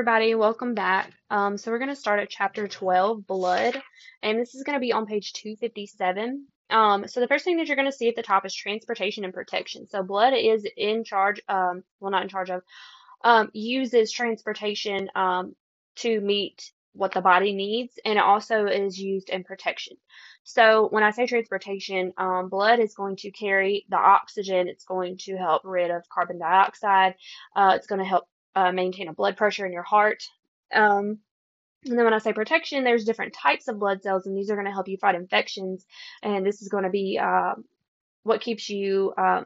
everybody, 0.00 0.34
welcome 0.34 0.72
back. 0.72 1.12
Um, 1.28 1.58
so 1.58 1.70
we're 1.70 1.78
going 1.78 1.90
to 1.90 1.94
start 1.94 2.20
at 2.20 2.30
chapter 2.30 2.66
12, 2.66 3.26
blood, 3.26 3.78
and 4.22 4.40
this 4.40 4.54
is 4.54 4.62
going 4.62 4.76
to 4.76 4.80
be 4.80 4.94
on 4.94 5.04
page 5.04 5.34
257. 5.34 6.46
Um, 6.70 7.06
so 7.06 7.20
the 7.20 7.28
first 7.28 7.44
thing 7.44 7.58
that 7.58 7.66
you're 7.66 7.76
going 7.76 7.90
to 7.90 7.94
see 7.94 8.08
at 8.08 8.16
the 8.16 8.22
top 8.22 8.46
is 8.46 8.54
transportation 8.54 9.24
and 9.24 9.34
protection. 9.34 9.86
So 9.90 10.02
blood 10.02 10.32
is 10.32 10.66
in 10.74 11.04
charge, 11.04 11.42
um, 11.50 11.82
well, 12.00 12.10
not 12.10 12.22
in 12.22 12.30
charge 12.30 12.48
of, 12.48 12.62
um, 13.24 13.50
uses 13.52 14.10
transportation 14.10 15.10
um, 15.14 15.54
to 15.96 16.18
meet 16.22 16.72
what 16.94 17.12
the 17.12 17.20
body 17.20 17.52
needs, 17.52 17.98
and 18.02 18.16
it 18.18 18.24
also 18.24 18.64
is 18.64 18.98
used 18.98 19.28
in 19.28 19.44
protection. 19.44 19.98
So 20.44 20.88
when 20.88 21.02
I 21.02 21.10
say 21.10 21.26
transportation, 21.26 22.14
um, 22.16 22.48
blood 22.48 22.80
is 22.80 22.94
going 22.94 23.16
to 23.16 23.30
carry 23.32 23.84
the 23.90 23.98
oxygen. 23.98 24.66
It's 24.66 24.84
going 24.84 25.18
to 25.24 25.36
help 25.36 25.60
rid 25.66 25.90
of 25.90 26.08
carbon 26.08 26.38
dioxide. 26.38 27.16
Uh, 27.54 27.74
it's 27.76 27.86
going 27.86 27.98
to 27.98 28.08
help 28.08 28.24
uh, 28.54 28.72
maintain 28.72 29.08
a 29.08 29.12
blood 29.12 29.36
pressure 29.36 29.66
in 29.66 29.72
your 29.72 29.82
heart. 29.82 30.22
Um, 30.72 31.18
and 31.84 31.96
then 31.96 32.04
when 32.04 32.14
I 32.14 32.18
say 32.18 32.32
protection, 32.32 32.84
there's 32.84 33.04
different 33.04 33.32
types 33.32 33.68
of 33.68 33.78
blood 33.78 34.02
cells, 34.02 34.26
and 34.26 34.36
these 34.36 34.50
are 34.50 34.54
going 34.54 34.66
to 34.66 34.72
help 34.72 34.88
you 34.88 34.98
fight 34.98 35.14
infections. 35.14 35.86
And 36.22 36.44
this 36.44 36.60
is 36.60 36.68
going 36.68 36.84
to 36.84 36.90
be 36.90 37.18
uh, 37.18 37.54
what 38.22 38.42
keeps 38.42 38.68
you 38.68 39.14
uh, 39.16 39.44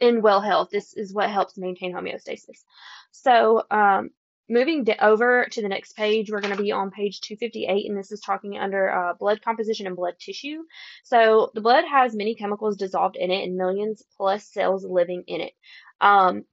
in 0.00 0.22
well 0.22 0.40
health. 0.40 0.70
This 0.70 0.94
is 0.94 1.12
what 1.12 1.30
helps 1.30 1.58
maintain 1.58 1.92
homeostasis. 1.92 2.64
So 3.10 3.64
um, 3.70 4.10
moving 4.48 4.86
over 5.00 5.46
to 5.50 5.62
the 5.62 5.68
next 5.68 5.94
page, 5.94 6.30
we're 6.30 6.40
going 6.40 6.56
to 6.56 6.62
be 6.62 6.72
on 6.72 6.90
page 6.90 7.20
258, 7.20 7.88
and 7.88 7.98
this 7.98 8.12
is 8.12 8.20
talking 8.20 8.58
under 8.58 8.90
uh, 8.90 9.14
blood 9.14 9.42
composition 9.42 9.86
and 9.86 9.96
blood 9.96 10.14
tissue. 10.18 10.62
So 11.02 11.50
the 11.54 11.60
blood 11.60 11.84
has 11.90 12.14
many 12.14 12.34
chemicals 12.34 12.76
dissolved 12.76 13.16
in 13.16 13.30
it 13.30 13.44
and 13.44 13.56
millions 13.56 14.02
plus 14.16 14.46
cells 14.46 14.84
living 14.84 15.24
in 15.26 15.42
it. 15.42 15.52
Um, 16.00 16.44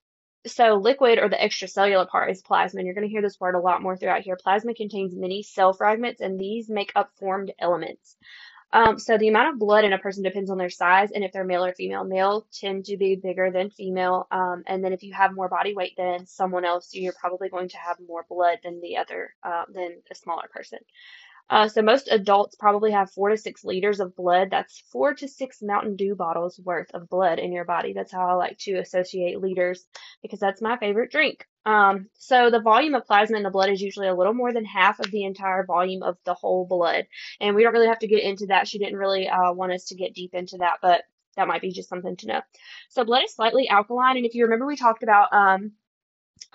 so 0.46 0.76
liquid 0.76 1.20
or 1.20 1.30
the 1.30 1.36
extracellular 1.36 2.08
part 2.08 2.32
is 2.32 2.42
plasma, 2.42 2.80
and 2.80 2.86
you're 2.86 2.96
going 2.96 3.08
to 3.08 3.12
hear 3.12 3.22
this 3.22 3.40
word 3.40 3.56
a 3.56 3.60
lot 3.60 3.82
more 3.82 3.96
throughout 3.96 4.22
here. 4.22 4.38
Plasma 4.42 4.74
contains 4.74 5.16
many 5.16 5.44
cell 5.44 5.74
fragments, 5.74 6.22
and 6.22 6.40
these 6.40 6.70
make 6.70 6.92
up 6.96 7.12
formed 7.20 7.52
elements. 7.60 8.18
Um, 8.74 8.98
so 9.00 9.18
the 9.18 9.28
amount 9.28 9.54
of 9.54 9.60
blood 9.60 9.84
in 9.84 9.92
a 9.94 9.98
person 9.98 10.24
depends 10.24 10.50
on 10.50 10.58
their 10.58 10.70
size 10.70 11.12
and 11.12 11.26
if 11.26 11.34
they're 11.34 11.44
male 11.44 11.66
or 11.66 11.74
female. 11.74 12.06
Male 12.06 12.48
tend 12.54 12.86
to 12.86 12.96
be 12.96 13.16
bigger 13.16 13.52
than 13.52 13.70
female, 13.70 14.28
um, 14.32 14.64
and 14.66 14.84
then 14.84 14.94
if 14.94 15.04
you 15.04 15.14
have 15.14 15.36
more 15.36 15.50
body 15.50 15.74
weight 15.76 15.94
than 15.98 16.26
someone 16.26 16.64
else, 16.66 16.90
you're 16.94 17.14
probably 17.20 17.50
going 17.50 17.70
to 17.70 17.78
have 17.78 17.98
more 18.08 18.26
blood 18.30 18.60
than 18.64 18.80
the 18.82 18.98
other 18.98 19.36
uh, 19.44 19.66
than 19.74 20.02
a 20.10 20.16
smaller 20.16 20.48
person. 20.54 20.80
Uh, 21.52 21.68
so 21.68 21.82
most 21.82 22.08
adults 22.10 22.56
probably 22.56 22.92
have 22.92 23.12
four 23.12 23.30
to 23.30 23.38
six 23.38 23.66
liters 23.66 24.00
of 24.00 24.16
blood. 24.16 24.50
That's 24.50 24.80
four 24.90 25.14
to 25.16 25.28
six 25.28 25.62
Mountain 25.62 25.98
Dew 25.98 26.16
bottles 26.16 26.58
worth 26.64 26.90
of 26.94 27.10
blood 27.10 27.40
in 27.40 27.52
your 27.52 27.66
body. 27.66 27.92
That's 27.92 28.14
how 28.14 28.26
I 28.26 28.34
like 28.34 28.58
to 28.60 28.80
associate 28.80 29.42
liters 29.42 29.86
because 30.22 30.40
that's 30.40 30.62
my 30.62 30.78
favorite 30.78 31.12
drink. 31.12 31.46
Um, 31.66 32.08
so 32.18 32.50
the 32.50 32.62
volume 32.62 32.96
of 32.96 33.06
plasma 33.06 33.36
in 33.36 33.44
the 33.44 33.50
blood 33.50 33.70
is 33.70 33.82
usually 33.82 34.08
a 34.08 34.16
little 34.16 34.34
more 34.34 34.54
than 34.54 34.64
half 34.64 35.02
of 35.02 35.12
the 35.12 35.26
entire 35.26 35.66
volume 35.66 36.04
of 36.04 36.18
the 36.24 36.34
whole 36.34 36.66
blood. 36.66 37.06
And 37.42 37.54
we 37.54 37.64
don't 37.64 37.74
really 37.74 37.88
have 37.88 38.00
to 38.00 38.08
get 38.08 38.24
into 38.24 38.46
that. 38.48 38.70
She 38.70 38.80
didn't 38.80 38.98
really 38.98 39.28
uh, 39.28 39.52
want 39.52 39.74
us 39.74 39.86
to 39.88 39.96
get 39.96 40.16
deep 40.16 40.34
into 40.34 40.58
that, 40.60 40.78
but 40.82 41.04
that 41.36 41.48
might 41.50 41.62
be 41.62 41.72
just 41.72 41.90
something 41.90 42.16
to 42.18 42.28
know. 42.28 42.42
So 42.90 43.04
blood 43.04 43.24
is 43.26 43.36
slightly 43.36 43.68
alkaline, 43.70 44.18
and 44.18 44.26
if 44.26 44.36
you 44.36 44.44
remember, 44.44 44.66
we 44.66 44.76
talked 44.76 45.04
about 45.04 45.34
um, 45.34 45.74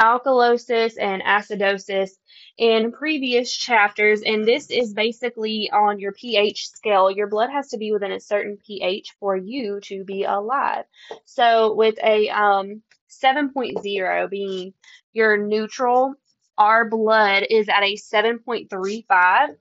alkalosis 0.00 0.94
and 1.00 1.22
acidosis 1.22 2.10
in 2.58 2.92
previous 2.92 3.54
chapters, 3.54 4.22
and 4.22 4.46
this 4.46 4.70
is 4.70 4.94
basically 4.94 5.70
on 5.72 5.98
your 6.00 6.12
pH 6.12 6.68
scale. 6.68 7.10
Your 7.10 7.26
blood 7.26 7.50
has 7.50 7.68
to 7.68 7.78
be 7.78 7.92
within 7.92 8.12
a 8.12 8.20
certain 8.20 8.58
pH 8.66 9.14
for 9.20 9.36
you 9.36 9.80
to 9.84 10.04
be 10.04 10.24
alive. 10.24 10.84
So, 11.24 11.74
with 11.74 11.98
a 12.02 12.28
um, 12.30 12.82
7.0 13.10 14.30
being 14.30 14.74
your 15.12 15.36
neutral, 15.36 16.14
our 16.58 16.88
blood 16.88 17.46
is 17.48 17.68
at 17.68 17.82
a 17.82 17.96
7.35 17.96 19.56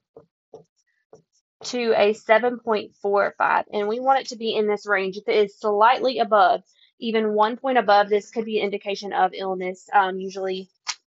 to 1.64 1.94
a 1.94 2.14
7.45, 2.14 3.64
and 3.74 3.88
we 3.88 4.00
want 4.00 4.22
it 4.22 4.28
to 4.28 4.36
be 4.36 4.56
in 4.56 4.68
this 4.68 4.86
range. 4.86 5.18
If 5.18 5.28
it 5.28 5.46
is 5.46 5.60
slightly 5.60 6.20
above, 6.20 6.62
even 7.00 7.34
one 7.34 7.58
point 7.58 7.78
above 7.78 8.10
this 8.10 8.32
could 8.32 8.46
be 8.46 8.60
an 8.60 8.66
indication 8.66 9.14
of 9.14 9.32
illness, 9.34 9.90
um, 9.94 10.20
usually 10.20 10.70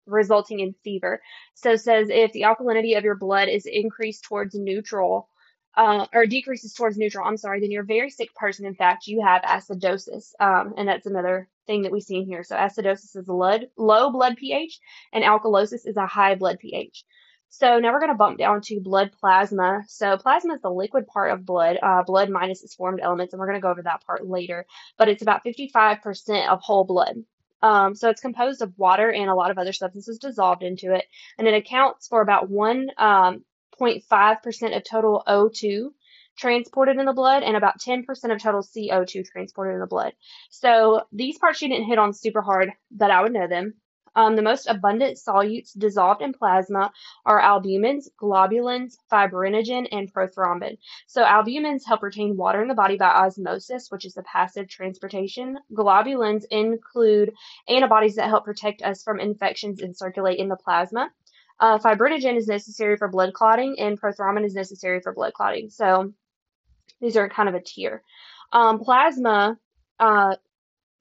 resulting 0.06 0.60
in 0.60 0.74
fever. 0.84 1.22
So 1.54 1.76
says 1.76 2.10
if 2.10 2.32
the 2.32 2.42
alkalinity 2.42 2.98
of 2.98 3.04
your 3.04 3.16
blood 3.16 3.48
is 3.48 3.66
increased 3.66 4.24
towards 4.24 4.56
neutral, 4.56 5.30
uh, 5.76 6.08
or 6.14 6.26
decreases 6.26 6.74
towards 6.74 6.98
neutral, 6.98 7.26
I'm 7.26 7.38
sorry, 7.38 7.62
then 7.62 7.72
you're 7.72 7.84
a 7.84 7.86
very 7.86 8.10
sick 8.10 8.34
person. 8.36 8.66
In 8.66 8.76
fact, 8.76 9.08
you 9.08 9.22
have 9.22 9.44
acidosis. 9.44 10.34
Um, 10.40 10.74
and 10.78 10.88
that's 10.88 11.06
another 11.06 11.48
thing 11.68 11.84
that 11.84 11.92
we 11.92 12.02
see 12.02 12.18
in 12.18 12.26
here. 12.26 12.44
So 12.44 12.56
acidosis 12.56 13.16
is 13.16 13.28
a 13.28 13.68
low 13.78 14.12
blood 14.12 14.36
pH 14.38 14.80
and 15.14 15.24
alkalosis 15.24 15.86
is 15.86 15.96
a 15.96 16.08
high 16.08 16.36
blood 16.36 16.60
pH. 16.60 17.06
So 17.50 17.80
now 17.80 17.92
we're 17.92 18.00
going 18.00 18.12
to 18.12 18.18
bump 18.18 18.38
down 18.38 18.62
to 18.62 18.80
blood 18.80 19.12
plasma. 19.20 19.84
So 19.88 20.18
plasma 20.18 20.54
is 20.54 20.62
the 20.62 20.70
liquid 20.70 21.08
part 21.08 21.32
of 21.32 21.46
blood, 21.46 21.78
uh, 21.82 22.04
blood 22.04 22.30
minus 22.30 22.64
its 22.64 22.76
formed 22.76 23.00
elements, 23.02 23.34
and 23.34 23.40
we're 23.40 23.48
going 23.48 23.60
to 23.60 23.62
go 23.62 23.72
over 23.72 23.82
that 23.82 24.06
part 24.06 24.26
later. 24.28 24.66
But 24.98 25.10
it's 25.10 25.24
about 25.24 25.44
55% 25.44 26.48
of 26.48 26.62
whole 26.62 26.84
blood. 26.84 27.24
Um, 27.62 27.96
so 27.96 28.10
it's 28.10 28.22
composed 28.22 28.62
of 28.62 28.78
water 28.78 29.12
and 29.12 29.30
a 29.30 29.36
lot 29.36 29.52
of 29.52 29.58
other 29.58 29.74
substances 29.74 30.20
dissolved 30.20 30.64
into 30.64 30.94
it, 30.94 31.06
and 31.38 31.48
it 31.48 31.54
accounts 31.54 32.08
for 32.08 32.22
about 32.22 32.50
1.5% 32.50 32.98
um, 32.98 34.74
of 34.74 34.84
total 34.84 35.24
O2 35.28 35.90
transported 36.38 36.98
in 36.98 37.06
the 37.06 37.14
blood 37.14 37.44
and 37.44 37.58
about 37.58 37.81
10% 37.81 38.06
of 38.31 38.42
total 38.42 38.62
CO2 38.62 39.26
transported 39.26 39.74
in 39.74 39.81
the 39.81 39.88
blood. 39.88 40.14
So 40.50 41.04
these 41.12 41.38
parts 41.38 41.62
you 41.62 41.68
didn't 41.68 41.88
hit 41.88 42.00
on 42.00 42.14
super 42.14 42.42
hard, 42.42 42.72
but 42.92 43.12
I 43.12 43.22
would 43.22 43.34
know 43.34 43.48
them. 43.48 43.74
Um, 44.16 44.36
the 44.36 44.42
most 44.42 44.68
abundant 44.68 45.18
solutes 45.18 45.78
dissolved 45.78 46.22
in 46.22 46.34
plasma 46.34 46.92
are 47.25 47.42
albumins, 47.42 48.09
globulins, 48.22 48.97
fibrinogen, 49.12 49.88
and 49.92 50.12
prothrombin. 50.14 50.78
So 51.08 51.24
albumins 51.24 51.86
help 51.86 52.03
retain 52.03 52.38
water 52.38 52.62
in 52.62 52.68
the 52.68 52.74
body 52.74 52.98
by 52.98 53.08
osmosis, 53.08 53.90
which 53.90 54.06
is 54.06 54.14
the 54.14 54.24
passive 54.24 54.68
transportation. 54.68 55.58
Globulins 55.74 56.46
include 56.52 57.34
antibodies 57.68 58.16
that 58.16 58.30
help 58.30 58.46
protect 58.46 58.81
us 58.81 59.03
from 59.03 59.19
infections 59.19 59.81
and 59.81 59.96
circulate 59.96 60.40
in 60.40 60.50
the 60.50 60.56
plasma. 60.56 61.09
Uh, 61.59 61.78
fibrinogen 61.78 62.38
is 62.38 62.48
necessary 62.48 62.96
for 62.96 63.08
blood 63.09 63.34
clotting, 63.34 63.75
and 63.80 64.00
prothrombin 64.00 64.46
is 64.46 64.56
necessary 64.56 65.02
for 65.02 65.14
blood 65.14 65.34
clotting. 65.34 65.69
So 65.69 66.14
these 67.02 67.18
are 67.18 67.30
kind 67.30 67.50
of 67.50 67.56
a 67.56 67.62
tier. 67.62 68.02
Um, 68.52 68.80
plasma 68.80 69.58
uh, 70.00 70.36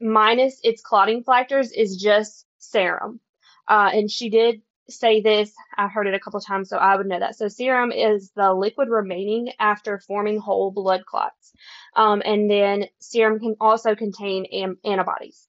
minus 0.01 0.61
its 0.63 0.83
clotting 0.83 1.23
factors 1.25 1.73
is 1.73 1.97
just 1.97 2.47
serum. 2.59 3.21
Uh, 3.67 3.91
and 3.93 4.11
she 4.11 4.31
did 4.31 4.63
say 4.89 5.21
this. 5.21 5.53
I've 5.77 5.93
heard 5.93 6.07
it 6.07 6.15
a 6.15 6.21
couple 6.21 6.41
times, 6.41 6.69
so 6.69 6.77
I 6.77 6.97
would 6.97 7.07
know 7.07 7.19
that. 7.19 7.37
So 7.37 7.49
serum 7.49 7.93
is 7.93 8.31
the 8.35 8.53
liquid 8.55 8.89
remaining 8.89 9.53
after 9.59 9.99
forming 9.99 10.39
whole 10.39 10.71
blood 10.71 11.05
clots. 11.05 11.53
Um, 11.95 12.23
and 12.25 12.51
then 12.51 12.87
serum 13.01 13.39
can 13.39 13.57
also 13.61 13.95
contain 13.95 14.47
am- 14.47 14.79
antibodies. 14.85 15.47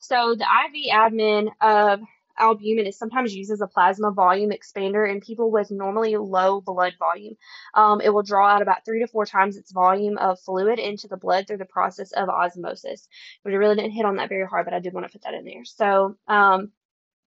So 0.00 0.34
the 0.34 0.44
IV 0.44 0.92
admin 0.92 1.50
of 1.60 2.00
albumin 2.40 2.86
is 2.86 2.98
sometimes 2.98 3.34
used 3.34 3.50
as 3.50 3.60
a 3.60 3.66
plasma 3.66 4.10
volume 4.10 4.50
expander 4.50 5.08
in 5.08 5.20
people 5.20 5.50
with 5.50 5.70
normally 5.70 6.16
low 6.16 6.60
blood 6.60 6.94
volume. 6.98 7.36
Um, 7.74 8.00
it 8.00 8.10
will 8.10 8.22
draw 8.22 8.48
out 8.48 8.62
about 8.62 8.84
three 8.84 9.00
to 9.00 9.06
four 9.06 9.26
times 9.26 9.56
its 9.56 9.72
volume 9.72 10.18
of 10.18 10.40
fluid 10.40 10.78
into 10.78 11.08
the 11.08 11.16
blood 11.16 11.46
through 11.46 11.58
the 11.58 11.64
process 11.64 12.12
of 12.12 12.28
osmosis. 12.28 13.08
But 13.44 13.52
I 13.52 13.56
really 13.56 13.76
didn't 13.76 13.92
hit 13.92 14.04
on 14.04 14.16
that 14.16 14.28
very 14.28 14.46
hard, 14.46 14.64
but 14.64 14.74
I 14.74 14.80
did 14.80 14.92
want 14.94 15.06
to 15.06 15.12
put 15.12 15.22
that 15.22 15.34
in 15.34 15.44
there. 15.44 15.64
So 15.64 16.16
um, 16.26 16.72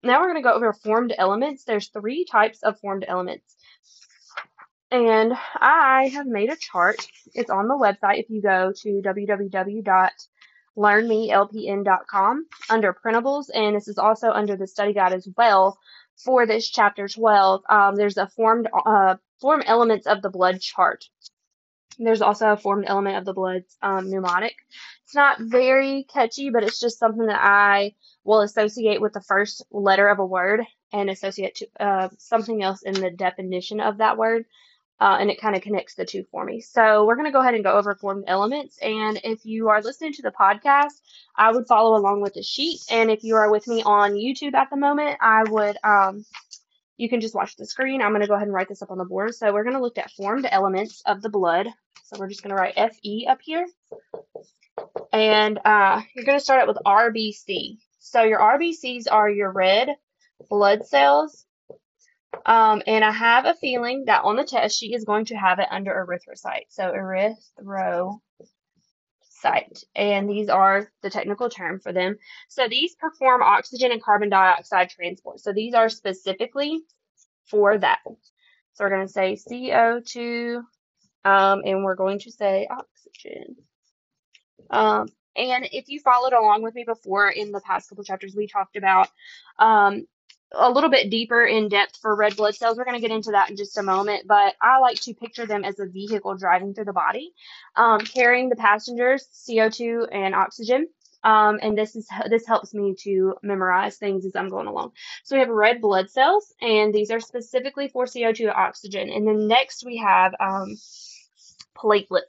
now 0.02 0.20
we're 0.20 0.32
going 0.32 0.42
to 0.42 0.48
go 0.48 0.54
over 0.54 0.72
formed 0.72 1.14
elements. 1.16 1.64
There's 1.64 1.88
three 1.88 2.24
types 2.24 2.62
of 2.62 2.80
formed 2.80 3.04
elements. 3.06 3.56
And 4.90 5.32
I 5.56 6.10
have 6.12 6.26
made 6.26 6.50
a 6.50 6.56
chart. 6.56 7.06
It's 7.34 7.50
on 7.50 7.66
the 7.66 7.74
website 7.74 8.18
if 8.18 8.28
you 8.28 8.42
go 8.42 8.72
to 8.82 9.02
www 9.02 10.10
learnmelpn.com 10.76 12.46
under 12.70 12.94
printables, 12.94 13.46
and 13.54 13.76
this 13.76 13.88
is 13.88 13.98
also 13.98 14.30
under 14.30 14.56
the 14.56 14.66
study 14.66 14.92
guide 14.92 15.12
as 15.12 15.28
well 15.36 15.78
for 16.16 16.46
this 16.46 16.68
chapter 16.68 17.08
12. 17.08 17.62
Um, 17.68 17.96
there's 17.96 18.16
a 18.16 18.28
formed 18.28 18.68
uh, 18.72 19.16
form 19.40 19.62
elements 19.66 20.06
of 20.06 20.22
the 20.22 20.30
blood 20.30 20.60
chart. 20.60 21.04
There's 21.98 22.22
also 22.22 22.48
a 22.48 22.56
formed 22.56 22.84
element 22.86 23.18
of 23.18 23.24
the 23.24 23.34
blood's 23.34 23.76
um, 23.82 24.10
mnemonic. 24.10 24.54
It's 25.04 25.14
not 25.14 25.38
very 25.40 26.04
catchy, 26.04 26.50
but 26.50 26.64
it's 26.64 26.80
just 26.80 26.98
something 26.98 27.26
that 27.26 27.40
I 27.42 27.94
will 28.24 28.40
associate 28.40 29.00
with 29.00 29.12
the 29.12 29.20
first 29.20 29.64
letter 29.70 30.08
of 30.08 30.18
a 30.18 30.26
word 30.26 30.62
and 30.92 31.10
associate 31.10 31.56
to 31.56 31.66
uh, 31.80 32.08
something 32.18 32.62
else 32.62 32.82
in 32.82 32.94
the 32.94 33.10
definition 33.10 33.80
of 33.80 33.98
that 33.98 34.16
word 34.16 34.46
uh, 35.02 35.16
and 35.18 35.32
it 35.32 35.40
kind 35.40 35.56
of 35.56 35.62
connects 35.62 35.96
the 35.96 36.04
two 36.04 36.22
for 36.30 36.44
me. 36.44 36.60
So 36.60 37.04
we're 37.04 37.16
going 37.16 37.26
to 37.26 37.32
go 37.32 37.40
ahead 37.40 37.54
and 37.54 37.64
go 37.64 37.76
over 37.76 37.96
formed 37.96 38.22
elements. 38.28 38.78
And 38.80 39.20
if 39.24 39.44
you 39.44 39.68
are 39.68 39.82
listening 39.82 40.12
to 40.12 40.22
the 40.22 40.30
podcast, 40.30 40.92
I 41.34 41.50
would 41.50 41.66
follow 41.66 41.98
along 41.98 42.20
with 42.20 42.34
the 42.34 42.42
sheet. 42.44 42.78
And 42.88 43.10
if 43.10 43.24
you 43.24 43.34
are 43.34 43.50
with 43.50 43.66
me 43.66 43.82
on 43.82 44.12
YouTube 44.12 44.54
at 44.54 44.70
the 44.70 44.76
moment, 44.76 45.18
I 45.20 45.42
would, 45.42 45.76
um, 45.82 46.24
you 46.98 47.08
can 47.08 47.20
just 47.20 47.34
watch 47.34 47.56
the 47.56 47.66
screen. 47.66 48.00
I'm 48.00 48.12
going 48.12 48.20
to 48.20 48.28
go 48.28 48.34
ahead 48.34 48.46
and 48.46 48.54
write 48.54 48.68
this 48.68 48.80
up 48.80 48.92
on 48.92 48.98
the 48.98 49.04
board. 49.04 49.34
So 49.34 49.52
we're 49.52 49.64
going 49.64 49.74
to 49.74 49.82
look 49.82 49.98
at 49.98 50.12
formed 50.12 50.46
elements 50.48 51.02
of 51.04 51.20
the 51.20 51.30
blood. 51.30 51.66
So 52.04 52.20
we're 52.20 52.28
just 52.28 52.44
going 52.44 52.54
to 52.54 52.62
write 52.62 52.76
FE 52.76 53.26
up 53.28 53.40
here. 53.42 53.66
And 55.12 55.58
uh, 55.64 56.00
you're 56.14 56.24
going 56.24 56.38
to 56.38 56.44
start 56.44 56.60
out 56.60 56.68
with 56.68 56.78
RBC. 56.86 57.78
So 57.98 58.22
your 58.22 58.38
RBCs 58.38 59.06
are 59.10 59.28
your 59.28 59.50
red, 59.50 59.88
blood 60.48 60.86
cells. 60.86 61.44
Um, 62.46 62.82
and 62.86 63.04
I 63.04 63.10
have 63.10 63.44
a 63.44 63.54
feeling 63.54 64.04
that 64.06 64.24
on 64.24 64.36
the 64.36 64.44
test 64.44 64.78
she 64.78 64.94
is 64.94 65.04
going 65.04 65.26
to 65.26 65.36
have 65.36 65.58
it 65.58 65.68
under 65.70 65.92
erythrocyte. 65.92 66.66
So 66.70 66.92
erythrocyte. 66.92 68.18
And 69.94 70.28
these 70.28 70.48
are 70.48 70.90
the 71.02 71.10
technical 71.10 71.50
term 71.50 71.80
for 71.80 71.92
them. 71.92 72.16
So 72.48 72.68
these 72.68 72.94
perform 72.94 73.42
oxygen 73.42 73.92
and 73.92 74.02
carbon 74.02 74.30
dioxide 74.30 74.90
transport. 74.90 75.40
So 75.40 75.52
these 75.52 75.74
are 75.74 75.88
specifically 75.88 76.80
for 77.48 77.78
that. 77.78 78.00
So 78.74 78.84
we're 78.84 78.90
going 78.90 79.06
to 79.06 79.12
say 79.12 79.34
CO2 79.34 80.62
um, 81.24 81.62
and 81.64 81.84
we're 81.84 81.94
going 81.94 82.18
to 82.20 82.30
say 82.30 82.68
oxygen. 82.70 83.56
Um, 84.70 85.08
and 85.36 85.68
if 85.72 85.88
you 85.88 86.00
followed 86.00 86.32
along 86.32 86.62
with 86.62 86.74
me 86.74 86.84
before 86.84 87.28
in 87.28 87.52
the 87.52 87.60
past 87.60 87.88
couple 87.88 88.04
chapters, 88.04 88.34
we 88.36 88.46
talked 88.46 88.76
about 88.76 89.08
um, 89.58 90.06
a 90.54 90.70
little 90.70 90.90
bit 90.90 91.10
deeper 91.10 91.44
in 91.44 91.68
depth 91.68 91.96
for 91.96 92.14
red 92.14 92.36
blood 92.36 92.54
cells. 92.54 92.76
We're 92.76 92.84
going 92.84 93.00
to 93.00 93.06
get 93.06 93.14
into 93.14 93.32
that 93.32 93.50
in 93.50 93.56
just 93.56 93.78
a 93.78 93.82
moment, 93.82 94.26
but 94.26 94.54
I 94.60 94.78
like 94.78 95.00
to 95.02 95.14
picture 95.14 95.46
them 95.46 95.64
as 95.64 95.78
a 95.78 95.86
vehicle 95.86 96.36
driving 96.36 96.74
through 96.74 96.86
the 96.86 96.92
body, 96.92 97.32
um, 97.76 98.00
carrying 98.00 98.48
the 98.48 98.56
passengers, 98.56 99.28
CO2 99.32 100.08
and 100.12 100.34
oxygen. 100.34 100.88
Um, 101.24 101.60
and 101.62 101.78
this 101.78 101.94
is 101.94 102.08
this 102.28 102.46
helps 102.46 102.74
me 102.74 102.96
to 103.00 103.36
memorize 103.42 103.96
things 103.96 104.26
as 104.26 104.34
I'm 104.34 104.48
going 104.48 104.66
along. 104.66 104.92
So 105.22 105.36
we 105.36 105.40
have 105.40 105.48
red 105.48 105.80
blood 105.80 106.10
cells, 106.10 106.52
and 106.60 106.92
these 106.92 107.10
are 107.12 107.20
specifically 107.20 107.88
for 107.88 108.06
CO2 108.06 108.40
and 108.40 108.50
oxygen. 108.50 109.08
And 109.08 109.26
then 109.26 109.46
next 109.46 109.84
we 109.84 109.98
have 109.98 110.34
um, 110.40 110.76
platelets. 111.76 112.22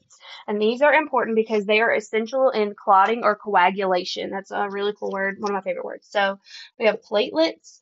And 0.48 0.62
these 0.62 0.82
are 0.82 0.94
important 0.94 1.36
because 1.36 1.66
they 1.66 1.80
are 1.82 1.94
essential 1.94 2.50
in 2.50 2.76
clotting 2.76 3.24
or 3.24 3.36
coagulation. 3.36 4.30
That's 4.30 4.52
a 4.52 4.70
really 4.70 4.94
cool 4.94 5.12
word, 5.12 5.38
one 5.40 5.52
of 5.52 5.56
my 5.56 5.62
favorite 5.62 5.86
words. 5.86 6.08
So 6.10 6.40
we 6.78 6.86
have 6.86 7.02
platelets, 7.02 7.80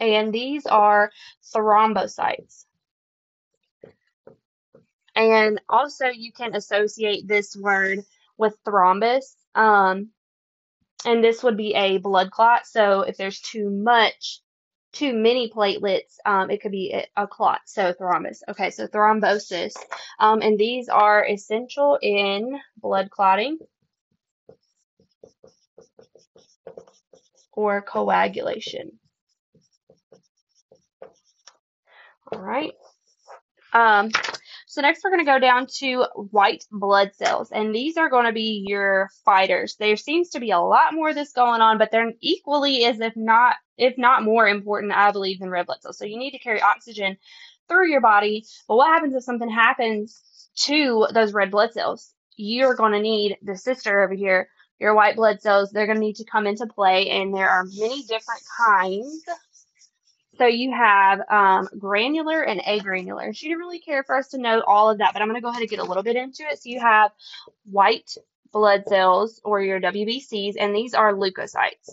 and 0.00 0.32
these 0.32 0.66
are 0.66 1.10
thrombocytes. 1.54 2.64
And 5.14 5.60
also 5.68 6.08
you 6.08 6.32
can 6.32 6.54
associate 6.54 7.26
this 7.26 7.56
word 7.56 8.00
with 8.36 8.56
thrombus. 8.64 9.34
Um, 9.54 10.10
and 11.06 11.24
this 11.24 11.42
would 11.42 11.56
be 11.56 11.74
a 11.74 11.98
blood 11.98 12.30
clot. 12.30 12.66
So 12.66 13.00
if 13.00 13.16
there's 13.16 13.40
too 13.40 13.70
much 13.70 14.40
too 14.96 15.12
many 15.12 15.50
platelets, 15.50 16.16
um, 16.24 16.50
it 16.50 16.62
could 16.62 16.70
be 16.70 16.90
a, 16.92 17.06
a, 17.22 17.26
clot, 17.26 17.60
so 17.66 17.92
thrombus. 17.92 18.38
Okay, 18.48 18.70
so 18.70 18.86
thrombosis. 18.86 19.74
Um, 20.18 20.40
and 20.40 20.58
these 20.58 20.88
are 20.88 21.26
essential 21.26 21.98
in 22.00 22.58
blood 22.78 23.10
clotting 23.10 23.58
or 27.52 27.82
coagulation. 27.82 28.98
All 32.36 32.42
right. 32.42 32.72
Um, 33.72 34.10
so 34.66 34.82
next 34.82 35.02
we're 35.02 35.10
going 35.10 35.24
to 35.24 35.30
go 35.30 35.38
down 35.38 35.66
to 35.78 36.04
white 36.30 36.64
blood 36.70 37.12
cells, 37.14 37.50
and 37.50 37.74
these 37.74 37.96
are 37.96 38.10
going 38.10 38.26
to 38.26 38.32
be 38.32 38.62
your 38.68 39.08
fighters. 39.24 39.76
There 39.78 39.96
seems 39.96 40.28
to 40.30 40.40
be 40.40 40.50
a 40.50 40.60
lot 40.60 40.92
more 40.92 41.08
of 41.08 41.14
this 41.14 41.32
going 41.32 41.62
on, 41.62 41.78
but 41.78 41.90
they're 41.90 42.12
equally 42.20 42.84
as 42.84 43.00
if 43.00 43.14
not, 43.16 43.56
if 43.78 43.96
not 43.96 44.22
more 44.22 44.46
important, 44.46 44.92
I 44.92 45.12
believe, 45.12 45.40
than 45.40 45.48
red 45.48 45.64
blood 45.64 45.80
cells. 45.80 45.96
So 45.96 46.04
you 46.04 46.18
need 46.18 46.32
to 46.32 46.38
carry 46.38 46.60
oxygen 46.60 47.16
through 47.70 47.88
your 47.88 48.02
body, 48.02 48.44
but 48.68 48.76
what 48.76 48.92
happens 48.92 49.14
if 49.14 49.24
something 49.24 49.50
happens 49.50 50.22
to 50.64 51.06
those 51.14 51.32
red 51.32 51.50
blood 51.50 51.72
cells? 51.72 52.12
You're 52.36 52.76
going 52.76 52.92
to 52.92 53.00
need 53.00 53.38
the 53.40 53.56
sister 53.56 54.02
over 54.02 54.12
here, 54.12 54.50
your 54.78 54.94
white 54.94 55.16
blood 55.16 55.40
cells. 55.40 55.70
They're 55.70 55.86
going 55.86 55.96
to 55.96 56.04
need 56.04 56.16
to 56.16 56.26
come 56.30 56.46
into 56.46 56.66
play, 56.66 57.08
and 57.08 57.34
there 57.34 57.48
are 57.48 57.64
many 57.64 58.02
different 58.02 58.42
kinds 58.58 59.24
so 60.38 60.46
you 60.46 60.72
have 60.72 61.20
um, 61.30 61.68
granular 61.78 62.42
and 62.42 62.60
agranular. 62.60 63.34
She 63.34 63.48
didn't 63.48 63.60
really 63.60 63.78
care 63.78 64.02
for 64.04 64.16
us 64.16 64.28
to 64.28 64.38
know 64.38 64.62
all 64.66 64.90
of 64.90 64.98
that, 64.98 65.12
but 65.12 65.22
I'm 65.22 65.28
going 65.28 65.40
to 65.40 65.42
go 65.42 65.48
ahead 65.48 65.62
and 65.62 65.70
get 65.70 65.78
a 65.78 65.84
little 65.84 66.02
bit 66.02 66.16
into 66.16 66.42
it. 66.42 66.58
So 66.58 66.68
you 66.68 66.80
have 66.80 67.10
white 67.64 68.16
blood 68.52 68.84
cells 68.86 69.40
or 69.44 69.60
your 69.60 69.80
WBCs, 69.80 70.54
and 70.58 70.74
these 70.74 70.94
are 70.94 71.14
leukocytes. 71.14 71.90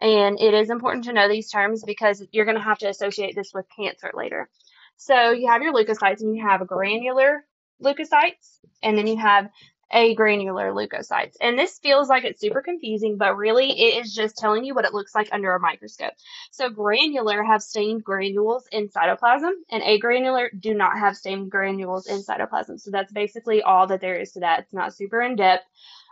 And 0.00 0.38
it 0.40 0.54
is 0.54 0.70
important 0.70 1.04
to 1.04 1.12
know 1.12 1.28
these 1.28 1.50
terms 1.50 1.82
because 1.82 2.22
you're 2.30 2.44
going 2.44 2.56
to 2.58 2.62
have 2.62 2.78
to 2.78 2.88
associate 2.88 3.34
this 3.34 3.52
with 3.54 3.66
cancer 3.76 4.10
later. 4.14 4.48
So 4.96 5.30
you 5.30 5.48
have 5.48 5.62
your 5.62 5.72
leukocytes 5.72 6.20
and 6.20 6.36
you 6.36 6.46
have 6.46 6.66
granular 6.66 7.44
leukocytes, 7.82 8.58
and 8.82 8.96
then 8.96 9.06
you 9.06 9.16
have 9.16 9.48
agranular 9.92 10.74
leukocytes. 10.74 11.36
And 11.40 11.58
this 11.58 11.78
feels 11.78 12.08
like 12.08 12.24
it's 12.24 12.40
super 12.40 12.60
confusing, 12.60 13.16
but 13.16 13.36
really 13.36 13.70
it 13.70 14.04
is 14.04 14.14
just 14.14 14.36
telling 14.36 14.64
you 14.64 14.74
what 14.74 14.84
it 14.84 14.94
looks 14.94 15.14
like 15.14 15.28
under 15.32 15.54
a 15.54 15.60
microscope. 15.60 16.12
So 16.50 16.68
granular 16.68 17.42
have 17.42 17.62
stained 17.62 18.04
granules 18.04 18.66
in 18.72 18.88
cytoplasm, 18.88 19.52
and 19.70 19.82
agranular 19.82 20.48
do 20.58 20.74
not 20.74 20.98
have 20.98 21.16
stained 21.16 21.50
granules 21.50 22.06
in 22.06 22.22
cytoplasm. 22.22 22.80
So 22.80 22.90
that's 22.90 23.12
basically 23.12 23.62
all 23.62 23.86
that 23.86 24.00
there 24.00 24.16
is 24.16 24.32
to 24.32 24.40
that. 24.40 24.60
It's 24.60 24.72
not 24.72 24.94
super 24.94 25.20
in 25.20 25.36
depth. 25.36 25.64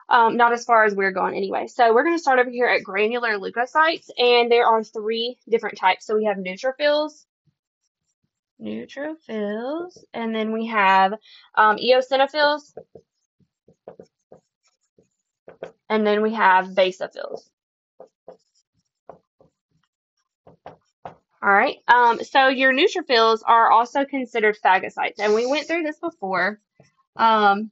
Um, 0.06 0.36
not 0.36 0.52
as 0.52 0.66
far 0.66 0.84
as 0.84 0.94
we're 0.94 1.12
going 1.12 1.34
anyway. 1.34 1.66
So 1.66 1.94
we're 1.94 2.04
going 2.04 2.16
to 2.16 2.22
start 2.22 2.38
over 2.38 2.50
here 2.50 2.66
at 2.66 2.84
granular 2.84 3.38
leukocytes, 3.38 4.10
and 4.18 4.52
there 4.52 4.66
are 4.66 4.84
three 4.84 5.38
different 5.48 5.78
types. 5.78 6.04
So 6.04 6.14
we 6.14 6.26
have 6.26 6.36
neutrophils, 6.36 7.24
neutrophils, 8.60 9.96
and 10.12 10.34
then 10.34 10.52
we 10.52 10.66
have 10.66 11.14
um, 11.54 11.78
eosinophils, 11.78 12.76
and 15.88 16.06
then 16.06 16.22
we 16.22 16.34
have 16.34 16.68
basophils. 16.68 17.40
All 21.42 21.52
right, 21.52 21.76
um, 21.88 22.24
so 22.24 22.48
your 22.48 22.72
neutrophils 22.72 23.40
are 23.44 23.70
also 23.70 24.04
considered 24.06 24.56
phagocytes, 24.64 25.18
and 25.18 25.34
we 25.34 25.46
went 25.46 25.66
through 25.66 25.82
this 25.82 25.98
before. 25.98 26.58
Um, 27.16 27.70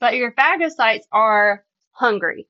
but 0.00 0.14
your 0.16 0.32
phagocytes 0.32 1.04
are 1.12 1.64
hungry. 1.92 2.48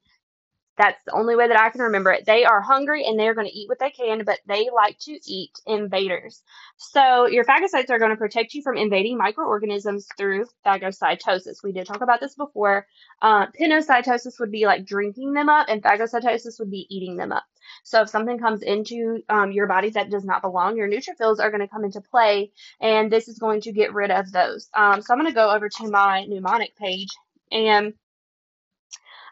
That's 0.78 1.02
the 1.04 1.12
only 1.12 1.34
way 1.34 1.48
that 1.48 1.58
I 1.58 1.70
can 1.70 1.82
remember 1.82 2.12
it. 2.12 2.24
They 2.24 2.44
are 2.44 2.60
hungry 2.60 3.04
and 3.04 3.18
they're 3.18 3.34
going 3.34 3.48
to 3.48 3.52
eat 3.52 3.68
what 3.68 3.80
they 3.80 3.90
can, 3.90 4.24
but 4.24 4.38
they 4.46 4.68
like 4.72 4.96
to 5.00 5.18
eat 5.26 5.50
invaders. 5.66 6.42
So 6.76 7.26
your 7.26 7.44
phagocytes 7.44 7.90
are 7.90 7.98
going 7.98 8.12
to 8.12 8.16
protect 8.16 8.54
you 8.54 8.62
from 8.62 8.76
invading 8.76 9.18
microorganisms 9.18 10.06
through 10.16 10.46
phagocytosis. 10.64 11.64
We 11.64 11.72
did 11.72 11.88
talk 11.88 12.00
about 12.00 12.20
this 12.20 12.36
before. 12.36 12.86
Uh, 13.20 13.46
pinocytosis 13.60 14.38
would 14.38 14.52
be 14.52 14.66
like 14.66 14.86
drinking 14.86 15.32
them 15.32 15.48
up, 15.48 15.66
and 15.68 15.82
phagocytosis 15.82 16.60
would 16.60 16.70
be 16.70 16.86
eating 16.88 17.16
them 17.16 17.32
up. 17.32 17.44
So 17.82 18.02
if 18.02 18.08
something 18.08 18.38
comes 18.38 18.62
into 18.62 19.22
um, 19.28 19.50
your 19.50 19.66
body 19.66 19.90
that 19.90 20.10
does 20.10 20.24
not 20.24 20.42
belong, 20.42 20.76
your 20.76 20.88
neutrophils 20.88 21.40
are 21.40 21.50
going 21.50 21.60
to 21.60 21.68
come 21.68 21.84
into 21.84 22.00
play, 22.00 22.52
and 22.80 23.10
this 23.10 23.26
is 23.26 23.38
going 23.38 23.62
to 23.62 23.72
get 23.72 23.94
rid 23.94 24.12
of 24.12 24.30
those. 24.30 24.68
Um, 24.76 25.02
so 25.02 25.12
I'm 25.12 25.20
going 25.20 25.30
to 25.30 25.34
go 25.34 25.50
over 25.50 25.68
to 25.68 25.90
my 25.90 26.24
mnemonic 26.28 26.76
page 26.76 27.08
and 27.50 27.94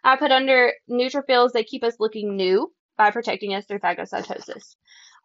I 0.07 0.15
put 0.15 0.31
under 0.31 0.73
neutrophils, 0.89 1.51
they 1.51 1.65
keep 1.65 1.83
us 1.83 1.99
looking 1.99 2.37
new 2.37 2.73
by 2.97 3.11
protecting 3.11 3.55
us 3.55 3.67
through 3.67 3.81
phagocytosis. 3.81 4.77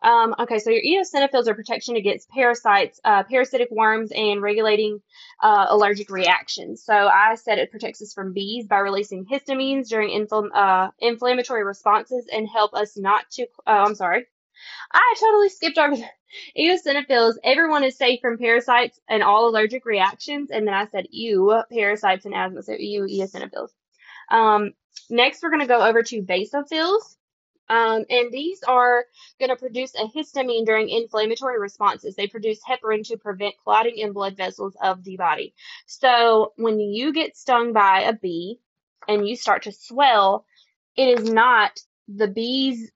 Um, 0.02 0.34
okay, 0.40 0.58
so 0.58 0.72
your 0.72 0.82
eosinophils 0.82 1.46
are 1.48 1.54
protection 1.54 1.98
against 1.98 2.28
parasites, 2.30 3.00
uh, 3.06 3.22
parasitic 3.22 3.70
worms, 3.70 4.12
and 4.12 4.42
regulating 4.42 5.00
uh, 5.44 5.68
allergic 5.70 6.10
reactions. 6.10 6.84
So 6.84 6.96
I 6.96 7.36
said 7.36 7.60
it 7.60 7.70
protects 7.70 8.02
us 8.02 8.12
from 8.12 8.34
bees 8.34 8.66
by 8.66 8.80
releasing 8.80 9.28
histamines 9.28 9.88
during 9.88 10.10
infl 10.10 10.50
uh, 10.52 10.90
inflammatory 10.98 11.64
responses 11.64 12.26
and 12.34 12.50
help 12.50 12.74
us 12.74 12.98
not 12.98 13.30
to. 13.34 13.46
Oh, 13.68 13.84
I'm 13.84 13.94
sorry. 13.94 14.26
I 14.92 15.16
totally 15.20 15.50
skipped 15.50 15.78
over 15.78 15.96
eosinophils. 16.58 17.36
Everyone 17.44 17.84
is 17.84 17.98
safe 17.98 18.20
from 18.22 18.40
parasites 18.40 19.00
and 19.08 19.22
all 19.22 19.48
allergic 19.48 19.86
reactions. 19.86 20.50
And 20.50 20.66
then 20.68 20.74
I 20.74 20.88
said 20.88 21.06
ew, 21.12 21.62
parasites 21.72 22.26
and 22.26 22.34
asthma. 22.34 22.64
So 22.64 22.74
ew, 22.74 23.04
eosinophils. 23.04 23.70
Um, 24.32 24.72
next, 25.10 25.44
we're 25.44 25.50
going 25.50 25.62
to 25.62 25.68
go 25.68 25.86
over 25.86 26.02
to 26.02 26.24
basophils. 26.24 27.18
Um, 27.70 28.04
and 28.10 28.32
these 28.32 28.64
are 28.64 29.06
going 29.40 29.50
to 29.50 29.56
produce 29.56 29.94
a 29.96 30.06
histamine 30.06 30.66
during 30.66 30.90
inflammatory 30.90 31.58
responses. 31.58 32.16
They 32.16 32.28
produce 32.28 32.60
heparin 32.68 33.08
to 33.08 33.18
prevent 33.18 33.56
clotting 33.64 33.98
in 33.98 34.12
blood 34.12 34.36
vessels 34.36 34.76
of 34.82 35.04
the 35.06 35.16
body. 35.16 35.54
So 35.86 36.52
when 36.58 36.80
you 36.82 37.14
get 37.14 37.38
stung 37.38 37.72
by 37.72 38.02
a 38.02 38.14
bee 38.14 38.60
and 39.08 39.26
you 39.26 39.38
start 39.38 39.64
to 39.64 39.72
swell, 39.72 40.46
it 40.98 41.20
is 41.20 41.30
not 41.30 41.80
the 42.10 42.28
bee's 42.28 42.92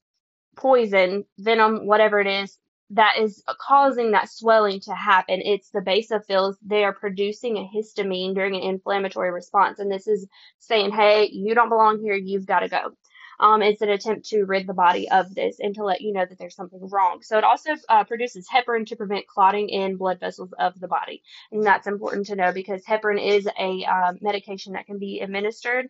poison, 0.58 1.24
venom, 1.38 1.86
whatever 1.86 2.20
it 2.20 2.28
is, 2.28 2.58
that 2.92 3.18
is 3.20 3.44
causing 3.60 4.12
that 4.12 4.30
swelling 4.30 4.80
to 4.82 4.94
happen. 4.94 5.42
It's 5.44 5.70
the 5.72 5.80
basophils. 5.80 6.56
They 6.66 6.84
are 6.84 6.94
producing 6.94 7.58
a 7.58 7.70
histamine 7.76 8.36
during 8.36 8.56
an 8.56 8.62
inflammatory 8.62 9.32
response. 9.32 9.80
And 9.80 9.92
this 9.92 10.08
is 10.08 10.28
saying, 10.60 10.92
hey, 10.92 11.30
you 11.32 11.56
don't 11.56 11.70
belong 11.70 12.00
here. 12.00 12.16
You've 12.16 12.46
got 12.46 12.60
to 12.60 12.70
go. 12.70 12.92
Um, 13.40 13.62
it's 13.62 13.82
an 13.82 13.90
attempt 13.90 14.28
to 14.30 14.46
rid 14.46 14.66
the 14.66 14.74
body 14.74 15.10
of 15.10 15.34
this 15.36 15.58
and 15.60 15.76
to 15.76 15.84
let 15.84 16.02
you 16.02 16.14
know 16.14 16.26
that 16.26 16.38
there's 16.38 16.56
something 16.56 16.88
wrong. 16.90 17.20
So 17.22 17.38
it 17.38 17.44
also 17.44 17.72
uh, 17.90 18.04
produces 18.06 18.48
heparin 18.48 18.86
to 18.88 18.96
prevent 18.96 19.28
clotting 19.28 19.68
in 19.70 19.98
blood 19.98 20.20
vessels 20.20 20.54
of 20.58 20.80
the 20.80 20.88
body. 20.88 21.22
And 21.52 21.66
that's 21.66 21.88
important 21.88 22.28
to 22.28 22.36
know 22.36 22.54
because 22.54 22.84
heparin 22.86 23.22
is 23.22 23.48
a 23.60 23.84
uh, 23.84 24.14
medication 24.22 24.74
that 24.74 24.86
can 24.86 25.00
be 25.00 25.20
administered 25.20 25.88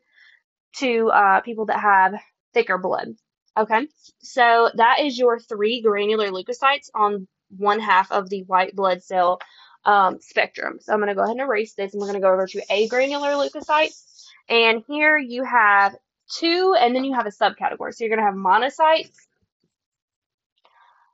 to 0.78 1.10
uh, 1.10 1.42
people 1.42 1.68
that 1.68 1.80
have 1.80 2.16
thicker 2.54 2.78
blood. 2.78 3.10
Okay, 3.58 3.88
so 4.20 4.70
that 4.76 5.00
is 5.00 5.18
your 5.18 5.40
three 5.40 5.82
granular 5.82 6.28
leukocytes 6.30 6.90
on 6.94 7.28
one 7.58 7.80
half 7.80 8.12
of 8.12 8.30
the 8.30 8.44
white 8.44 8.76
blood 8.76 9.02
cell 9.02 9.40
um, 9.86 10.20
spectrum. 10.20 10.80
So 10.82 10.92
I'm 10.92 11.00
going 11.00 11.10
to 11.10 11.16
go 11.16 11.24
ahead 11.24 11.38
and 11.38 11.42
erase 11.42 11.74
this 11.74 11.94
and 11.94 12.02
we're 12.02 12.08
going 12.08 12.20
to 12.20 12.26
go 12.26 12.34
over 12.34 12.48
to 12.48 12.66
agranular 12.70 13.36
leukocytes. 13.36 14.26
And 14.50 14.84
here 14.88 15.18
you 15.18 15.44
have 15.44 15.96
two 16.30 16.76
and 16.78 16.96
then 16.96 17.06
you 17.06 17.14
have 17.14 17.28
a 17.28 17.30
subcategory. 17.30 17.94
So 17.94 18.04
you're 18.04 18.16
going 18.16 18.20
to 18.20 18.26
have 18.26 18.36
monocytes. 18.36 19.16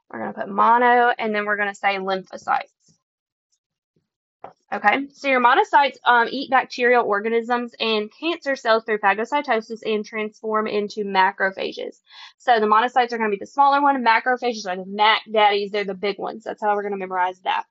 We're 0.09 0.19
going 0.19 0.33
to 0.33 0.39
put 0.39 0.49
mono 0.49 1.13
and 1.17 1.35
then 1.35 1.45
we're 1.45 1.57
going 1.57 1.69
to 1.69 1.75
say 1.75 1.97
lymphocytes. 1.97 2.71
Okay, 4.73 5.07
so 5.11 5.27
your 5.27 5.43
monocytes 5.43 5.97
um, 6.05 6.29
eat 6.31 6.49
bacterial 6.49 7.05
organisms 7.05 7.75
and 7.77 8.09
cancer 8.17 8.55
cells 8.55 8.85
through 8.85 8.99
phagocytosis 8.99 9.81
and 9.85 10.05
transform 10.05 10.65
into 10.65 11.03
macrophages. 11.03 11.99
So 12.37 12.57
the 12.59 12.67
monocytes 12.67 13.11
are 13.11 13.17
going 13.17 13.29
to 13.29 13.35
be 13.35 13.39
the 13.39 13.47
smaller 13.47 13.81
one. 13.81 14.01
Macrophages 14.03 14.65
are 14.65 14.77
the 14.77 14.85
mac 14.87 15.23
daddies. 15.29 15.71
They're 15.71 15.83
the 15.83 15.93
big 15.93 16.17
ones. 16.17 16.45
That's 16.45 16.61
how 16.61 16.73
we're 16.73 16.83
going 16.83 16.93
to 16.93 16.97
memorize 16.97 17.39
that. 17.41 17.65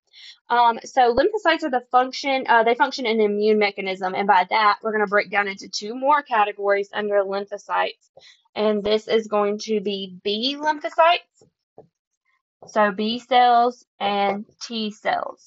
Um, 0.50 0.78
so 0.84 1.14
lymphocytes 1.14 1.62
are 1.62 1.70
the 1.70 1.84
function. 1.90 2.44
Uh, 2.46 2.64
they 2.64 2.74
function 2.74 3.06
in 3.06 3.16
the 3.16 3.24
immune 3.24 3.58
mechanism, 3.58 4.14
and 4.14 4.26
by 4.26 4.46
that 4.50 4.78
we're 4.82 4.92
going 4.92 5.06
to 5.06 5.10
break 5.10 5.30
down 5.30 5.48
into 5.48 5.70
two 5.70 5.94
more 5.94 6.22
categories 6.22 6.90
under 6.92 7.22
lymphocytes. 7.22 8.10
And 8.54 8.84
this 8.84 9.08
is 9.08 9.26
going 9.26 9.58
to 9.60 9.80
be 9.80 10.18
B 10.22 10.56
lymphocytes. 10.60 11.46
So 12.66 12.92
B 12.92 13.20
cells 13.20 13.86
and 13.98 14.44
T 14.60 14.90
cells. 14.90 15.46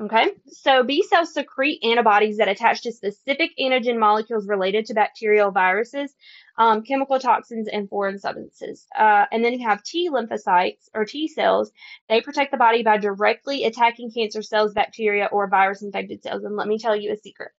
Okay, 0.00 0.30
so 0.46 0.84
B 0.84 1.02
cells 1.02 1.34
secrete 1.34 1.82
antibodies 1.82 2.36
that 2.36 2.46
attach 2.46 2.82
to 2.82 2.92
specific 2.92 3.50
antigen 3.58 3.98
molecules 3.98 4.46
related 4.46 4.86
to 4.86 4.94
bacterial 4.94 5.50
viruses, 5.50 6.14
um, 6.56 6.82
chemical 6.82 7.18
toxins, 7.18 7.66
and 7.66 7.88
foreign 7.88 8.20
substances. 8.20 8.86
Uh, 8.96 9.24
and 9.32 9.44
then 9.44 9.54
you 9.54 9.68
have 9.68 9.82
T 9.82 10.08
lymphocytes 10.08 10.88
or 10.94 11.04
T 11.04 11.26
cells. 11.26 11.72
They 12.08 12.20
protect 12.20 12.52
the 12.52 12.58
body 12.58 12.84
by 12.84 12.98
directly 12.98 13.64
attacking 13.64 14.12
cancer 14.12 14.40
cells, 14.40 14.72
bacteria, 14.72 15.28
or 15.32 15.48
virus 15.48 15.82
infected 15.82 16.22
cells. 16.22 16.44
And 16.44 16.54
let 16.54 16.68
me 16.68 16.78
tell 16.78 16.94
you 16.94 17.12
a 17.12 17.16
secret. 17.16 17.50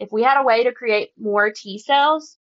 If 0.00 0.10
we 0.10 0.24
had 0.24 0.40
a 0.40 0.44
way 0.44 0.64
to 0.64 0.72
create 0.72 1.10
more 1.16 1.52
T 1.52 1.78
cells 1.78 2.38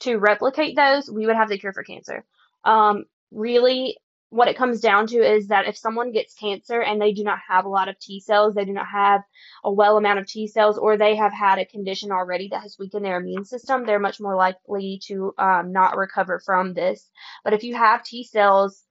to 0.00 0.18
replicate 0.18 0.76
those, 0.76 1.10
we 1.10 1.24
would 1.24 1.36
have 1.36 1.48
the 1.48 1.56
cure 1.56 1.72
for 1.72 1.84
cancer. 1.84 2.26
Um, 2.64 3.04
really, 3.30 3.96
what 4.30 4.48
it 4.48 4.56
comes 4.56 4.80
down 4.80 5.08
to 5.08 5.18
is 5.18 5.48
that 5.48 5.66
if 5.66 5.76
someone 5.76 6.12
gets 6.12 6.34
cancer 6.34 6.80
and 6.80 7.00
they 7.00 7.12
do 7.12 7.24
not 7.24 7.40
have 7.48 7.64
a 7.64 7.68
lot 7.68 7.88
of 7.88 7.98
T 7.98 8.20
cells, 8.20 8.54
they 8.54 8.64
do 8.64 8.72
not 8.72 8.86
have 8.86 9.22
a 9.64 9.72
well 9.72 9.96
amount 9.96 10.20
of 10.20 10.26
T 10.26 10.46
cells, 10.46 10.78
or 10.78 10.96
they 10.96 11.16
have 11.16 11.32
had 11.32 11.58
a 11.58 11.66
condition 11.66 12.12
already 12.12 12.48
that 12.48 12.62
has 12.62 12.78
weakened 12.78 13.04
their 13.04 13.18
immune 13.18 13.44
system, 13.44 13.84
they're 13.84 13.98
much 13.98 14.20
more 14.20 14.36
likely 14.36 15.00
to 15.06 15.34
um, 15.36 15.72
not 15.72 15.96
recover 15.96 16.38
from 16.38 16.74
this. 16.74 17.10
But 17.44 17.54
if 17.54 17.64
you 17.64 17.74
have 17.74 18.04
T 18.04 18.22
cells 18.22 18.84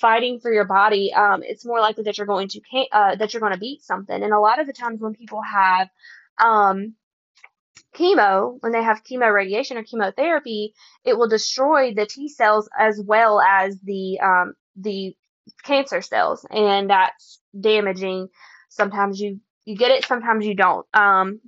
fighting 0.00 0.38
for 0.38 0.52
your 0.52 0.64
body, 0.64 1.12
um, 1.12 1.42
it's 1.42 1.66
more 1.66 1.80
likely 1.80 2.04
that 2.04 2.16
you're 2.16 2.26
going 2.26 2.48
to 2.48 2.60
uh, 2.92 3.16
that 3.16 3.34
you're 3.34 3.40
going 3.40 3.52
to 3.52 3.58
beat 3.58 3.82
something. 3.82 4.22
And 4.22 4.32
a 4.32 4.40
lot 4.40 4.60
of 4.60 4.68
the 4.68 4.72
times 4.72 5.00
when 5.00 5.14
people 5.14 5.42
have 5.42 5.88
um, 6.42 6.94
chemo, 7.96 8.58
when 8.60 8.70
they 8.70 8.82
have 8.82 9.02
chemo 9.02 9.32
radiation 9.32 9.76
or 9.76 9.82
chemotherapy, 9.82 10.74
it 11.04 11.18
will 11.18 11.28
destroy 11.28 11.94
the 11.94 12.06
T 12.06 12.28
cells 12.28 12.68
as 12.78 13.00
well 13.04 13.40
as 13.40 13.78
the 13.80 14.20
um, 14.20 14.54
the 14.76 15.16
cancer 15.62 16.02
cells, 16.02 16.46
and 16.50 16.90
that's 16.90 17.40
damaging. 17.58 18.28
Sometimes 18.68 19.20
you 19.20 19.40
you 19.64 19.76
get 19.76 19.90
it, 19.90 20.04
sometimes 20.04 20.46
you 20.46 20.54
don't. 20.54 20.86
Um, 20.94 21.40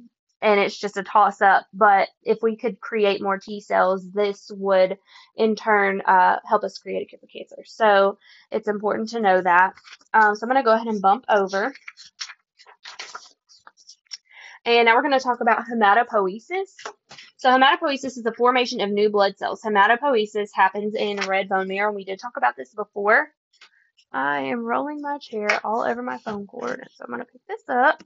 and 0.42 0.61
it's 0.61 0.78
just 0.78 0.97
a 0.97 1.02
toss 1.02 1.40
up. 1.40 1.66
But 1.73 2.09
if 2.23 2.38
we 2.42 2.56
could 2.56 2.80
create 2.80 3.23
more 3.23 3.38
T 3.38 3.61
cells, 3.61 4.11
this 4.12 4.50
would 4.54 4.99
in 5.37 5.56
turn 5.56 6.02
uh, 6.02 6.38
help 6.45 6.64
us 6.64 6.78
create 6.78 7.02
a 7.02 7.06
cure 7.06 7.18
for 7.18 7.26
cancer. 7.26 7.62
So 7.64 8.18
it's 8.50 8.68
important 8.68 9.11
to 9.11 9.21
know 9.21 9.40
that. 9.40 9.75
Um, 10.14 10.35
so 10.35 10.45
I'm 10.45 10.50
going 10.50 10.62
to 10.62 10.66
go 10.66 10.75
ahead 10.75 10.87
and 10.87 11.02
bump 11.02 11.25
over. 11.28 11.75
And 14.64 14.87
now 14.87 14.97
we're 14.97 15.02
going 15.02 15.18
to 15.18 15.21
talk 15.21 15.40
about 15.40 15.64
hematopoiesis. 15.66 16.75
So 17.47 17.53
hematopoiesis 17.53 18.17
is 18.17 18.25
the 18.25 18.33
formation 18.33 18.81
of 18.81 18.91
new 18.91 19.09
blood 19.09 19.38
cells. 19.38 19.62
Hematopoiesis 19.62 20.49
happens 20.53 20.97
in 20.97 21.19
red 21.29 21.49
bone 21.49 21.69
marrow. 21.69 21.91
And 21.91 21.95
we 21.95 22.05
did 22.05 22.19
talk 22.19 22.37
about 22.37 22.57
this 22.57 22.75
before. 22.75 23.29
I 24.11 24.41
am 24.41 24.65
rolling 24.65 25.00
my 25.00 25.19
chair 25.19 25.47
all 25.62 25.83
over 25.83 26.03
my 26.03 26.19
phone 26.19 26.49
cord, 26.49 26.85
so 26.97 27.05
I'm 27.05 27.11
going 27.11 27.21
to 27.21 27.25
pick 27.25 27.43
this 27.47 27.62
up. 27.69 28.03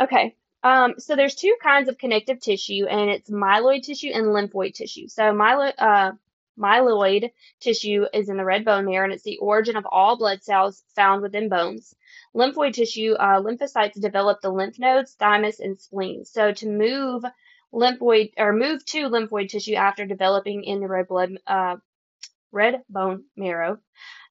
Okay, 0.00 0.34
um, 0.64 0.94
so 0.98 1.14
there's 1.14 1.36
two 1.36 1.54
kinds 1.62 1.88
of 1.88 1.96
connective 1.96 2.40
tissue, 2.40 2.86
and 2.90 3.08
it's 3.08 3.30
myeloid 3.30 3.84
tissue 3.84 4.10
and 4.12 4.26
lymphoid 4.26 4.74
tissue. 4.74 5.06
So 5.06 5.22
myeloid, 5.32 5.74
uh, 5.78 6.10
myeloid 6.58 7.30
tissue 7.60 8.06
is 8.12 8.28
in 8.28 8.36
the 8.36 8.44
red 8.44 8.64
bone 8.64 8.84
marrow, 8.84 9.04
and 9.04 9.12
it's 9.12 9.22
the 9.22 9.38
origin 9.38 9.76
of 9.76 9.86
all 9.88 10.18
blood 10.18 10.42
cells 10.42 10.82
found 10.96 11.22
within 11.22 11.48
bones. 11.48 11.94
Lymphoid 12.34 12.72
tissue, 12.72 13.12
uh, 13.12 13.40
lymphocytes 13.40 14.00
develop 14.00 14.40
the 14.40 14.50
lymph 14.50 14.80
nodes, 14.80 15.14
thymus, 15.14 15.60
and 15.60 15.78
spleen. 15.78 16.24
So 16.24 16.50
to 16.50 16.68
move 16.68 17.22
lymphoid 17.72 18.32
or 18.36 18.52
move 18.52 18.84
to 18.86 19.08
lymphoid 19.08 19.48
tissue 19.48 19.74
after 19.74 20.06
developing 20.06 20.64
in 20.64 20.80
the 20.80 20.88
red 20.88 21.08
blood 21.08 21.38
uh, 21.46 21.76
red 22.52 22.82
bone 22.88 23.24
marrow 23.36 23.78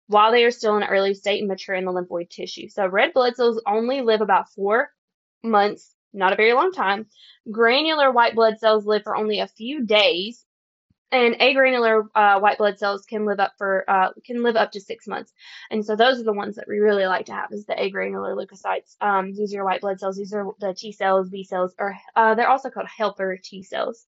while 0.08 0.32
they 0.32 0.44
are 0.44 0.52
still 0.52 0.78
in 0.78 0.84
early 0.84 1.14
state 1.14 1.40
and 1.40 1.48
mature 1.48 1.76
in 1.76 1.86
the 1.86 1.92
lymphoid 1.92 2.30
tissue. 2.30 2.68
So 2.70 2.86
red 2.86 3.14
blood 3.14 3.36
cells 3.36 3.62
only 3.66 4.02
live 4.02 4.22
about 4.22 4.52
four 4.52 4.90
months, 5.44 5.94
not 6.14 6.34
a 6.34 6.36
very 6.36 6.54
long 6.54 6.72
time. 6.72 7.08
Granular 7.50 8.12
white 8.12 8.36
blood 8.36 8.60
cells 8.60 8.86
live 8.86 9.04
for 9.04 9.16
only 9.16 9.40
a 9.40 9.48
few 9.48 9.86
days 9.86 10.46
and 11.12 11.36
agranular 11.36 12.08
uh, 12.16 12.40
white 12.40 12.58
blood 12.58 12.80
cells 12.80 13.06
can 13.06 13.26
live 13.26 13.40
up 13.40 13.54
for 13.58 13.84
uh, 13.90 14.10
can 14.26 14.44
live 14.44 14.56
up 14.56 14.72
to 14.72 14.82
six 14.82 15.08
months, 15.08 15.34
and 15.70 15.86
so 15.86 15.96
those 15.96 16.20
are 16.20 16.24
the 16.24 16.34
ones 16.34 16.56
that 16.56 16.68
we 16.68 16.80
really 16.80 17.06
like 17.06 17.26
to 17.26 17.34
have 17.34 17.52
is 17.52 17.66
the 17.66 17.74
agranular 17.74 18.36
leukocytes. 18.36 18.96
Um, 19.02 19.34
these 19.34 19.52
are 19.52 19.56
your 19.58 19.66
white 19.66 19.82
blood 19.82 20.00
cells. 20.00 20.18
These 20.18 20.34
are 20.34 20.46
the 20.60 20.74
T 20.74 20.92
cells, 20.92 21.30
B 21.30 21.44
cells, 21.44 21.74
or 21.78 21.96
uh, 22.16 22.36
they're 22.36 22.50
also 22.50 22.70
called 22.70 22.88
helper 22.88 23.38
T 23.44 23.64
cells. 23.64 24.06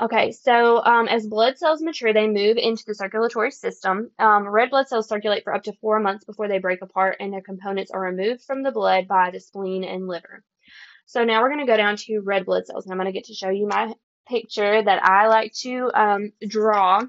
Okay, 0.00 0.32
so 0.32 0.82
um, 0.84 1.06
as 1.06 1.26
blood 1.26 1.58
cells 1.58 1.80
mature, 1.80 2.12
they 2.12 2.26
move 2.26 2.56
into 2.56 2.82
the 2.86 2.94
circulatory 2.94 3.52
system. 3.52 4.10
Um, 4.18 4.48
red 4.48 4.70
blood 4.70 4.88
cells 4.88 5.08
circulate 5.08 5.44
for 5.44 5.54
up 5.54 5.62
to 5.64 5.72
four 5.80 6.00
months 6.00 6.24
before 6.24 6.48
they 6.48 6.58
break 6.58 6.82
apart, 6.82 7.18
and 7.20 7.32
their 7.32 7.42
components 7.42 7.92
are 7.92 8.00
removed 8.00 8.42
from 8.42 8.62
the 8.62 8.72
blood 8.72 9.06
by 9.06 9.30
the 9.30 9.38
spleen 9.38 9.84
and 9.84 10.08
liver. 10.08 10.42
So 11.06 11.24
now 11.24 11.40
we're 11.40 11.50
going 11.50 11.64
to 11.64 11.70
go 11.70 11.76
down 11.76 11.96
to 11.98 12.20
red 12.20 12.46
blood 12.46 12.66
cells, 12.66 12.84
and 12.84 12.92
I'm 12.92 12.98
going 12.98 13.06
to 13.06 13.12
get 13.12 13.26
to 13.26 13.34
show 13.34 13.50
you 13.50 13.68
my 13.68 13.94
picture 14.28 14.82
that 14.82 15.04
I 15.04 15.28
like 15.28 15.52
to 15.62 15.90
um, 15.94 16.32
draw. 16.46 17.00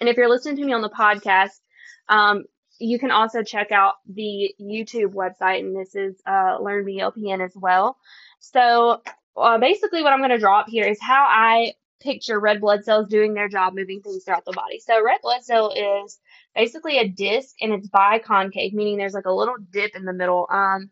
And 0.00 0.08
if 0.08 0.16
you're 0.16 0.28
listening 0.28 0.56
to 0.56 0.64
me 0.64 0.72
on 0.72 0.82
the 0.82 0.90
podcast, 0.90 1.60
um, 2.08 2.44
you 2.78 2.98
can 2.98 3.10
also 3.10 3.42
check 3.42 3.70
out 3.70 3.94
the 4.12 4.54
YouTube 4.60 5.14
website, 5.14 5.60
and 5.60 5.76
this 5.76 5.94
is 5.94 6.20
uh, 6.26 6.58
Learn 6.60 6.84
Me 6.84 7.00
LPN 7.00 7.44
as 7.44 7.52
well. 7.54 7.96
So 8.40 9.00
uh, 9.36 9.58
basically, 9.58 10.02
what 10.02 10.12
I'm 10.12 10.18
going 10.18 10.30
to 10.30 10.38
draw 10.38 10.60
up 10.60 10.68
here 10.68 10.86
is 10.86 10.98
how 11.00 11.24
I 11.28 11.74
picture 12.00 12.40
red 12.40 12.60
blood 12.60 12.84
cells 12.84 13.06
doing 13.08 13.34
their 13.34 13.48
job, 13.48 13.74
moving 13.74 14.00
things 14.02 14.24
throughout 14.24 14.44
the 14.44 14.52
body. 14.52 14.80
So 14.80 15.02
red 15.02 15.20
blood 15.22 15.44
cell 15.44 15.72
is 15.72 16.18
basically 16.54 16.98
a 16.98 17.08
disc, 17.08 17.54
and 17.60 17.72
it's 17.72 17.88
biconcave, 17.88 18.72
meaning 18.72 18.98
there's 18.98 19.14
like 19.14 19.26
a 19.26 19.32
little 19.32 19.56
dip 19.72 19.94
in 19.94 20.04
the 20.04 20.12
middle. 20.12 20.48
Um, 20.50 20.90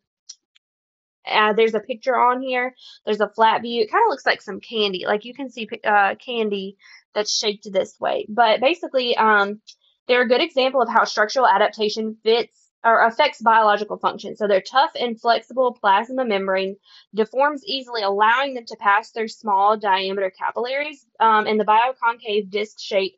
uh, 1.27 1.53
there's 1.53 1.75
a 1.75 1.81
picture 1.81 2.17
on 2.17 2.43
here. 2.43 2.75
There's 3.05 3.21
a 3.21 3.29
flat 3.29 3.63
view. 3.63 3.83
It 3.83 3.91
kind 3.91 4.05
of 4.05 4.11
looks 4.11 4.27
like 4.27 4.43
some 4.43 4.61
candy. 4.61 5.05
Like 5.07 5.25
you 5.25 5.35
can 5.35 5.51
see 5.51 5.69
uh, 5.85 6.15
candy 6.17 6.77
that's 7.15 7.37
shaped 7.37 7.71
this 7.73 7.99
way. 8.01 8.27
But 8.29 8.61
basically, 8.61 9.17
um, 9.17 9.61
they're 10.09 10.23
a 10.23 10.29
good 10.29 10.43
example 10.43 10.83
of 10.83 10.89
how 10.89 11.05
structural 11.05 11.47
adaptation 11.47 12.17
fits 12.23 12.57
or 12.83 13.05
affects 13.05 13.43
biological 13.43 13.99
function. 13.99 14.37
So 14.37 14.49
they're 14.49 14.63
tough 14.63 14.93
and 14.99 15.21
flexible 15.21 15.77
plasma 15.79 16.25
membrane, 16.25 16.77
deforms 17.15 17.63
easily, 17.67 18.03
allowing 18.03 18.55
them 18.55 18.65
to 18.67 18.77
pass 18.77 19.11
through 19.11 19.29
small 19.29 19.77
diameter 19.77 20.31
capillaries. 20.31 21.05
Um, 21.19 21.47
and 21.47 21.61
the 21.61 21.65
biconcave 21.65 22.51
disc 22.51 22.79
shape 22.79 23.17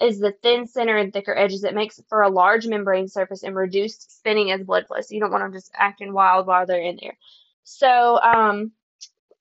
is 0.00 0.18
the 0.18 0.32
thin 0.42 0.66
center 0.66 0.96
and 0.96 1.12
thicker 1.12 1.36
edges 1.36 1.62
It 1.62 1.74
makes 1.74 2.00
for 2.08 2.22
a 2.22 2.28
large 2.28 2.66
membrane 2.66 3.06
surface 3.06 3.44
and 3.44 3.54
reduced 3.54 4.18
spinning 4.18 4.50
as 4.50 4.64
blood 4.64 4.86
flow. 4.88 5.00
So 5.00 5.14
you 5.14 5.20
don't 5.20 5.30
want 5.30 5.44
them 5.44 5.52
just 5.52 5.70
acting 5.74 6.12
wild 6.12 6.48
while 6.48 6.66
they're 6.66 6.82
in 6.82 6.98
there. 7.00 7.16
So 7.64 8.20
um, 8.20 8.72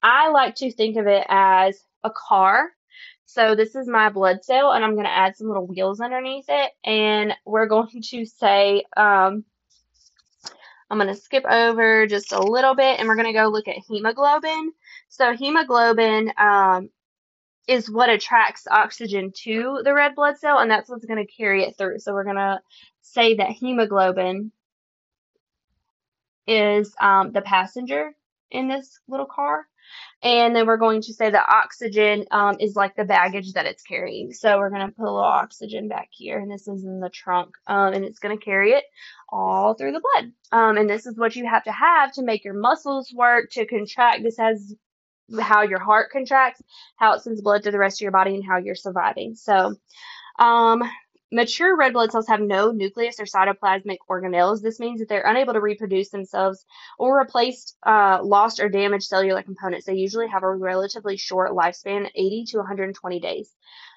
I 0.02 0.30
like 0.30 0.56
to 0.56 0.72
think 0.72 0.98
of 0.98 1.08
it 1.08 1.26
as 1.30 1.84
a 2.04 2.10
car. 2.10 2.70
So 3.26 3.56
this 3.56 3.76
is 3.76 3.88
my 3.88 4.10
blood 4.10 4.44
cell, 4.44 4.72
and 4.72 4.84
I'm 4.84 4.94
going 4.94 5.06
to 5.06 5.12
add 5.12 5.36
some 5.36 5.48
little 5.48 5.68
wheels 5.68 6.00
underneath 6.00 6.46
it, 6.50 6.72
and 6.84 7.34
we're 7.46 7.66
going 7.68 8.02
to 8.02 8.26
say, 8.26 8.84
um, 8.98 9.46
I'm 10.90 10.98
going 11.00 11.08
to 11.08 11.20
skip 11.20 11.46
over 11.46 12.06
just 12.06 12.32
a 12.32 12.42
little 12.42 12.76
bit, 12.76 13.00
and 13.00 13.08
we're 13.08 13.16
going 13.16 13.28
to 13.28 13.40
go 13.40 13.48
look 13.48 13.68
at 13.68 13.78
hemoglobin. 13.88 14.72
So 15.10 15.36
hemoglobin 15.36 16.32
um, 16.38 16.90
is 17.68 17.90
what 17.90 18.10
attracts 18.10 18.68
oxygen 18.70 19.32
to 19.44 19.82
the 19.84 19.94
red 19.94 20.16
blood 20.16 20.38
cell, 20.38 20.60
and 20.60 20.70
that's 20.70 20.90
what's 20.90 21.06
going 21.06 21.26
to 21.26 21.34
carry 21.34 21.64
it 21.64 21.78
through. 21.78 22.00
So 22.00 22.14
we're 22.14 22.26
going 22.26 22.36
to 22.36 22.62
say 23.02 23.36
that 23.36 23.52
hemoglobin 23.52 24.52
is 26.48 26.94
um, 27.00 27.32
the 27.32 27.42
passenger 27.42 28.16
in 28.52 28.68
this 28.68 29.00
little 29.08 29.26
car. 29.26 29.66
And 30.22 30.56
then 30.56 30.66
we're 30.66 30.78
going 30.78 31.02
to 31.02 31.14
say 31.14 31.30
the 31.30 31.46
oxygen 31.46 32.26
um, 32.32 32.56
is 32.60 32.76
like 32.76 32.96
the 32.96 33.04
baggage 33.04 33.54
that 33.54 33.66
it's 33.66 33.84
carrying. 33.84 34.32
So 34.32 34.58
we're 34.58 34.70
going 34.70 34.88
to 34.88 34.94
put 34.94 35.04
a 35.04 35.12
little 35.12 35.20
oxygen 35.20 35.90
back 35.90 36.08
here, 36.12 36.40
and 36.40 36.50
this 36.50 36.68
is 36.68 36.86
in 36.86 37.02
the 37.02 37.10
trunk, 37.10 37.56
um, 37.68 37.94
and 37.94 38.06
it's 38.06 38.20
going 38.20 38.38
to 38.38 38.44
carry 38.44 38.72
it 38.72 38.86
all 39.30 39.74
through 39.74 39.92
the 39.92 40.02
blood. 40.02 40.32
Um, 40.52 40.78
and 40.78 40.90
this 40.90 41.06
is 41.06 41.18
what 41.18 41.36
you 41.36 41.46
have 41.46 41.66
to 41.66 41.72
have 41.74 42.14
to 42.14 42.24
make 42.24 42.46
your 42.46 42.54
muscles 42.54 43.12
work, 43.14 43.50
to 43.52 43.66
contract. 43.66 44.24
This 44.24 44.38
has 44.38 44.74
how 45.40 45.64
your 45.64 45.80
heart 45.80 46.12
contracts, 46.12 46.62
how 46.96 47.14
it 47.14 47.22
sends 47.22 47.42
blood 47.42 47.64
to 47.64 47.72
the 47.72 47.80
rest 47.80 47.98
of 47.98 48.04
your 48.04 48.12
body, 48.12 48.36
and 48.36 48.46
how 48.46 48.58
you're 48.58 48.76
surviving. 48.76 49.36
So, 49.36 49.76
um, 50.40 50.84
Mature 51.34 51.76
red 51.76 51.94
blood 51.94 52.12
cells 52.12 52.28
have 52.28 52.42
no 52.42 52.72
nucleus 52.72 53.20
or 53.20 53.24
cytoplasmic 53.26 53.98
organelles. 54.08 54.62
This 54.62 54.80
means 54.80 55.00
that 55.00 55.10
they're 55.10 55.26
unable 55.26 55.54
to 55.54 55.60
reproduce 55.60 56.10
themselves 56.10 56.64
or 57.00 57.20
replace 57.20 57.76
uh, 57.82 58.20
lost 58.22 58.60
or 58.60 58.70
damaged 58.70 59.06
cellular 59.08 59.42
components. 59.42 59.88
They 59.88 59.96
usually 59.96 60.28
have 60.28 60.44
a 60.44 60.56
relatively 60.56 61.18
short 61.18 61.54
lifespan, 61.54 62.08
80 62.14 62.46
to 62.50 62.58
120 62.60 63.20
days. 63.20 63.56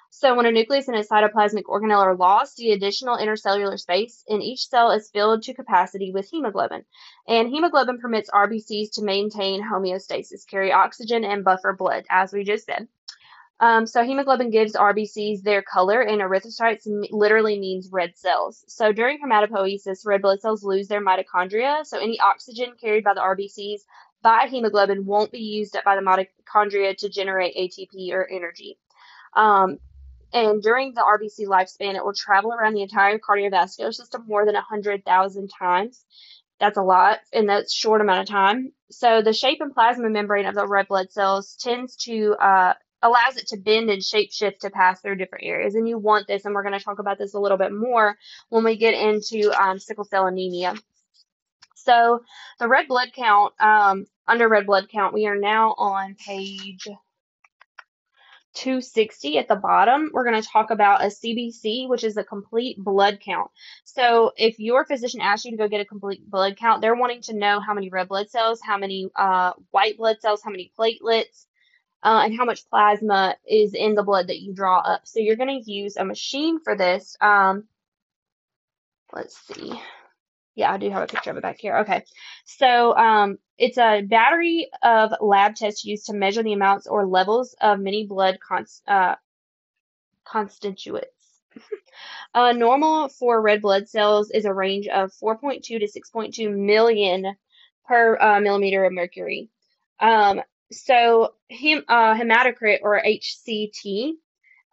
So 0.09 0.33
when 0.33 0.47
a 0.47 0.51
nucleus 0.51 0.87
and 0.87 0.97
a 0.97 1.03
cytoplasmic 1.03 1.65
organelle 1.65 1.99
are 1.99 2.15
lost, 2.15 2.57
the 2.57 2.71
additional 2.71 3.19
intercellular 3.19 3.77
space 3.77 4.23
in 4.27 4.41
each 4.41 4.67
cell 4.67 4.89
is 4.89 5.11
filled 5.11 5.43
to 5.43 5.53
capacity 5.53 6.11
with 6.11 6.27
hemoglobin. 6.31 6.85
And 7.27 7.49
hemoglobin 7.49 7.99
permits 7.99 8.31
RBCs 8.31 8.93
to 8.93 9.03
maintain 9.03 9.61
homeostasis, 9.61 10.47
carry 10.49 10.71
oxygen, 10.71 11.23
and 11.23 11.43
buffer 11.43 11.73
blood, 11.73 12.05
as 12.09 12.33
we 12.33 12.43
just 12.43 12.65
said. 12.65 12.87
Um, 13.59 13.87
so 13.87 14.03
hemoglobin 14.03 14.51
gives 14.51 14.73
RBCs 14.73 15.41
their 15.41 15.63
color, 15.63 16.01
and 16.01 16.21
erythrocytes 16.21 16.87
literally 17.09 17.59
means 17.59 17.89
red 17.91 18.15
cells. 18.15 18.63
So 18.67 18.91
during 18.91 19.19
hematopoiesis, 19.19 20.05
red 20.05 20.21
blood 20.21 20.41
cells 20.41 20.63
lose 20.63 20.87
their 20.87 21.03
mitochondria. 21.03 21.85
So 21.85 21.97
any 21.97 22.19
oxygen 22.19 22.73
carried 22.79 23.03
by 23.03 23.15
the 23.15 23.21
RBCs 23.21 23.81
by 24.21 24.47
hemoglobin 24.49 25.05
won't 25.05 25.31
be 25.31 25.39
used 25.39 25.75
up 25.75 25.83
by 25.83 25.95
the 25.95 26.01
mitochondria 26.01 26.95
to 26.97 27.09
generate 27.09 27.55
ATP 27.55 28.11
or 28.11 28.27
energy. 28.29 28.77
Um, 29.35 29.77
and 30.33 30.61
during 30.61 30.93
the 30.93 31.01
RBC 31.01 31.47
lifespan, 31.47 31.95
it 31.95 32.03
will 32.03 32.13
travel 32.13 32.51
around 32.51 32.73
the 32.73 32.81
entire 32.81 33.17
cardiovascular 33.17 33.93
system 33.93 34.25
more 34.27 34.45
than 34.45 34.55
100,000 34.55 35.47
times. 35.47 36.05
That's 36.59 36.77
a 36.77 36.83
lot 36.83 37.19
in 37.31 37.47
that 37.47 37.69
short 37.71 38.01
amount 38.01 38.21
of 38.21 38.27
time. 38.27 38.73
So 38.91 39.21
the 39.21 39.33
shape 39.33 39.61
and 39.61 39.73
plasma 39.73 40.09
membrane 40.09 40.45
of 40.45 40.55
the 40.55 40.67
red 40.67 40.87
blood 40.87 41.11
cells 41.11 41.55
tends 41.55 41.95
to 41.97 42.35
uh, 42.39 42.73
allows 43.01 43.37
it 43.37 43.47
to 43.47 43.57
bend 43.57 43.89
and 43.89 44.03
shape 44.03 44.31
shift 44.31 44.61
to 44.61 44.69
pass 44.69 45.01
through 45.01 45.15
different 45.15 45.45
areas. 45.45 45.75
And 45.75 45.87
you 45.87 45.97
want 45.97 46.27
this, 46.27 46.45
and 46.45 46.53
we're 46.53 46.63
going 46.63 46.77
to 46.77 46.83
talk 46.83 46.99
about 46.99 47.17
this 47.17 47.33
a 47.33 47.39
little 47.39 47.57
bit 47.57 47.71
more 47.71 48.17
when 48.49 48.63
we 48.63 48.77
get 48.77 48.93
into 48.93 49.51
um, 49.61 49.79
sickle 49.79 50.05
cell 50.05 50.27
anemia. 50.27 50.75
So 51.75 52.21
the 52.59 52.67
red 52.67 52.87
blood 52.87 53.09
count, 53.15 53.53
um, 53.61 54.05
under 54.27 54.49
red 54.49 54.65
blood 54.65 54.89
count, 54.89 55.13
we 55.13 55.27
are 55.27 55.37
now 55.37 55.73
on 55.77 56.15
page 56.15 56.87
260 58.57 59.37
at 59.37 59.47
the 59.47 59.55
bottom, 59.55 60.09
we're 60.11 60.23
going 60.23 60.41
to 60.41 60.47
talk 60.47 60.71
about 60.71 61.03
a 61.03 61.07
CBC, 61.07 61.87
which 61.87 62.03
is 62.03 62.17
a 62.17 62.23
complete 62.23 62.75
blood 62.79 63.19
count. 63.23 63.51
So 63.83 64.31
if 64.35 64.57
your 64.57 64.83
physician 64.83 65.21
asks 65.21 65.45
you 65.45 65.51
to 65.51 65.57
go 65.57 65.67
get 65.67 65.79
a 65.79 65.85
complete 65.85 66.27
blood 66.27 66.57
count, 66.57 66.81
they're 66.81 66.95
wanting 66.95 67.21
to 67.23 67.35
know 67.35 67.59
how 67.59 67.75
many 67.75 67.89
red 67.89 68.07
blood 68.07 68.31
cells, 68.31 68.59
how 68.63 68.77
many 68.79 69.09
uh, 69.15 69.53
white 69.69 69.97
blood 69.97 70.17
cells, 70.21 70.41
how 70.43 70.49
many 70.49 70.71
platelets, 70.77 71.45
uh, 72.03 72.21
and 72.25 72.37
how 72.37 72.45
much 72.45 72.69
plasma 72.69 73.35
is 73.47 73.73
in 73.73 73.95
the 73.95 74.03
blood 74.03 74.27
that 74.27 74.39
you 74.39 74.53
draw 74.53 74.79
up. 74.79 75.01
So 75.05 75.19
you're 75.19 75.35
going 75.35 75.61
to 75.61 75.71
use 75.71 75.97
a 75.97 76.05
machine 76.05 76.59
for 76.63 76.75
this. 76.75 77.15
Um, 77.21 77.65
let's 79.13 79.37
see. 79.47 79.79
Yeah, 80.55 80.71
I 80.73 80.77
do 80.77 80.89
have 80.89 81.03
a 81.03 81.07
picture 81.07 81.31
of 81.31 81.37
it 81.37 81.43
back 81.43 81.59
here. 81.59 81.77
Okay. 81.79 82.03
So 82.45 82.95
um, 82.97 83.37
it's 83.57 83.77
a 83.77 84.01
battery 84.01 84.69
of 84.81 85.13
lab 85.21 85.55
tests 85.55 85.85
used 85.85 86.07
to 86.07 86.13
measure 86.13 86.41
the 86.41 86.53
amounts 86.53 86.87
or 86.87 87.05
levels 87.05 87.55
of 87.61 87.79
many 87.79 88.07
blood 88.07 88.39
const- 88.39 88.83
uh, 88.87 89.15
constituents. 90.25 91.07
uh, 92.33 92.53
normal 92.53 93.09
for 93.09 93.41
red 93.41 93.61
blood 93.61 93.87
cells 93.87 94.31
is 94.31 94.45
a 94.45 94.53
range 94.53 94.87
of 94.87 95.11
4.2 95.23 95.63
to 95.63 95.79
6.2 95.79 96.55
million 96.55 97.35
per 97.85 98.17
uh, 98.19 98.39
millimeter 98.39 98.85
of 98.85 98.93
mercury. 98.93 99.49
Um, 99.99 100.41
so 100.71 101.33
hem, 101.49 101.83
uh, 101.87 102.13
hematocrit 102.15 102.79
or 102.81 103.01
HCT 103.01 104.13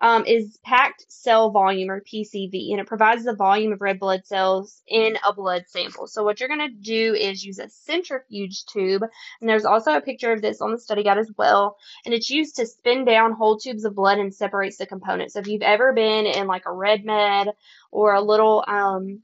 um, 0.00 0.26
is 0.26 0.58
packed 0.64 1.06
cell 1.08 1.50
volume 1.50 1.90
or 1.90 2.02
PCV, 2.02 2.72
and 2.72 2.80
it 2.80 2.86
provides 2.86 3.24
the 3.24 3.34
volume 3.34 3.72
of 3.72 3.80
red 3.80 3.98
blood 3.98 4.26
cells 4.26 4.82
in 4.86 5.16
a 5.26 5.32
blood 5.32 5.64
sample. 5.66 6.06
So 6.06 6.24
what 6.24 6.40
you're 6.40 6.48
going 6.48 6.68
to 6.68 6.76
do 6.76 7.14
is 7.14 7.44
use 7.44 7.58
a 7.58 7.68
centrifuge 7.68 8.66
tube, 8.66 9.02
and 9.40 9.48
there's 9.48 9.64
also 9.64 9.92
a 9.92 10.02
picture 10.02 10.32
of 10.32 10.42
this 10.42 10.60
on 10.60 10.72
the 10.72 10.78
study 10.78 11.04
guide 11.04 11.18
as 11.18 11.32
well, 11.38 11.76
and 12.04 12.12
it's 12.12 12.28
used 12.28 12.56
to 12.56 12.66
spin 12.66 13.04
down 13.04 13.32
whole 13.32 13.58
tubes 13.58 13.84
of 13.84 13.94
blood 13.94 14.18
and 14.18 14.34
separates 14.34 14.76
the 14.76 14.86
components. 14.86 15.34
So 15.34 15.40
if 15.40 15.46
you've 15.46 15.62
ever 15.62 15.92
been 15.92 16.26
in 16.26 16.46
like 16.48 16.66
a 16.66 16.72
red 16.72 17.04
med 17.04 17.48
or 17.90 18.14
a 18.14 18.20
little 18.20 18.64
um, 18.66 19.22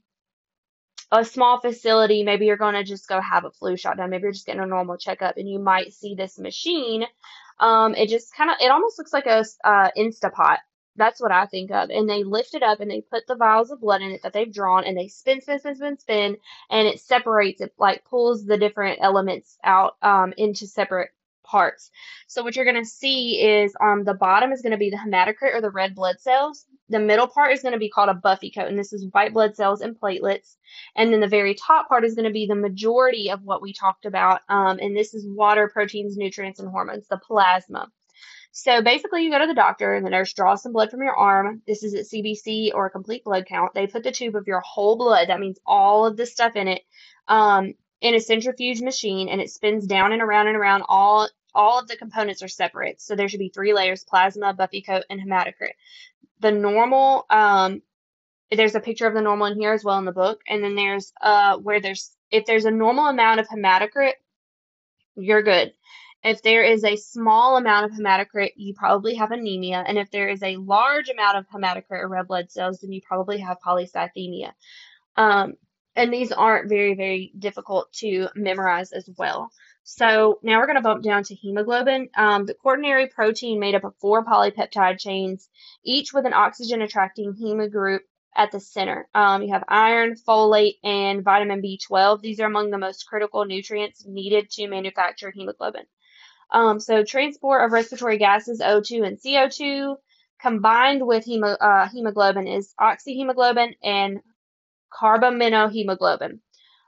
a 1.11 1.25
small 1.25 1.59
facility, 1.59 2.23
maybe 2.23 2.45
you're 2.45 2.57
going 2.57 2.75
to 2.75 2.83
just 2.83 3.07
go 3.07 3.19
have 3.19 3.45
a 3.45 3.51
flu 3.51 3.75
shot 3.75 3.97
done. 3.97 4.09
Maybe 4.09 4.23
you're 4.23 4.31
just 4.31 4.45
getting 4.45 4.61
a 4.61 4.65
normal 4.65 4.97
checkup 4.97 5.37
and 5.37 5.49
you 5.49 5.59
might 5.59 5.93
see 5.93 6.15
this 6.15 6.39
machine. 6.39 7.05
Um, 7.59 7.95
it 7.95 8.09
just 8.09 8.35
kind 8.35 8.49
of, 8.49 8.57
it 8.61 8.71
almost 8.71 8.97
looks 8.97 9.13
like 9.13 9.25
a 9.25 9.43
uh, 9.63 9.89
Instapot. 9.97 10.57
That's 10.95 11.21
what 11.21 11.31
I 11.31 11.45
think 11.45 11.71
of. 11.71 11.89
And 11.89 12.09
they 12.09 12.23
lift 12.23 12.53
it 12.53 12.63
up 12.63 12.79
and 12.79 12.89
they 12.89 13.01
put 13.01 13.27
the 13.27 13.35
vials 13.35 13.71
of 13.71 13.81
blood 13.81 14.01
in 14.01 14.11
it 14.11 14.21
that 14.23 14.33
they've 14.33 14.51
drawn 14.51 14.85
and 14.85 14.97
they 14.97 15.07
spin, 15.07 15.41
spin, 15.41 15.59
spin, 15.59 15.75
spin, 15.75 15.99
spin, 15.99 16.37
and 16.69 16.87
it 16.87 16.99
separates 16.99 17.61
it, 17.61 17.73
like 17.77 18.05
pulls 18.05 18.45
the 18.45 18.57
different 18.57 18.99
elements 19.01 19.57
out 19.63 19.95
um, 20.01 20.33
into 20.37 20.67
separate 20.67 21.09
parts. 21.43 21.91
So 22.27 22.43
what 22.43 22.55
you're 22.55 22.65
going 22.65 22.81
to 22.81 22.85
see 22.85 23.41
is 23.41 23.75
on 23.79 23.99
um, 23.99 24.03
the 24.05 24.13
bottom 24.13 24.51
is 24.51 24.61
going 24.61 24.71
to 24.71 24.77
be 24.77 24.89
the 24.89 24.97
hematocrit 24.97 25.53
or 25.53 25.61
the 25.61 25.69
red 25.69 25.95
blood 25.95 26.19
cells. 26.19 26.65
The 26.91 26.99
middle 26.99 27.27
part 27.27 27.53
is 27.53 27.61
going 27.61 27.73
to 27.73 27.79
be 27.79 27.89
called 27.89 28.09
a 28.09 28.13
buffy 28.13 28.51
coat, 28.51 28.67
and 28.67 28.77
this 28.77 28.93
is 28.93 29.07
white 29.11 29.33
blood 29.33 29.55
cells 29.55 29.81
and 29.81 29.99
platelets. 29.99 30.57
And 30.95 31.11
then 31.11 31.21
the 31.21 31.27
very 31.27 31.55
top 31.55 31.87
part 31.87 32.03
is 32.03 32.15
going 32.15 32.27
to 32.27 32.33
be 32.33 32.45
the 32.45 32.55
majority 32.55 33.31
of 33.31 33.43
what 33.43 33.61
we 33.61 33.73
talked 33.73 34.05
about, 34.05 34.41
um, 34.49 34.79
and 34.79 34.95
this 34.95 35.13
is 35.13 35.25
water, 35.27 35.69
proteins, 35.69 36.17
nutrients, 36.17 36.59
and 36.59 36.69
hormones, 36.69 37.07
the 37.07 37.17
plasma. 37.17 37.89
So 38.51 38.81
basically, 38.81 39.23
you 39.23 39.31
go 39.31 39.39
to 39.39 39.47
the 39.47 39.53
doctor, 39.53 39.93
and 39.93 40.05
the 40.05 40.09
nurse 40.09 40.33
draws 40.33 40.61
some 40.61 40.73
blood 40.73 40.91
from 40.91 41.01
your 41.01 41.15
arm. 41.15 41.61
This 41.65 41.83
is 41.83 41.93
at 41.93 42.05
CBC 42.05 42.73
or 42.73 42.85
a 42.85 42.91
complete 42.91 43.23
blood 43.23 43.45
count. 43.47 43.73
They 43.73 43.87
put 43.87 44.03
the 44.03 44.11
tube 44.11 44.35
of 44.35 44.47
your 44.47 44.59
whole 44.59 44.97
blood, 44.97 45.29
that 45.29 45.39
means 45.39 45.59
all 45.65 46.05
of 46.05 46.17
the 46.17 46.25
stuff 46.25 46.57
in 46.57 46.67
it, 46.67 46.81
um, 47.29 47.73
in 48.01 48.15
a 48.15 48.19
centrifuge 48.19 48.81
machine, 48.81 49.29
and 49.29 49.39
it 49.39 49.49
spins 49.49 49.87
down 49.87 50.11
and 50.11 50.21
around 50.21 50.47
and 50.47 50.57
around 50.57 50.83
all 50.87 51.29
all 51.53 51.79
of 51.79 51.87
the 51.87 51.97
components 51.97 52.41
are 52.41 52.47
separate. 52.47 53.01
So 53.01 53.15
there 53.15 53.27
should 53.27 53.39
be 53.39 53.49
three 53.49 53.73
layers, 53.73 54.03
plasma, 54.03 54.53
buffy 54.53 54.81
coat, 54.81 55.03
and 55.09 55.19
hematocrit. 55.19 55.73
The 56.41 56.51
normal, 56.51 57.25
um, 57.29 57.81
there's 58.51 58.75
a 58.75 58.79
picture 58.79 59.07
of 59.07 59.13
the 59.13 59.21
normal 59.21 59.47
in 59.47 59.59
here 59.59 59.73
as 59.73 59.83
well 59.83 59.97
in 59.99 60.05
the 60.05 60.11
book. 60.11 60.41
And 60.47 60.63
then 60.63 60.75
there's 60.75 61.13
uh, 61.21 61.57
where 61.57 61.79
there's, 61.79 62.11
if 62.31 62.45
there's 62.45 62.65
a 62.65 62.71
normal 62.71 63.07
amount 63.07 63.39
of 63.39 63.47
hematocrit, 63.47 64.13
you're 65.15 65.43
good. 65.43 65.73
If 66.23 66.41
there 66.43 66.63
is 66.63 66.83
a 66.83 66.95
small 66.97 67.57
amount 67.57 67.85
of 67.85 67.97
hematocrit, 67.97 68.51
you 68.55 68.73
probably 68.73 69.15
have 69.15 69.31
anemia. 69.31 69.83
And 69.87 69.97
if 69.97 70.11
there 70.11 70.29
is 70.29 70.43
a 70.43 70.57
large 70.57 71.09
amount 71.09 71.37
of 71.37 71.47
hematocrit 71.49 72.03
or 72.03 72.07
red 72.07 72.27
blood 72.27 72.51
cells, 72.51 72.79
then 72.79 72.91
you 72.91 73.01
probably 73.01 73.39
have 73.39 73.57
polycythemia. 73.65 74.51
Um, 75.15 75.53
and 75.95 76.13
these 76.13 76.31
aren't 76.31 76.69
very, 76.69 76.95
very 76.95 77.33
difficult 77.37 77.91
to 77.93 78.29
memorize 78.35 78.91
as 78.91 79.09
well. 79.17 79.51
So 79.83 80.39
now 80.43 80.59
we're 80.59 80.67
going 80.67 80.77
to 80.77 80.83
bump 80.83 81.03
down 81.03 81.23
to 81.23 81.35
hemoglobin. 81.35 82.09
Um, 82.15 82.45
the 82.45 82.53
quaternary 82.53 83.07
protein 83.07 83.59
made 83.59 83.75
up 83.75 83.83
of 83.83 83.95
four 83.97 84.23
polypeptide 84.23 84.99
chains, 84.99 85.49
each 85.83 86.13
with 86.13 86.25
an 86.25 86.33
oxygen 86.33 86.81
attracting 86.81 87.33
hemogroup 87.33 87.99
at 88.35 88.51
the 88.51 88.59
center. 88.59 89.07
Um, 89.13 89.41
you 89.41 89.53
have 89.53 89.63
iron, 89.67 90.15
folate, 90.15 90.77
and 90.83 91.23
vitamin 91.23 91.61
B12. 91.61 92.21
These 92.21 92.39
are 92.39 92.45
among 92.45 92.71
the 92.71 92.77
most 92.77 93.05
critical 93.05 93.45
nutrients 93.45 94.05
needed 94.05 94.49
to 94.51 94.67
manufacture 94.67 95.31
hemoglobin. 95.31 95.85
Um, 96.51 96.79
so 96.79 97.03
transport 97.03 97.65
of 97.65 97.71
respiratory 97.71 98.17
gases 98.17 98.61
O2 98.61 99.05
and 99.05 99.17
CO2 99.17 99.95
combined 100.41 101.05
with 101.05 101.25
hemo, 101.25 101.55
uh, 101.59 101.87
hemoglobin 101.87 102.47
is 102.47 102.73
oxyhemoglobin 102.79 103.73
and 103.83 104.19
carbaminohemoglobin. 104.91 106.39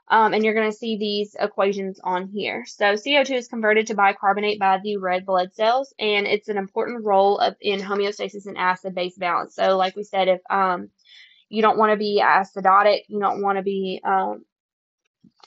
Um, 0.08 0.34
and 0.34 0.44
you're 0.44 0.54
going 0.54 0.70
to 0.70 0.76
see 0.76 0.98
these 0.98 1.34
equations 1.38 1.98
on 2.04 2.28
here. 2.28 2.64
So 2.66 2.92
CO2 2.92 3.36
is 3.36 3.48
converted 3.48 3.86
to 3.86 3.94
bicarbonate 3.94 4.60
by 4.60 4.78
the 4.82 4.98
red 4.98 5.24
blood 5.24 5.54
cells, 5.54 5.94
and 5.98 6.26
it's 6.26 6.48
an 6.48 6.58
important 6.58 7.04
role 7.04 7.38
of, 7.38 7.56
in 7.60 7.80
homeostasis 7.80 8.46
and 8.46 8.58
acid-base 8.58 9.16
balance. 9.16 9.54
So 9.54 9.78
like 9.78 9.96
we 9.96 10.02
said, 10.02 10.28
if 10.28 10.40
um, 10.50 10.90
you 11.48 11.62
don't 11.62 11.78
want 11.78 11.92
to 11.92 11.96
be 11.96 12.22
acidotic, 12.22 13.04
you 13.08 13.18
don't 13.18 13.40
want 13.40 13.56
to 13.56 13.62
be 13.62 14.02
um, 14.04 14.44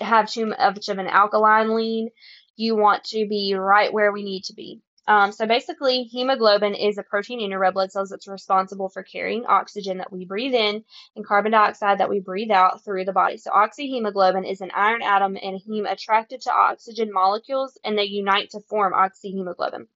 have 0.01 0.29
too 0.29 0.47
much 0.47 0.89
of 0.89 0.97
an 0.97 1.07
alkaline 1.07 1.75
lean, 1.75 2.09
you 2.55 2.75
want 2.75 3.03
to 3.05 3.27
be 3.27 3.53
right 3.53 3.93
where 3.93 4.11
we 4.11 4.23
need 4.23 4.43
to 4.45 4.53
be. 4.53 4.81
Um, 5.07 5.31
so 5.31 5.45
basically, 5.45 6.03
hemoglobin 6.03 6.75
is 6.75 6.97
a 6.97 7.03
protein 7.03 7.39
in 7.39 7.51
your 7.51 7.59
red 7.59 7.73
blood 7.73 7.91
cells 7.91 8.09
that's 8.09 8.27
responsible 8.27 8.89
for 8.89 9.03
carrying 9.03 9.45
oxygen 9.45 9.99
that 9.99 10.11
we 10.11 10.25
breathe 10.25 10.53
in 10.53 10.83
and 11.15 11.25
carbon 11.25 11.53
dioxide 11.53 11.99
that 11.99 12.09
we 12.09 12.19
breathe 12.19 12.51
out 12.51 12.83
through 12.83 13.05
the 13.05 13.13
body. 13.13 13.37
So 13.37 13.51
oxyhemoglobin 13.51 14.49
is 14.49 14.59
an 14.59 14.71
iron 14.75 15.01
atom 15.01 15.37
and 15.41 15.61
heme 15.61 15.89
attracted 15.89 16.41
to 16.41 16.51
oxygen 16.51 17.13
molecules 17.13 17.77
and 17.85 17.97
they 17.97 18.03
unite 18.03 18.49
to 18.51 18.59
form 18.59 18.93
oxyhemoglobin. 18.93 19.87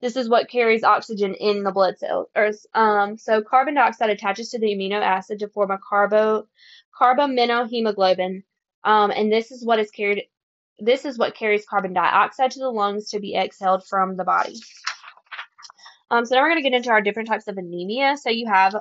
This 0.00 0.16
is 0.16 0.28
what 0.28 0.50
carries 0.50 0.84
oxygen 0.84 1.34
in 1.34 1.62
the 1.62 1.72
blood 1.72 1.98
cells. 1.98 2.28
Um, 2.74 3.16
so 3.18 3.42
carbon 3.42 3.74
dioxide 3.74 4.10
attaches 4.10 4.50
to 4.50 4.58
the 4.58 4.74
amino 4.74 5.00
acid 5.00 5.38
to 5.40 5.48
form 5.48 5.70
a 5.70 5.78
carbo 5.78 6.46
carbaminohemoglobin, 7.00 8.42
um, 8.84 9.10
and 9.10 9.32
this 9.32 9.50
is 9.50 9.64
what 9.64 9.78
is 9.78 9.90
carried 9.90 10.24
this 10.78 11.04
is 11.04 11.18
what 11.18 11.36
carries 11.36 11.66
carbon 11.66 11.92
dioxide 11.92 12.50
to 12.52 12.58
the 12.58 12.70
lungs 12.70 13.10
to 13.10 13.20
be 13.20 13.36
exhaled 13.36 13.86
from 13.86 14.16
the 14.16 14.24
body. 14.24 14.58
Um, 16.10 16.24
so 16.24 16.34
now 16.34 16.42
we're 16.42 16.50
going 16.50 16.62
to 16.62 16.68
get 16.68 16.76
into 16.76 16.90
our 16.90 17.00
different 17.00 17.28
types 17.28 17.48
of 17.48 17.56
anemia. 17.56 18.16
So 18.16 18.30
you 18.30 18.46
have 18.46 18.76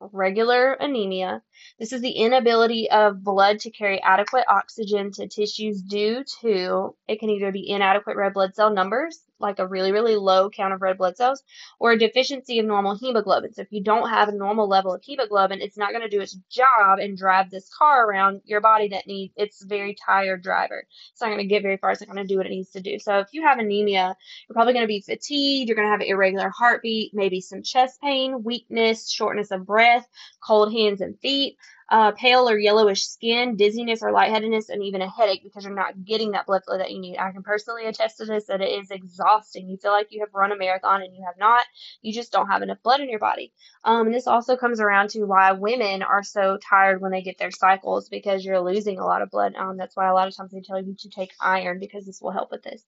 regular 0.00 0.72
anemia. 0.74 1.42
This 1.78 1.92
is 1.92 2.00
the 2.00 2.10
inability 2.10 2.90
of 2.90 3.22
blood 3.22 3.60
to 3.60 3.70
carry 3.70 4.02
adequate 4.02 4.44
oxygen 4.48 5.12
to 5.12 5.28
tissues 5.28 5.82
due 5.82 6.24
to 6.40 6.94
it 7.06 7.20
can 7.20 7.30
either 7.30 7.52
be 7.52 7.70
inadequate 7.70 8.16
red 8.16 8.34
blood 8.34 8.54
cell 8.54 8.72
numbers, 8.72 9.20
like 9.40 9.58
a 9.58 9.66
really, 9.66 9.92
really 9.92 10.16
low 10.16 10.50
count 10.50 10.72
of 10.72 10.82
red 10.82 10.98
blood 10.98 11.16
cells, 11.16 11.42
or 11.78 11.92
a 11.92 11.98
deficiency 11.98 12.58
of 12.58 12.66
normal 12.66 12.96
hemoglobin. 12.96 13.52
So 13.54 13.62
if 13.62 13.68
you 13.70 13.82
don't 13.82 14.08
have 14.08 14.28
a 14.28 14.32
normal 14.32 14.68
level 14.68 14.92
of 14.92 15.02
hemoglobin, 15.02 15.60
it's 15.60 15.78
not 15.78 15.90
going 15.90 16.02
to 16.02 16.08
do 16.08 16.20
its 16.20 16.36
job 16.50 16.98
and 16.98 17.16
drive 17.16 17.50
this 17.50 17.70
car 17.76 18.08
around 18.08 18.40
your 18.44 18.60
body 18.60 18.88
that 18.88 19.06
needs 19.06 19.32
it's 19.36 19.62
very 19.62 19.94
tired 19.94 20.42
driver. 20.42 20.84
It's 21.12 21.20
not 21.20 21.28
going 21.28 21.38
to 21.38 21.46
get 21.46 21.62
very 21.62 21.76
far. 21.76 21.92
It's 21.92 22.00
not 22.00 22.12
going 22.12 22.26
to 22.26 22.32
do 22.32 22.38
what 22.38 22.46
it 22.46 22.50
needs 22.50 22.70
to 22.70 22.80
do. 22.80 22.98
So 22.98 23.18
if 23.18 23.28
you 23.32 23.42
have 23.42 23.58
anemia, 23.58 24.16
you're 24.48 24.54
probably 24.54 24.72
going 24.72 24.84
to 24.84 24.88
be 24.88 25.00
fatigued. 25.00 25.68
You're 25.68 25.76
going 25.76 25.86
to 25.86 25.92
have 25.92 26.00
an 26.00 26.08
irregular 26.08 26.50
heartbeat, 26.50 27.14
maybe 27.14 27.40
some 27.40 27.62
chest 27.62 28.00
pain, 28.00 28.42
weakness, 28.42 29.10
shortness 29.10 29.50
of 29.50 29.66
breath, 29.66 30.06
cold 30.40 30.72
hands 30.72 31.00
and 31.00 31.18
feet 31.20 31.47
uh, 31.90 32.12
pale 32.12 32.48
or 32.48 32.58
yellowish 32.58 33.04
skin, 33.06 33.56
dizziness 33.56 34.02
or 34.02 34.12
lightheadedness, 34.12 34.68
and 34.68 34.82
even 34.82 35.00
a 35.00 35.10
headache 35.10 35.42
because 35.42 35.64
you're 35.64 35.74
not 35.74 36.04
getting 36.04 36.32
that 36.32 36.46
blood 36.46 36.62
flow 36.64 36.76
that 36.76 36.90
you 36.90 37.00
need. 37.00 37.16
I 37.16 37.32
can 37.32 37.42
personally 37.42 37.86
attest 37.86 38.18
to 38.18 38.26
this 38.26 38.46
that 38.46 38.60
it 38.60 38.80
is 38.80 38.90
exhausting. 38.90 39.68
You 39.68 39.78
feel 39.78 39.92
like 39.92 40.08
you 40.10 40.20
have 40.20 40.34
run 40.34 40.52
a 40.52 40.56
marathon 40.56 41.02
and 41.02 41.14
you 41.14 41.24
have 41.26 41.38
not. 41.38 41.64
You 42.02 42.12
just 42.12 42.30
don't 42.30 42.48
have 42.48 42.62
enough 42.62 42.82
blood 42.82 43.00
in 43.00 43.08
your 43.08 43.18
body. 43.18 43.52
Um, 43.84 44.06
and 44.06 44.14
this 44.14 44.26
also 44.26 44.56
comes 44.56 44.80
around 44.80 45.10
to 45.10 45.24
why 45.24 45.52
women 45.52 46.02
are 46.02 46.22
so 46.22 46.58
tired 46.68 47.00
when 47.00 47.10
they 47.10 47.22
get 47.22 47.38
their 47.38 47.50
cycles 47.50 48.08
because 48.10 48.44
you're 48.44 48.60
losing 48.60 48.98
a 48.98 49.06
lot 49.06 49.22
of 49.22 49.30
blood. 49.30 49.54
Um, 49.56 49.78
that's 49.78 49.96
why 49.96 50.08
a 50.08 50.14
lot 50.14 50.28
of 50.28 50.36
times 50.36 50.52
they 50.52 50.60
tell 50.60 50.82
you 50.82 50.94
to 50.98 51.08
take 51.08 51.32
iron 51.40 51.78
because 51.78 52.04
this 52.04 52.20
will 52.20 52.32
help 52.32 52.50
with 52.50 52.62
this. 52.62 52.84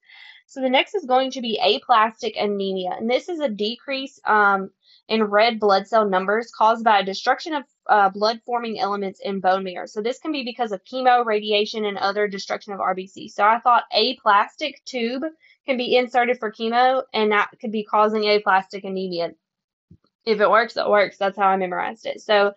So 0.46 0.60
the 0.60 0.68
next 0.68 0.94
is 0.94 1.04
going 1.04 1.30
to 1.32 1.40
be 1.40 1.60
aplastic 1.62 2.34
anemia, 2.36 2.96
and 2.98 3.08
this 3.08 3.28
is 3.28 3.38
a 3.38 3.48
decrease 3.48 4.18
um, 4.24 4.70
in 5.08 5.22
red 5.22 5.60
blood 5.60 5.86
cell 5.86 6.08
numbers 6.08 6.50
caused 6.50 6.84
by 6.84 6.98
a 6.98 7.04
destruction 7.04 7.54
of 7.54 7.62
uh, 7.90 8.08
blood 8.08 8.40
forming 8.46 8.78
elements 8.78 9.20
in 9.22 9.40
bone 9.40 9.64
marrow. 9.64 9.84
So 9.84 10.00
this 10.00 10.20
can 10.20 10.30
be 10.30 10.44
because 10.44 10.70
of 10.70 10.84
chemo, 10.84 11.26
radiation, 11.26 11.84
and 11.84 11.98
other 11.98 12.28
destruction 12.28 12.72
of 12.72 12.78
RBC. 12.78 13.30
So 13.30 13.44
I 13.44 13.58
thought 13.58 13.84
aplastic 13.92 14.82
tube 14.84 15.24
can 15.66 15.76
be 15.76 15.96
inserted 15.96 16.38
for 16.38 16.52
chemo, 16.52 17.02
and 17.12 17.32
that 17.32 17.50
could 17.60 17.72
be 17.72 17.84
causing 17.84 18.24
aplastic 18.24 18.84
anemia. 18.84 19.32
If 20.24 20.40
it 20.40 20.48
works, 20.48 20.76
it 20.76 20.88
works. 20.88 21.18
That's 21.18 21.36
how 21.36 21.48
I 21.48 21.56
memorized 21.56 22.06
it. 22.06 22.20
So 22.20 22.52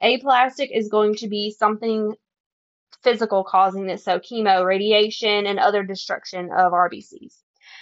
aplastic 0.00 0.70
is 0.72 0.88
going 0.88 1.16
to 1.16 1.28
be 1.28 1.50
something 1.50 2.14
physical 3.02 3.42
causing 3.42 3.86
this. 3.86 4.04
So 4.04 4.20
chemo, 4.20 4.64
radiation, 4.64 5.46
and 5.46 5.58
other 5.58 5.82
destruction 5.82 6.50
of 6.52 6.72
RBCs. 6.72 7.34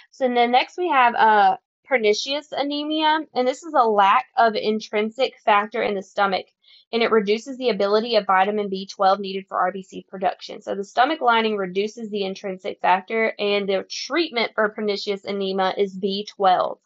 So 0.09 0.27
then 0.33 0.51
next 0.51 0.75
we 0.75 0.89
have 0.89 1.13
uh, 1.13 1.57
pernicious 1.85 2.47
anemia, 2.51 3.19
and 3.35 3.47
this 3.47 3.61
is 3.61 3.73
a 3.75 3.83
lack 3.87 4.25
of 4.37 4.55
intrinsic 4.55 5.35
factor 5.45 5.83
in 5.83 5.93
the 5.93 6.01
stomach, 6.01 6.47
and 6.93 7.01
it 7.03 7.11
reduces 7.11 7.57
the 7.57 7.69
ability 7.69 8.15
of 8.15 8.25
vitamin 8.25 8.69
B12 8.69 9.19
needed 9.19 9.45
for 9.47 9.57
RBC 9.71 10.07
production. 10.07 10.61
So 10.61 10.75
the 10.75 10.83
stomach 10.83 11.21
lining 11.21 11.57
reduces 11.57 12.09
the 12.09 12.23
intrinsic 12.23 12.79
factor, 12.81 13.33
and 13.39 13.67
the 13.67 13.85
treatment 13.89 14.51
for 14.55 14.69
pernicious 14.69 15.25
anemia 15.25 15.73
is 15.77 15.97
B12. 15.97 16.77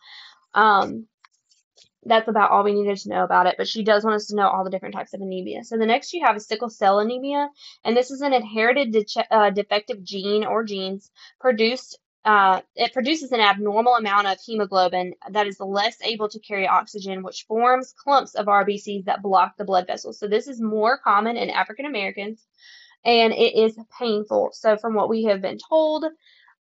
Um, 0.53 1.07
that's 2.05 2.29
about 2.29 2.51
all 2.51 2.63
we 2.63 2.73
needed 2.73 2.97
to 2.97 3.09
know 3.09 3.23
about 3.23 3.45
it, 3.47 3.55
but 3.57 3.67
she 3.67 3.83
does 3.83 4.03
want 4.03 4.15
us 4.15 4.27
to 4.27 4.35
know 4.35 4.47
all 4.47 4.63
the 4.63 4.69
different 4.69 4.95
types 4.95 5.13
of 5.13 5.21
anemia. 5.21 5.63
So 5.63 5.77
the 5.77 5.85
next 5.85 6.13
you 6.13 6.25
have 6.25 6.35
is 6.37 6.47
sickle 6.47 6.69
cell 6.69 6.99
anemia, 6.99 7.49
and 7.83 7.95
this 7.95 8.09
is 8.09 8.21
an 8.21 8.33
inherited 8.33 8.91
de 8.91 9.05
uh, 9.29 9.49
defective 9.49 10.03
gene 10.03 10.45
or 10.45 10.63
genes 10.63 11.11
produced 11.39 11.99
uh, 12.25 12.61
it 12.75 12.93
produces 12.93 13.31
an 13.31 13.39
abnormal 13.39 13.95
amount 13.95 14.27
of 14.27 14.37
hemoglobin 14.45 15.13
that 15.31 15.47
is 15.47 15.59
less 15.59 15.97
able 16.01 16.27
to 16.29 16.39
carry 16.39 16.67
oxygen, 16.67 17.23
which 17.23 17.45
forms 17.47 17.93
clumps 17.97 18.35
of 18.35 18.47
RBCs 18.47 19.05
that 19.05 19.21
block 19.21 19.55
the 19.57 19.63
blood 19.63 19.87
vessels. 19.87 20.19
So 20.19 20.27
this 20.27 20.47
is 20.47 20.61
more 20.61 20.97
common 20.97 21.37
in 21.37 21.49
African 21.49 21.85
Americans, 21.85 22.45
and 23.05 23.33
it 23.33 23.55
is 23.55 23.79
painful. 23.97 24.49
So 24.53 24.75
from 24.77 24.95
what 24.95 25.09
we 25.09 25.23
have 25.23 25.41
been 25.41 25.57
told, 25.69 26.05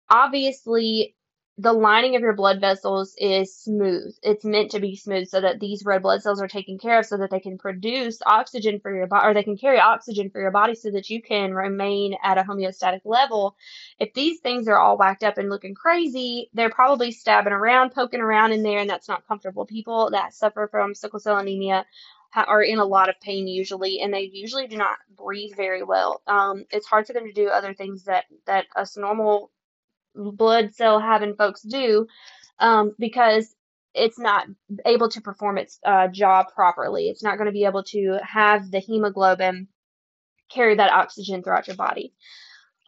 obviously 0.08 1.16
the 1.58 1.72
lining 1.72 2.16
of 2.16 2.22
your 2.22 2.32
blood 2.34 2.60
vessels 2.60 3.14
is 3.18 3.54
smooth. 3.54 4.14
It's 4.22 4.44
meant 4.44 4.70
to 4.70 4.80
be 4.80 4.96
smooth 4.96 5.28
so 5.28 5.42
that 5.42 5.60
these 5.60 5.84
red 5.84 6.02
blood 6.02 6.22
cells 6.22 6.40
are 6.40 6.48
taken 6.48 6.78
care 6.78 6.98
of 6.98 7.06
so 7.06 7.18
that 7.18 7.30
they 7.30 7.40
can 7.40 7.58
produce 7.58 8.18
oxygen 8.24 8.80
for 8.80 8.94
your 8.94 9.06
body 9.06 9.28
or 9.28 9.34
they 9.34 9.42
can 9.42 9.58
carry 9.58 9.78
oxygen 9.78 10.30
for 10.30 10.40
your 10.40 10.52
body 10.52 10.74
so 10.74 10.90
that 10.90 11.10
you 11.10 11.20
can 11.20 11.52
remain 11.52 12.14
at 12.22 12.38
a 12.38 12.42
homeostatic 12.42 13.00
level. 13.04 13.56
If 13.98 14.14
these 14.14 14.40
things 14.40 14.68
are 14.68 14.78
all 14.78 14.96
whacked 14.96 15.22
up 15.22 15.36
and 15.36 15.50
looking 15.50 15.74
crazy, 15.74 16.48
they're 16.54 16.70
probably 16.70 17.12
stabbing 17.12 17.52
around, 17.52 17.90
poking 17.90 18.20
around 18.20 18.52
in 18.52 18.62
there, 18.62 18.78
and 18.78 18.88
that's 18.88 19.08
not 19.08 19.26
comfortable. 19.28 19.66
People 19.66 20.10
that 20.12 20.32
suffer 20.32 20.66
from 20.70 20.94
sickle 20.94 21.20
cell 21.20 21.36
anemia 21.36 21.84
are 22.34 22.62
in 22.62 22.78
a 22.78 22.84
lot 22.84 23.08
of 23.08 23.20
pain 23.20 23.46
usually, 23.46 24.00
and 24.00 24.14
they 24.14 24.30
usually 24.32 24.66
do 24.66 24.76
not 24.76 24.96
breathe 25.16 25.54
very 25.56 25.82
well. 25.82 26.22
Um, 26.26 26.64
it's 26.70 26.86
hard 26.86 27.06
for 27.06 27.12
them 27.12 27.26
to 27.26 27.32
do 27.32 27.48
other 27.48 27.74
things 27.74 28.04
that 28.04 28.24
that 28.46 28.66
us 28.76 28.96
normal 28.96 29.50
blood 30.14 30.74
cell 30.74 31.00
having 31.00 31.34
folks 31.34 31.62
do 31.62 32.06
um, 32.58 32.92
because 32.98 33.54
it's 33.94 34.18
not 34.18 34.46
able 34.86 35.08
to 35.08 35.20
perform 35.20 35.58
its 35.58 35.78
uh, 35.84 36.08
job 36.08 36.46
properly. 36.54 37.08
It's 37.08 37.22
not 37.22 37.36
going 37.36 37.46
to 37.46 37.52
be 37.52 37.64
able 37.64 37.82
to 37.84 38.18
have 38.22 38.70
the 38.70 38.78
hemoglobin 38.78 39.68
carry 40.50 40.76
that 40.76 40.92
oxygen 40.92 41.42
throughout 41.42 41.66
your 41.66 41.76
body. 41.76 42.12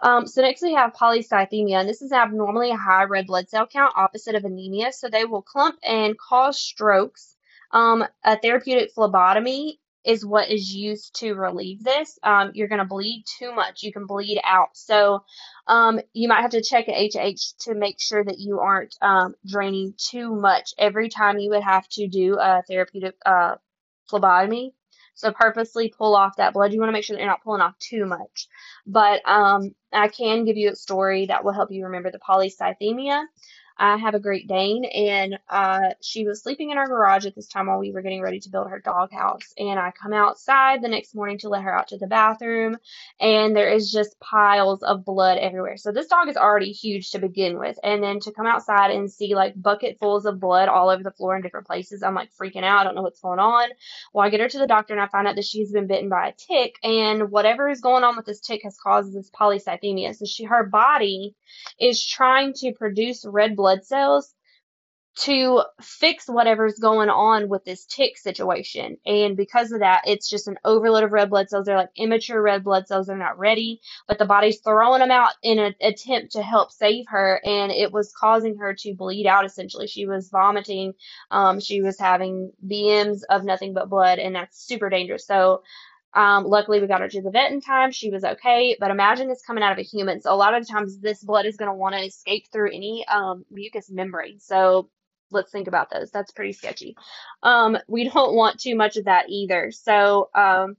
Um, 0.00 0.26
so 0.26 0.42
next 0.42 0.62
we 0.62 0.74
have 0.74 0.94
polycythemia, 0.94 1.80
and 1.80 1.88
this 1.88 2.02
is 2.02 2.12
abnormally 2.12 2.72
high 2.72 3.04
red 3.04 3.26
blood 3.26 3.48
cell 3.48 3.66
count, 3.66 3.94
opposite 3.96 4.34
of 4.34 4.44
anemia. 4.44 4.92
So 4.92 5.08
they 5.08 5.24
will 5.24 5.42
clump 5.42 5.76
and 5.84 6.18
cause 6.18 6.58
strokes. 6.60 7.36
Um, 7.70 8.04
a 8.22 8.38
therapeutic 8.38 8.92
phlebotomy 8.94 9.80
is 10.04 10.24
what 10.24 10.50
is 10.50 10.74
used 10.74 11.14
to 11.20 11.34
relieve 11.34 11.82
this. 11.82 12.18
Um, 12.22 12.50
you're 12.54 12.68
going 12.68 12.80
to 12.80 12.84
bleed 12.84 13.24
too 13.38 13.54
much. 13.54 13.82
You 13.82 13.92
can 13.92 14.06
bleed 14.06 14.40
out. 14.44 14.70
So 14.74 15.24
um, 15.66 16.00
you 16.12 16.28
might 16.28 16.42
have 16.42 16.50
to 16.52 16.62
check 16.62 16.88
at 16.88 16.96
HH 16.96 17.58
to 17.64 17.74
make 17.74 18.00
sure 18.00 18.24
that 18.24 18.38
you 18.38 18.60
aren't 18.60 18.96
um, 19.00 19.34
draining 19.46 19.94
too 19.96 20.34
much 20.34 20.74
every 20.78 21.08
time 21.08 21.38
you 21.38 21.50
would 21.50 21.62
have 21.62 21.88
to 21.90 22.08
do 22.08 22.38
a 22.38 22.62
therapeutic 22.68 23.14
uh, 23.24 23.56
phlebotomy. 24.08 24.74
So 25.14 25.30
purposely 25.30 25.92
pull 25.96 26.16
off 26.16 26.36
that 26.36 26.54
blood. 26.54 26.72
You 26.72 26.80
want 26.80 26.88
to 26.88 26.92
make 26.92 27.04
sure 27.04 27.14
that 27.14 27.20
you're 27.20 27.30
not 27.30 27.44
pulling 27.44 27.60
off 27.60 27.78
too 27.78 28.06
much. 28.06 28.48
But 28.86 29.20
um, 29.28 29.74
I 29.92 30.08
can 30.08 30.44
give 30.44 30.56
you 30.56 30.70
a 30.70 30.76
story 30.76 31.26
that 31.26 31.44
will 31.44 31.52
help 31.52 31.70
you 31.70 31.84
remember 31.84 32.10
the 32.10 32.18
polycythemia. 32.18 33.24
I 33.82 33.96
have 33.96 34.14
a 34.14 34.20
Great 34.20 34.46
Dane, 34.46 34.84
and 34.84 35.40
uh, 35.48 35.94
she 36.00 36.24
was 36.24 36.40
sleeping 36.40 36.70
in 36.70 36.78
our 36.78 36.86
garage 36.86 37.26
at 37.26 37.34
this 37.34 37.48
time 37.48 37.66
while 37.66 37.80
we 37.80 37.90
were 37.90 38.00
getting 38.00 38.22
ready 38.22 38.38
to 38.38 38.48
build 38.48 38.70
her 38.70 38.78
doghouse. 38.78 39.52
And 39.58 39.76
I 39.76 39.90
come 39.90 40.12
outside 40.12 40.80
the 40.80 40.88
next 40.88 41.16
morning 41.16 41.38
to 41.38 41.48
let 41.48 41.64
her 41.64 41.76
out 41.76 41.88
to 41.88 41.98
the 41.98 42.06
bathroom, 42.06 42.76
and 43.18 43.56
there 43.56 43.72
is 43.72 43.90
just 43.90 44.20
piles 44.20 44.84
of 44.84 45.04
blood 45.04 45.36
everywhere. 45.38 45.76
So 45.78 45.90
this 45.90 46.06
dog 46.06 46.28
is 46.28 46.36
already 46.36 46.70
huge 46.70 47.10
to 47.10 47.18
begin 47.18 47.58
with, 47.58 47.76
and 47.82 48.00
then 48.00 48.20
to 48.20 48.30
come 48.30 48.46
outside 48.46 48.92
and 48.92 49.10
see 49.10 49.34
like 49.34 49.60
bucketfuls 49.60 50.26
of 50.26 50.38
blood 50.38 50.68
all 50.68 50.88
over 50.88 51.02
the 51.02 51.10
floor 51.10 51.34
in 51.34 51.42
different 51.42 51.66
places, 51.66 52.04
I'm 52.04 52.14
like 52.14 52.30
freaking 52.40 52.62
out. 52.62 52.82
I 52.82 52.84
don't 52.84 52.94
know 52.94 53.02
what's 53.02 53.20
going 53.20 53.40
on. 53.40 53.68
Well, 54.12 54.24
I 54.24 54.30
get 54.30 54.38
her 54.38 54.48
to 54.48 54.58
the 54.60 54.68
doctor, 54.68 54.94
and 54.94 55.02
I 55.02 55.08
find 55.08 55.26
out 55.26 55.34
that 55.34 55.44
she's 55.44 55.72
been 55.72 55.88
bitten 55.88 56.08
by 56.08 56.28
a 56.28 56.32
tick, 56.32 56.76
and 56.84 57.32
whatever 57.32 57.68
is 57.68 57.80
going 57.80 58.04
on 58.04 58.16
with 58.16 58.26
this 58.26 58.38
tick 58.38 58.60
has 58.62 58.78
caused 58.80 59.12
this 59.12 59.28
polycythemia. 59.30 60.14
So 60.14 60.24
she, 60.24 60.44
her 60.44 60.62
body 60.62 61.34
is 61.80 62.06
trying 62.06 62.52
to 62.52 62.72
produce 62.74 63.24
red 63.24 63.56
blood 63.56 63.71
blood 63.72 63.84
cells 63.84 64.34
to 65.14 65.62
fix 65.82 66.26
whatever's 66.26 66.78
going 66.78 67.10
on 67.10 67.48
with 67.50 67.64
this 67.66 67.84
tick 67.84 68.16
situation. 68.16 68.96
And 69.04 69.36
because 69.36 69.70
of 69.70 69.80
that, 69.80 70.04
it's 70.06 70.30
just 70.30 70.48
an 70.48 70.56
overload 70.64 71.04
of 71.04 71.12
red 71.12 71.28
blood 71.28 71.50
cells. 71.50 71.66
They're 71.66 71.76
like 71.76 71.90
immature 71.96 72.40
red 72.40 72.64
blood 72.64 72.88
cells. 72.88 73.08
They're 73.08 73.16
not 73.18 73.38
ready, 73.38 73.82
but 74.08 74.18
the 74.18 74.24
body's 74.24 74.60
throwing 74.60 75.00
them 75.00 75.10
out 75.10 75.32
in 75.42 75.58
an 75.58 75.74
attempt 75.82 76.32
to 76.32 76.42
help 76.42 76.72
save 76.72 77.04
her. 77.08 77.42
And 77.44 77.70
it 77.70 77.92
was 77.92 78.14
causing 78.18 78.56
her 78.58 78.74
to 78.74 78.94
bleed 78.94 79.26
out 79.26 79.44
essentially. 79.44 79.86
She 79.86 80.06
was 80.06 80.30
vomiting. 80.30 80.94
Um, 81.30 81.60
she 81.60 81.82
was 81.82 81.98
having 81.98 82.52
BMs 82.66 83.20
of 83.28 83.44
nothing 83.44 83.74
but 83.74 83.90
blood, 83.90 84.18
and 84.18 84.34
that's 84.34 84.66
super 84.66 84.88
dangerous. 84.88 85.26
So 85.26 85.62
um, 86.14 86.44
luckily, 86.44 86.80
we 86.80 86.86
got 86.86 87.00
her 87.00 87.08
to 87.08 87.22
the 87.22 87.30
vet 87.30 87.52
in 87.52 87.60
time. 87.60 87.90
She 87.90 88.10
was 88.10 88.24
okay. 88.24 88.76
But 88.78 88.90
imagine 88.90 89.28
this 89.28 89.42
coming 89.42 89.62
out 89.62 89.72
of 89.72 89.78
a 89.78 89.82
human. 89.82 90.20
So 90.20 90.32
a 90.32 90.36
lot 90.36 90.54
of 90.54 90.68
times, 90.68 90.98
this 90.98 91.22
blood 91.22 91.46
is 91.46 91.56
going 91.56 91.70
to 91.70 91.76
want 91.76 91.94
to 91.94 92.02
escape 92.02 92.46
through 92.52 92.72
any 92.72 93.06
um, 93.08 93.44
mucous 93.50 93.90
membrane. 93.90 94.38
So 94.40 94.90
let's 95.30 95.50
think 95.50 95.68
about 95.68 95.90
those. 95.90 96.10
That's 96.10 96.32
pretty 96.32 96.52
sketchy. 96.52 96.96
Um, 97.42 97.78
we 97.88 98.08
don't 98.08 98.34
want 98.34 98.60
too 98.60 98.74
much 98.74 98.96
of 98.96 99.06
that 99.06 99.26
either. 99.28 99.70
So 99.72 100.28
um, 100.34 100.76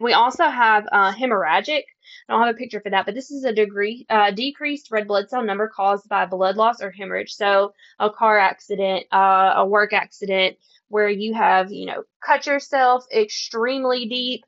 we 0.00 0.12
also 0.12 0.44
have 0.44 0.86
uh, 0.90 1.12
hemorrhagic. 1.12 1.82
I 2.28 2.32
don't 2.32 2.46
have 2.46 2.54
a 2.54 2.58
picture 2.58 2.80
for 2.80 2.90
that, 2.90 3.06
but 3.06 3.14
this 3.14 3.30
is 3.30 3.44
a 3.44 3.52
degree 3.52 4.06
uh, 4.08 4.30
decreased 4.30 4.90
red 4.90 5.08
blood 5.08 5.28
cell 5.28 5.42
number 5.42 5.68
caused 5.68 6.08
by 6.08 6.26
blood 6.26 6.56
loss 6.56 6.82
or 6.82 6.90
hemorrhage. 6.90 7.34
So 7.34 7.74
a 7.98 8.10
car 8.10 8.38
accident, 8.38 9.06
uh, 9.12 9.54
a 9.56 9.66
work 9.66 9.92
accident, 9.92 10.56
where 10.88 11.08
you 11.08 11.34
have 11.34 11.72
you 11.72 11.86
know 11.86 12.04
cut 12.24 12.46
yourself 12.46 13.04
extremely 13.14 14.06
deep 14.06 14.44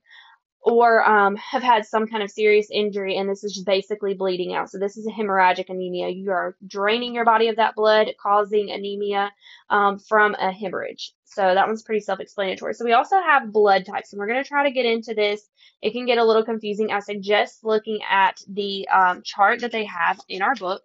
or 0.62 1.08
um, 1.08 1.36
have 1.36 1.62
had 1.62 1.86
some 1.86 2.06
kind 2.06 2.22
of 2.22 2.30
serious 2.30 2.68
injury 2.70 3.16
and 3.16 3.28
this 3.28 3.44
is 3.44 3.62
basically 3.64 4.14
bleeding 4.14 4.54
out. 4.54 4.70
So 4.70 4.78
this 4.78 4.96
is 4.96 5.06
a 5.06 5.10
hemorrhagic 5.10 5.70
anemia. 5.70 6.08
You 6.08 6.30
are 6.32 6.56
draining 6.66 7.14
your 7.14 7.24
body 7.24 7.48
of 7.48 7.56
that 7.56 7.74
blood, 7.74 8.08
causing 8.20 8.70
anemia 8.70 9.32
um, 9.70 9.98
from 9.98 10.34
a 10.34 10.52
hemorrhage. 10.52 11.12
So 11.24 11.42
that 11.42 11.66
one's 11.66 11.82
pretty 11.82 12.00
self-explanatory. 12.00 12.74
So 12.74 12.84
we 12.84 12.92
also 12.92 13.16
have 13.20 13.52
blood 13.52 13.86
types, 13.86 14.12
and 14.12 14.18
we're 14.18 14.26
going 14.26 14.42
to 14.42 14.48
try 14.48 14.64
to 14.64 14.74
get 14.74 14.84
into 14.84 15.14
this. 15.14 15.48
It 15.80 15.92
can 15.92 16.04
get 16.04 16.18
a 16.18 16.24
little 16.24 16.44
confusing. 16.44 16.90
I 16.90 16.98
suggest 16.98 17.64
looking 17.64 18.00
at 18.10 18.40
the 18.48 18.88
um, 18.88 19.22
chart 19.24 19.60
that 19.60 19.72
they 19.72 19.84
have 19.84 20.18
in 20.28 20.42
our 20.42 20.54
book. 20.56 20.82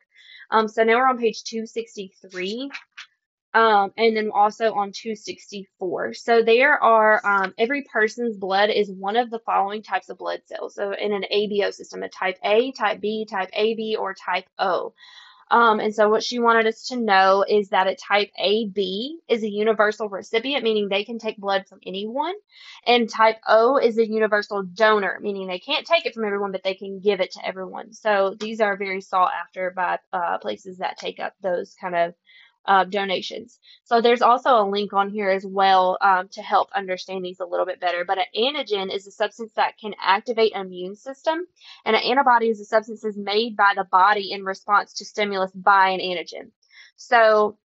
Um, 0.52 0.68
so 0.68 0.84
now 0.84 0.98
we're 0.98 1.10
on 1.10 1.18
page 1.18 1.44
263. 1.44 2.70
Um, 3.56 3.94
and 3.98 4.18
then 4.18 4.32
also 4.34 4.74
on 4.74 4.92
264. 4.92 6.14
So 6.16 6.44
there 6.44 6.78
are, 6.84 7.26
um, 7.26 7.54
every 7.58 7.84
person's 7.84 8.36
blood 8.36 8.70
is 8.70 8.92
one 8.92 9.16
of 9.16 9.30
the 9.30 9.40
following 9.46 9.82
types 9.82 10.10
of 10.10 10.18
blood 10.18 10.42
cells. 10.46 10.76
So 10.76 10.92
in 10.92 11.14
an 11.14 11.24
ABO 11.34 11.74
system, 11.74 12.04
a 12.04 12.10
type 12.10 12.38
A, 12.44 12.74
type 12.74 13.00
B, 13.00 13.26
type 13.26 13.50
AB, 13.54 13.96
or 13.98 14.14
type 14.14 14.44
O. 14.60 14.94
Um, 15.52 15.80
and 15.80 15.96
so 15.96 16.10
what 16.10 16.24
she 16.24 16.40
wanted 16.40 16.68
us 16.68 16.88
to 16.88 16.98
know 16.98 17.46
is 17.48 17.70
that 17.70 17.88
a 17.88 17.96
type 17.96 18.32
AB 18.38 19.20
is 19.30 19.44
a 19.44 19.50
universal 19.50 20.10
recipient, 20.10 20.64
meaning 20.64 20.90
they 20.90 21.06
can 21.06 21.20
take 21.20 21.38
blood 21.38 21.66
from 21.70 21.80
anyone. 21.86 22.34
And 22.86 23.10
type 23.10 23.38
O 23.48 23.78
is 23.78 23.98
a 23.98 24.08
universal 24.08 24.64
donor, 24.64 25.20
meaning 25.22 25.48
they 25.48 25.60
can't 25.60 25.86
take 25.86 26.06
it 26.06 26.14
from 26.14 26.26
everyone, 26.26 26.52
but 26.52 26.64
they 26.64 26.74
can 26.74 27.00
give 27.00 27.22
it 27.22 27.32
to 27.34 27.48
everyone. 27.48 27.94
So 27.94 28.36
these 28.38 28.60
are 28.60 28.76
very 28.76 29.02
sought 29.02 29.32
after 29.40 29.72
by 29.72 30.00
uh, 30.12 30.40
places 30.40 30.80
that 30.80 30.98
take 30.98 31.20
up 31.20 31.34
those 31.42 31.76
kind 31.80 31.96
of 31.96 32.16
uh, 32.68 32.84
donations. 32.84 33.60
So 33.84 34.02
there's 34.02 34.22
also 34.22 34.50
a 34.62 34.70
link 34.70 34.94
on 34.94 35.10
here 35.10 35.30
as 35.30 35.46
well 35.46 35.98
um, 36.02 36.28
to 36.30 36.42
help 36.42 36.70
understand 36.74 37.24
these 37.24 37.40
a 37.40 37.46
little 37.46 37.66
bit 37.66 37.80
better. 37.80 38.04
But 38.06 38.18
an 38.18 38.26
antigen 38.36 38.94
is 38.94 39.08
a 39.08 39.12
substance 39.12 39.52
that 39.56 39.78
can 39.78 39.94
activate 40.04 40.54
immune 40.54 40.96
system, 40.96 41.46
and 41.86 41.96
an 41.96 42.02
antibody 42.02 42.50
is 42.50 42.60
a 42.60 42.66
substance 42.66 43.02
that's 43.02 43.18
made 43.18 43.56
by 43.56 43.74
the 43.76 43.86
body 43.86 44.32
in 44.32 44.44
response 44.44 44.94
to 44.94 45.06
stimulus 45.06 45.52
by 45.52 45.90
an 45.90 46.00
antigen. 46.00 46.52
So 46.96 47.58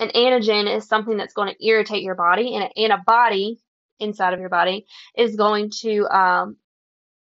an 0.00 0.08
antigen 0.14 0.74
is 0.74 0.86
something 0.86 1.16
that's 1.16 1.34
going 1.34 1.52
to 1.52 1.66
irritate 1.66 2.02
your 2.02 2.14
body, 2.14 2.54
and 2.54 2.64
an 2.64 2.70
antibody 2.76 3.60
inside 3.98 4.32
of 4.32 4.40
your 4.40 4.48
body 4.48 4.86
is 5.16 5.36
going 5.36 5.70
to 5.82 6.06
um, 6.06 6.56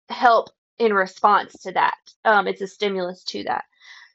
help 0.08 0.50
in 0.78 0.92
response 0.92 1.52
to 1.62 1.72
that. 1.72 1.96
Um, 2.24 2.46
it's 2.46 2.60
a 2.60 2.66
stimulus 2.66 3.24
to 3.24 3.44
that. 3.44 3.64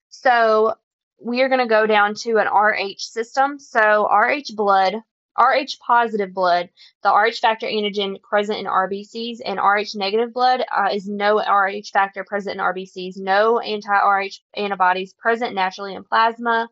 So 0.09 0.75
we 1.23 1.41
are 1.41 1.49
going 1.49 1.59
to 1.59 1.67
go 1.67 1.85
down 1.85 2.15
to 2.15 2.37
an 2.37 2.47
RH 2.47 2.99
system. 2.99 3.59
So 3.59 4.07
RH 4.07 4.55
blood, 4.55 4.95
RH 5.37 5.77
positive 5.85 6.33
blood, 6.33 6.69
the 7.03 7.11
RH 7.11 7.39
factor 7.41 7.67
antigen 7.67 8.21
present 8.21 8.59
in 8.59 8.65
RBCs, 8.65 9.39
and 9.45 9.59
RH 9.59 9.97
negative 9.97 10.33
blood 10.33 10.63
uh, 10.75 10.89
is 10.91 11.07
no 11.07 11.39
RH 11.39 11.91
factor 11.93 12.23
present 12.23 12.55
in 12.55 12.61
RBCs, 12.61 13.17
no 13.17 13.59
anti-RH 13.59 14.39
antibodies 14.55 15.13
present 15.13 15.55
naturally 15.55 15.95
in 15.95 16.03
plasma. 16.03 16.69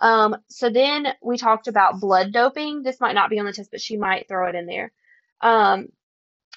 Um, 0.00 0.36
so 0.48 0.70
then 0.70 1.06
we 1.22 1.38
talked 1.38 1.68
about 1.68 2.00
blood 2.00 2.32
doping. 2.32 2.82
This 2.82 3.00
might 3.00 3.14
not 3.14 3.30
be 3.30 3.38
on 3.38 3.46
the 3.46 3.52
test, 3.52 3.70
but 3.70 3.80
she 3.80 3.96
might 3.96 4.28
throw 4.28 4.48
it 4.48 4.54
in 4.54 4.66
there. 4.66 4.92
Um, 5.40 5.88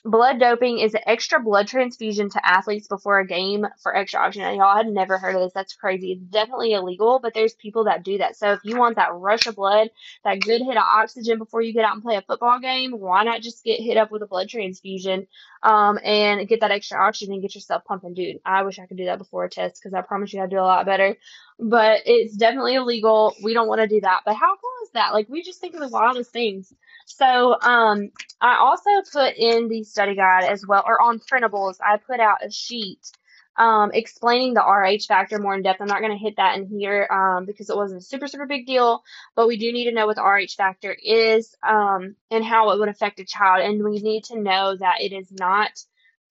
blood 0.10 0.40
doping 0.40 0.80
is 0.80 0.94
an 0.94 1.02
extra 1.06 1.40
blood 1.40 1.68
transfusion 1.68 2.30
to 2.30 2.46
athletes 2.46 2.88
before 2.88 3.20
a 3.20 3.28
game 3.28 3.66
for 3.82 3.96
extra 3.96 4.20
oxygen. 4.20 4.56
Y'all 4.56 4.76
had 4.76 4.88
never 4.88 5.18
heard 5.18 5.36
of 5.36 5.42
this. 5.42 5.54
That's 5.54 5.76
crazy. 5.76 6.14
It's 6.14 6.24
definitely 6.24 6.74
illegal, 6.74 7.20
but 7.20 7.34
there's 7.34 7.54
people 7.54 7.86
that 7.86 8.04
do 8.04 8.18
that. 8.20 8.36
So 8.36 8.54
if 8.54 8.60
you 8.64 8.78
want 8.78 8.96
that 8.96 9.14
rush 9.14 9.48
of 9.48 9.56
blood, 9.56 9.90
that 10.24 10.40
good 10.42 10.62
hit 10.62 10.78
of 10.78 10.84
oxygen 10.84 11.38
before 11.38 11.62
you 11.62 11.74
get 11.74 11.86
out 11.86 11.94
and 11.94 12.04
play 12.04 12.16
a 12.16 12.22
football 12.22 12.60
game, 12.60 12.92
why 12.92 13.24
not 13.24 13.42
just 13.42 13.64
get 13.64 13.82
hit 13.82 13.98
up 13.98 14.12
with 14.12 14.22
a 14.24 14.28
blood 14.28 14.50
transfusion 14.50 15.28
um, 15.64 16.00
and 16.04 16.48
get 16.48 16.62
that 16.62 16.72
extra 16.72 17.00
oxygen 17.00 17.34
and 17.34 17.42
get 17.42 17.56
yourself 17.56 17.84
pumping? 17.86 18.14
Dude, 18.14 18.40
I 18.46 18.64
wish 18.64 18.80
I 18.80 18.86
could 18.86 18.98
do 18.98 19.06
that 19.06 19.18
before 19.18 19.46
a 19.46 19.50
test 19.50 19.82
because 19.82 19.94
I 19.94 20.02
promise 20.02 20.34
you 20.34 20.42
I'd 20.42 20.50
do 20.50 20.60
a 20.60 20.62
lot 20.62 20.86
better. 20.86 21.16
But 21.60 22.02
it's 22.06 22.36
definitely 22.36 22.76
illegal. 22.76 23.34
We 23.44 23.54
don't 23.54 23.68
want 23.68 23.82
to 23.82 23.88
do 23.88 24.02
that. 24.02 24.22
But 24.26 24.36
how 24.36 24.56
cool 24.56 24.84
is 24.84 24.92
that? 24.94 25.14
Like, 25.14 25.28
we 25.30 25.42
just 25.42 25.60
think 25.60 25.74
of 25.74 25.82
the 25.82 25.90
wildest 25.90 26.32
things. 26.32 26.74
So 27.06 27.60
um, 27.62 28.12
I 28.42 28.58
also 28.58 28.90
put 29.12 29.36
in 29.36 29.70
the 29.70 29.84
study 29.84 30.16
guide 30.16 30.44
as 30.44 30.66
well, 30.68 30.84
or 30.86 31.02
on 31.02 31.20
printables, 31.20 31.78
I 31.82 31.98
put 31.98 32.20
out 32.20 32.46
a 32.46 32.52
sheet 32.52 33.12
um, 33.58 33.92
explaining 33.94 34.54
the 34.54 34.62
RH 34.62 35.06
factor 35.08 35.40
more 35.40 35.56
in 35.56 35.64
depth. 35.64 35.82
I'm 35.82 35.88
not 35.88 36.02
going 36.02 36.12
to 36.12 36.18
hit 36.18 36.36
that 36.38 36.58
in 36.58 36.68
here 36.68 37.08
um, 37.12 37.46
because 37.46 37.70
it 37.70 37.76
wasn't 37.76 38.02
a 38.02 38.06
super, 38.06 38.28
super 38.28 38.46
big 38.46 38.68
deal, 38.68 39.04
but 39.36 39.48
we 39.48 39.58
do 39.58 39.72
need 39.72 39.86
to 39.86 39.92
know 39.92 40.06
what 40.06 40.16
the 40.16 40.24
RH 40.24 40.56
factor 40.56 40.96
is 41.04 41.56
um, 41.68 42.16
and 42.30 42.44
how 42.44 42.72
it 42.72 42.80
would 42.80 42.90
affect 42.90 43.20
a 43.20 43.26
child. 43.26 43.64
And 43.64 43.84
we 43.84 44.00
need 44.00 44.26
to 44.26 44.40
know 44.40 44.76
that 44.76 45.02
it 45.02 45.14
is 45.14 45.32
not 45.32 45.72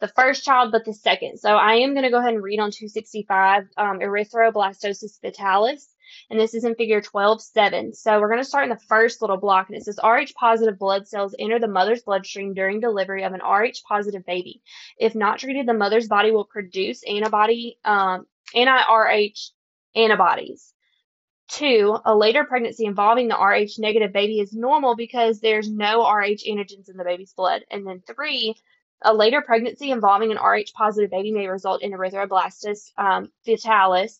the 0.00 0.08
first 0.08 0.44
child, 0.44 0.72
but 0.72 0.84
the 0.84 0.92
second. 0.92 1.38
So 1.38 1.56
I 1.56 1.76
am 1.76 1.94
going 1.94 2.04
to 2.04 2.10
go 2.10 2.18
ahead 2.18 2.34
and 2.34 2.42
read 2.42 2.60
on 2.60 2.70
265 2.70 3.64
um, 3.76 3.98
erythroblastosis 4.00 5.18
fetalis 5.20 5.86
and 6.30 6.38
this 6.38 6.54
is 6.54 6.64
in 6.64 6.74
figure 6.74 7.00
12.7. 7.00 7.94
So 7.94 8.20
we're 8.20 8.28
going 8.28 8.40
to 8.40 8.44
start 8.44 8.64
in 8.64 8.70
the 8.70 8.84
first 8.88 9.20
little 9.20 9.36
block, 9.36 9.68
and 9.68 9.76
it 9.76 9.84
says 9.84 9.98
Rh 10.02 10.32
positive 10.34 10.78
blood 10.78 11.06
cells 11.06 11.34
enter 11.38 11.58
the 11.58 11.68
mother's 11.68 12.02
bloodstream 12.02 12.54
during 12.54 12.80
delivery 12.80 13.24
of 13.24 13.32
an 13.32 13.40
Rh 13.40 13.76
positive 13.86 14.24
baby. 14.24 14.62
If 14.98 15.14
not 15.14 15.38
treated, 15.38 15.66
the 15.66 15.74
mother's 15.74 16.08
body 16.08 16.30
will 16.30 16.44
produce 16.44 17.02
antibody, 17.04 17.78
um, 17.84 18.26
anti-Rh 18.54 19.34
antibodies. 19.94 20.72
Two, 21.48 21.96
a 22.04 22.14
later 22.14 22.44
pregnancy 22.44 22.86
involving 22.86 23.28
the 23.28 23.36
Rh 23.36 23.78
negative 23.78 24.12
baby 24.12 24.40
is 24.40 24.52
normal 24.52 24.96
because 24.96 25.40
there's 25.40 25.70
no 25.70 26.02
Rh 26.02 26.42
antigens 26.48 26.90
in 26.90 26.96
the 26.96 27.04
baby's 27.04 27.32
blood. 27.34 27.64
And 27.70 27.86
then 27.86 28.02
three, 28.04 28.56
a 29.02 29.14
later 29.14 29.42
pregnancy 29.42 29.90
involving 29.90 30.32
an 30.32 30.38
Rh 30.38 30.72
positive 30.74 31.10
baby 31.10 31.30
may 31.30 31.46
result 31.46 31.82
in 31.82 31.92
erythroblastis 31.92 32.90
um, 32.98 33.30
fetalis, 33.46 34.18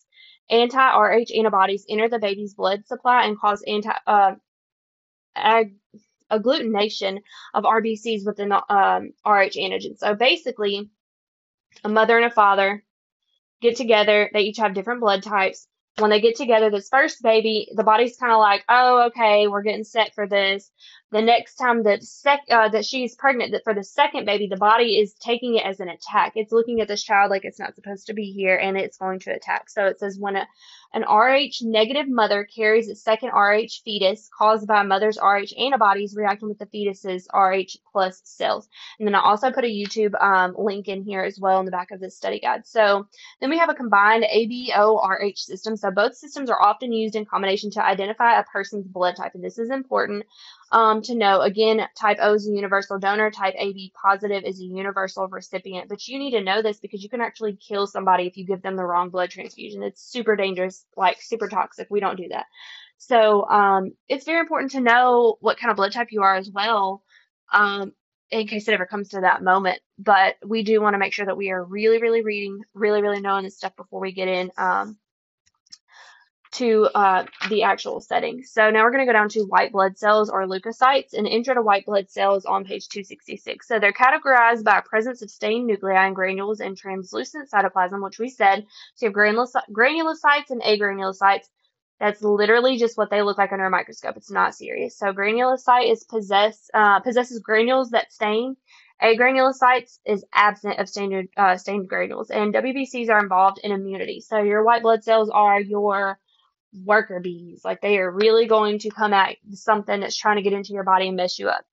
Anti-Rh 0.50 1.26
antibodies 1.36 1.86
enter 1.88 2.08
the 2.08 2.18
baby's 2.18 2.54
blood 2.54 2.86
supply 2.86 3.24
and 3.24 3.38
cause 3.38 3.62
anti 3.66 3.92
uh, 4.06 4.34
ag- 5.34 5.76
agglutination 6.30 7.22
of 7.54 7.64
RBCs 7.64 8.24
within 8.26 8.50
the 8.50 8.56
um, 8.72 9.12
Rh 9.24 9.56
antigen. 9.56 9.98
So 9.98 10.14
basically, 10.14 10.90
a 11.84 11.88
mother 11.88 12.16
and 12.16 12.26
a 12.26 12.30
father 12.30 12.84
get 13.60 13.76
together. 13.76 14.30
They 14.32 14.40
each 14.42 14.58
have 14.58 14.74
different 14.74 15.00
blood 15.00 15.22
types. 15.22 15.66
When 15.98 16.10
they 16.10 16.20
get 16.20 16.36
together, 16.36 16.70
this 16.70 16.90
first 16.90 17.22
baby, 17.22 17.70
the 17.74 17.82
body's 17.82 18.18
kind 18.18 18.32
of 18.32 18.38
like, 18.38 18.64
oh, 18.68 19.06
okay, 19.06 19.48
we're 19.48 19.62
getting 19.62 19.84
set 19.84 20.14
for 20.14 20.28
this. 20.28 20.70
The 21.10 21.22
next 21.22 21.54
time 21.54 21.84
that 21.84 22.02
sec 22.02 22.40
uh, 22.50 22.68
that 22.68 22.84
she's 22.84 23.14
pregnant 23.14 23.52
that 23.52 23.64
for 23.64 23.72
the 23.72 23.84
second 23.84 24.26
baby 24.26 24.48
the 24.48 24.56
body 24.56 24.98
is 24.98 25.14
taking 25.14 25.54
it 25.54 25.64
as 25.64 25.80
an 25.80 25.88
attack. 25.88 26.32
It's 26.34 26.52
looking 26.52 26.80
at 26.80 26.88
this 26.88 27.02
child 27.02 27.30
like 27.30 27.46
it's 27.46 27.60
not 27.60 27.74
supposed 27.76 28.08
to 28.08 28.14
be 28.14 28.32
here 28.32 28.56
and 28.56 28.76
it's 28.76 28.98
going 28.98 29.20
to 29.20 29.30
attack. 29.30 29.70
So 29.70 29.86
it 29.86 29.98
says 29.98 30.18
when 30.18 30.36
a, 30.36 30.46
an 30.96 31.02
rh 31.02 31.60
negative 31.60 32.08
mother 32.08 32.44
carries 32.44 32.88
a 32.88 32.94
second 32.94 33.28
rh 33.28 33.68
fetus 33.84 34.30
caused 34.36 34.66
by 34.66 34.80
a 34.80 34.84
mother's 34.84 35.18
rh 35.18 35.52
antibodies 35.58 36.16
reacting 36.16 36.48
with 36.48 36.58
the 36.58 36.66
fetus's 36.66 37.28
rh 37.34 37.76
plus 37.92 38.22
cells. 38.24 38.68
And 38.98 39.06
then 39.06 39.14
i 39.14 39.20
also 39.20 39.52
put 39.52 39.64
a 39.64 39.68
youtube 39.68 40.20
um, 40.22 40.54
link 40.58 40.88
in 40.88 41.04
here 41.04 41.20
as 41.20 41.38
well 41.38 41.60
in 41.60 41.66
the 41.66 41.70
back 41.70 41.90
of 41.90 42.00
this 42.00 42.16
study 42.16 42.40
guide. 42.40 42.66
So 42.66 43.06
then 43.40 43.50
we 43.50 43.58
have 43.58 43.68
a 43.68 43.74
combined 43.74 44.24
abo 44.24 44.98
rh 45.04 45.36
system. 45.36 45.76
So 45.76 45.90
both 45.90 46.16
systems 46.16 46.48
are 46.48 46.62
often 46.62 46.92
used 46.92 47.14
in 47.14 47.26
combination 47.26 47.70
to 47.72 47.84
identify 47.84 48.38
a 48.38 48.44
person's 48.44 48.86
blood 48.86 49.16
type 49.16 49.32
and 49.34 49.44
this 49.44 49.58
is 49.58 49.70
important 49.70 50.24
um, 50.72 51.02
to 51.02 51.14
know. 51.14 51.40
Again, 51.40 51.86
type 51.98 52.18
O 52.20 52.34
is 52.34 52.48
a 52.48 52.52
universal 52.52 52.98
donor, 52.98 53.30
type 53.30 53.54
AB 53.56 53.92
positive 54.00 54.44
is 54.44 54.60
a 54.60 54.64
universal 54.64 55.28
recipient. 55.28 55.88
But 55.88 56.06
you 56.08 56.18
need 56.18 56.32
to 56.32 56.42
know 56.42 56.62
this 56.62 56.78
because 56.78 57.02
you 57.02 57.08
can 57.08 57.20
actually 57.20 57.56
kill 57.56 57.86
somebody 57.86 58.26
if 58.26 58.36
you 58.36 58.46
give 58.46 58.62
them 58.62 58.76
the 58.76 58.84
wrong 58.84 59.10
blood 59.10 59.30
transfusion. 59.30 59.82
It's 59.82 60.02
super 60.02 60.36
dangerous, 60.36 60.84
like 60.96 61.18
super 61.20 61.48
toxic. 61.48 61.88
We 61.90 62.00
don't 62.00 62.16
do 62.16 62.28
that. 62.28 62.46
So 62.98 63.48
um, 63.48 63.92
it's 64.08 64.24
very 64.24 64.40
important 64.40 64.72
to 64.72 64.80
know 64.80 65.36
what 65.40 65.58
kind 65.58 65.70
of 65.70 65.76
blood 65.76 65.92
type 65.92 66.08
you 66.10 66.22
are 66.22 66.34
as 66.34 66.50
well. 66.50 67.02
Um, 67.52 67.92
in 68.30 68.46
case 68.46 68.66
it 68.66 68.74
ever 68.74 68.86
comes 68.86 69.10
to 69.10 69.20
that 69.20 69.42
moment. 69.42 69.80
But 69.98 70.36
we 70.44 70.62
do 70.62 70.80
want 70.80 70.94
to 70.94 70.98
make 70.98 71.12
sure 71.12 71.26
that 71.26 71.36
we 71.36 71.50
are 71.50 71.62
really, 71.62 72.00
really 72.00 72.22
reading, 72.22 72.60
really, 72.74 73.02
really 73.02 73.20
knowing 73.20 73.44
this 73.44 73.56
stuff 73.56 73.76
before 73.76 74.00
we 74.00 74.12
get 74.12 74.28
in. 74.28 74.50
Um, 74.58 74.98
to 76.52 76.88
uh, 76.94 77.24
the 77.48 77.62
actual 77.62 78.00
setting. 78.00 78.42
So 78.42 78.70
now 78.70 78.84
we're 78.84 78.90
going 78.90 79.06
to 79.06 79.12
go 79.12 79.12
down 79.12 79.28
to 79.30 79.42
white 79.42 79.72
blood 79.72 79.98
cells 79.98 80.30
or 80.30 80.46
leukocytes 80.46 81.12
and 81.12 81.26
intro 81.26 81.54
to 81.54 81.62
white 81.62 81.86
blood 81.86 82.10
cells 82.10 82.44
on 82.44 82.64
page 82.64 82.88
266. 82.88 83.66
So 83.66 83.78
they're 83.78 83.92
categorized 83.92 84.64
by 84.64 84.80
presence 84.80 85.22
of 85.22 85.30
stained 85.30 85.66
nuclei 85.66 86.06
and 86.06 86.14
granules 86.14 86.60
and 86.60 86.76
translucent 86.76 87.50
cytoplasm, 87.50 88.02
which 88.02 88.18
we 88.18 88.28
said. 88.28 88.66
So 88.94 89.06
you 89.06 89.12
have 89.12 89.64
granulocytes 89.70 90.50
and 90.50 90.62
agranulocytes. 90.62 91.46
That's 91.98 92.20
literally 92.22 92.76
just 92.76 92.98
what 92.98 93.10
they 93.10 93.22
look 93.22 93.38
like 93.38 93.52
under 93.52 93.66
a 93.66 93.70
microscope. 93.70 94.16
It's 94.16 94.30
not 94.30 94.54
serious. 94.54 94.98
So 94.98 95.12
granulocyte 95.12 95.90
is 95.90 96.04
possess 96.04 96.70
uh, 96.74 97.00
possesses 97.00 97.40
granules 97.40 97.90
that 97.90 98.12
stain. 98.12 98.56
Agranulocytes 99.02 99.98
is 100.04 100.24
absent 100.32 100.78
of 100.78 100.88
stained 100.88 101.28
uh, 101.36 101.56
stained 101.56 101.88
granules, 101.88 102.30
and 102.30 102.54
WBCs 102.54 103.10
are 103.10 103.22
involved 103.22 103.60
in 103.62 103.72
immunity. 103.72 104.20
So 104.20 104.38
your 104.42 104.62
white 104.62 104.82
blood 104.82 105.04
cells 105.04 105.30
are 105.30 105.60
your 105.60 106.18
worker 106.84 107.20
bees. 107.20 107.64
Like 107.64 107.80
they 107.80 107.98
are 107.98 108.10
really 108.10 108.46
going 108.46 108.78
to 108.80 108.90
come 108.90 109.12
at 109.12 109.36
something 109.52 110.00
that's 110.00 110.16
trying 110.16 110.36
to 110.36 110.42
get 110.42 110.52
into 110.52 110.72
your 110.72 110.84
body 110.84 111.08
and 111.08 111.16
mess 111.16 111.38
you 111.38 111.48
up. 111.48 111.64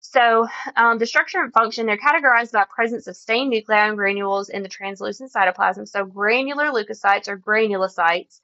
So 0.00 0.46
um, 0.76 0.98
the 0.98 1.06
structure 1.06 1.40
and 1.40 1.52
function, 1.52 1.86
they're 1.86 1.98
categorized 1.98 2.52
by 2.52 2.64
presence 2.74 3.06
of 3.06 3.16
stained 3.16 3.50
nuclei 3.50 3.88
and 3.88 3.96
granules 3.96 4.48
in 4.48 4.62
the 4.62 4.68
translucent 4.68 5.32
cytoplasm. 5.32 5.86
So 5.88 6.04
granular 6.04 6.66
leukocytes 6.66 7.28
or 7.28 7.36
granulocytes 7.38 8.40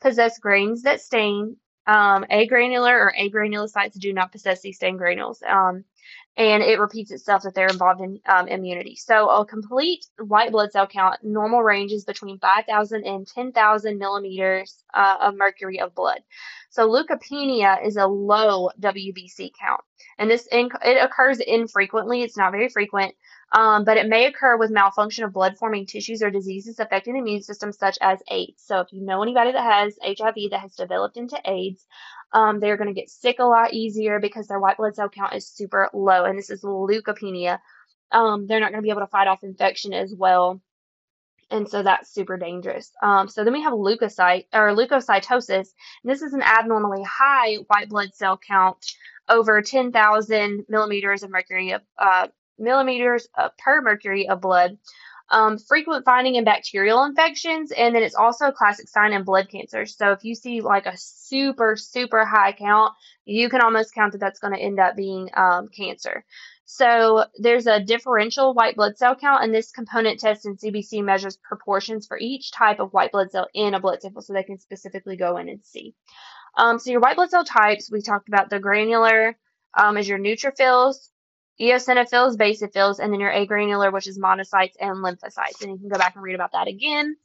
possess 0.00 0.38
grains 0.38 0.82
that 0.82 1.00
stain. 1.00 1.56
Um, 1.86 2.26
agranular 2.30 2.92
or 2.92 3.14
agranulocytes 3.18 3.98
do 3.98 4.12
not 4.12 4.30
possess 4.30 4.60
these 4.60 4.76
stained 4.76 4.98
granules. 4.98 5.42
Um, 5.42 5.84
and 6.38 6.62
it 6.62 6.78
repeats 6.78 7.10
itself 7.10 7.42
that 7.42 7.54
they're 7.54 7.68
involved 7.68 8.00
in 8.00 8.20
um, 8.28 8.46
immunity. 8.46 8.94
So 8.94 9.28
a 9.28 9.44
complete 9.44 10.06
white 10.18 10.52
blood 10.52 10.70
cell 10.70 10.86
count, 10.86 11.18
normal 11.24 11.64
ranges 11.64 12.04
between 12.04 12.38
5,000 12.38 13.04
and 13.04 13.26
10,000 13.26 13.98
millimeters 13.98 14.84
uh, 14.94 15.16
of 15.20 15.36
mercury 15.36 15.80
of 15.80 15.96
blood. 15.96 16.20
So 16.70 16.88
leukopenia 16.88 17.84
is 17.84 17.96
a 17.96 18.06
low 18.06 18.70
WBC 18.80 19.50
count, 19.58 19.80
and 20.18 20.30
this 20.30 20.46
it 20.52 21.02
occurs 21.02 21.40
infrequently. 21.40 22.22
It's 22.22 22.36
not 22.36 22.52
very 22.52 22.68
frequent, 22.68 23.14
um, 23.52 23.84
but 23.84 23.96
it 23.96 24.08
may 24.08 24.26
occur 24.26 24.56
with 24.56 24.70
malfunction 24.70 25.24
of 25.24 25.32
blood-forming 25.32 25.86
tissues 25.86 26.22
or 26.22 26.30
diseases 26.30 26.78
affecting 26.78 27.14
the 27.14 27.20
immune 27.20 27.42
system, 27.42 27.72
such 27.72 27.96
as 28.00 28.22
AIDS. 28.30 28.62
So 28.64 28.80
if 28.80 28.92
you 28.92 29.02
know 29.02 29.22
anybody 29.22 29.52
that 29.52 29.62
has 29.62 29.98
HIV 30.02 30.50
that 30.50 30.60
has 30.60 30.74
developed 30.74 31.16
into 31.16 31.40
AIDS, 31.44 31.86
um, 32.32 32.60
they're 32.60 32.76
going 32.76 32.94
to 32.94 33.00
get 33.00 33.08
sick 33.08 33.38
a 33.38 33.44
lot 33.44 33.72
easier 33.72 34.20
because 34.20 34.48
their 34.48 34.60
white 34.60 34.76
blood 34.76 34.94
cell 34.94 35.08
count 35.08 35.34
is 35.34 35.48
super 35.48 35.88
low, 35.94 36.24
and 36.24 36.38
this 36.38 36.50
is 36.50 36.62
leukopenia. 36.62 37.58
Um, 38.12 38.46
they're 38.46 38.60
not 38.60 38.70
going 38.70 38.82
to 38.82 38.86
be 38.86 38.90
able 38.90 39.00
to 39.00 39.06
fight 39.06 39.28
off 39.28 39.42
infection 39.42 39.94
as 39.94 40.14
well, 40.16 40.60
and 41.50 41.66
so 41.68 41.82
that's 41.82 42.12
super 42.12 42.36
dangerous. 42.36 42.92
Um, 43.02 43.28
so 43.28 43.44
then 43.44 43.54
we 43.54 43.62
have 43.62 43.72
leukocyte 43.72 44.44
or 44.52 44.74
leukocytosis, 44.74 45.48
and 45.48 46.04
this 46.04 46.20
is 46.20 46.34
an 46.34 46.42
abnormally 46.42 47.02
high 47.02 47.56
white 47.66 47.88
blood 47.88 48.14
cell 48.14 48.38
count 48.46 48.84
over 49.28 49.60
10,000 49.60 50.64
millimeters 50.68 51.22
of 51.22 51.30
mercury 51.30 51.74
uh, 51.98 52.28
millimeters 52.58 53.28
per 53.58 53.82
mercury 53.82 54.28
of 54.28 54.40
blood 54.40 54.78
um, 55.30 55.58
frequent 55.58 56.04
finding 56.04 56.36
in 56.36 56.44
bacterial 56.44 57.04
infections, 57.04 57.70
and 57.72 57.94
then 57.94 58.02
it's 58.02 58.14
also 58.14 58.46
a 58.46 58.52
classic 58.52 58.88
sign 58.88 59.12
in 59.12 59.24
blood 59.24 59.48
cancer. 59.50 59.84
So 59.84 60.12
if 60.12 60.24
you 60.24 60.34
see 60.34 60.60
like 60.60 60.86
a 60.86 60.96
super, 60.96 61.76
super 61.76 62.24
high 62.24 62.52
count, 62.52 62.94
you 63.24 63.50
can 63.50 63.60
almost 63.60 63.94
count 63.94 64.12
that 64.12 64.18
that's 64.18 64.40
going 64.40 64.54
to 64.54 64.60
end 64.60 64.80
up 64.80 64.96
being 64.96 65.28
um, 65.34 65.68
cancer. 65.68 66.24
So 66.64 67.24
there's 67.38 67.66
a 67.66 67.80
differential 67.80 68.54
white 68.54 68.76
blood 68.76 68.96
cell 68.96 69.16
count, 69.16 69.44
and 69.44 69.54
this 69.54 69.70
component 69.70 70.20
test 70.20 70.46
in 70.46 70.56
CBC 70.56 71.04
measures 71.04 71.36
proportions 71.36 72.06
for 72.06 72.18
each 72.18 72.50
type 72.52 72.80
of 72.80 72.92
white 72.92 73.12
blood 73.12 73.30
cell 73.30 73.48
in 73.54 73.74
a 73.74 73.80
blood 73.80 74.00
sample, 74.00 74.22
so 74.22 74.32
they 74.32 74.42
can 74.42 74.58
specifically 74.58 75.16
go 75.16 75.36
in 75.36 75.48
and 75.48 75.60
see. 75.62 75.94
Um, 76.56 76.78
so 76.78 76.90
your 76.90 77.00
white 77.00 77.16
blood 77.16 77.30
cell 77.30 77.44
types, 77.44 77.90
we 77.90 78.00
talked 78.00 78.28
about 78.28 78.48
the 78.48 78.58
granular 78.58 79.36
um, 79.76 79.98
is 79.98 80.08
your 80.08 80.18
neutrophils, 80.18 81.10
eosinophils, 81.60 82.36
basophils, 82.36 82.98
and 82.98 83.12
then 83.12 83.20
your 83.20 83.32
agranular, 83.32 83.92
which 83.92 84.06
is 84.06 84.18
monocytes 84.18 84.74
and 84.80 84.96
lymphocytes. 84.96 85.62
And 85.62 85.72
you 85.72 85.78
can 85.78 85.88
go 85.88 85.98
back 85.98 86.14
and 86.14 86.22
read 86.22 86.34
about 86.34 86.52
that 86.52 86.68
again. 86.68 87.16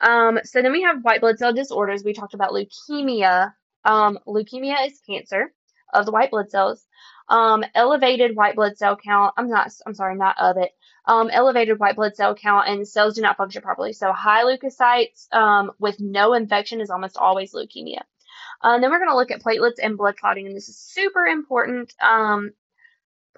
Um, 0.00 0.40
so 0.44 0.62
then 0.62 0.72
we 0.72 0.82
have 0.82 1.02
white 1.02 1.20
blood 1.20 1.38
cell 1.38 1.52
disorders. 1.52 2.04
We 2.04 2.12
talked 2.12 2.34
about 2.34 2.52
leukemia. 2.52 3.54
Um, 3.84 4.18
leukemia 4.26 4.86
is 4.86 5.00
cancer 5.08 5.52
of 5.92 6.06
the 6.06 6.12
white 6.12 6.30
blood 6.30 6.50
cells. 6.50 6.84
Um, 7.28 7.64
elevated 7.74 8.36
white 8.36 8.56
blood 8.56 8.78
cell 8.78 8.96
count. 8.96 9.34
I'm 9.36 9.48
not. 9.48 9.70
I'm 9.86 9.94
sorry, 9.94 10.16
not 10.16 10.36
of 10.38 10.56
it. 10.56 10.70
Um, 11.06 11.30
elevated 11.30 11.78
white 11.78 11.96
blood 11.96 12.16
cell 12.16 12.34
count 12.34 12.68
and 12.68 12.86
cells 12.86 13.14
do 13.14 13.22
not 13.22 13.36
function 13.36 13.62
properly. 13.62 13.92
So 13.92 14.12
high 14.12 14.44
leukocytes 14.44 15.32
um, 15.32 15.72
with 15.78 15.98
no 16.00 16.34
infection 16.34 16.80
is 16.80 16.90
almost 16.90 17.16
always 17.16 17.52
leukemia. 17.52 18.02
Uh, 18.62 18.78
then 18.78 18.90
we're 18.90 18.98
going 18.98 19.10
to 19.10 19.16
look 19.16 19.30
at 19.30 19.42
platelets 19.42 19.78
and 19.82 19.96
blood 19.96 20.16
clotting, 20.16 20.46
and 20.46 20.56
this 20.56 20.68
is 20.68 20.76
super 20.76 21.24
important. 21.24 21.94
Um, 22.00 22.52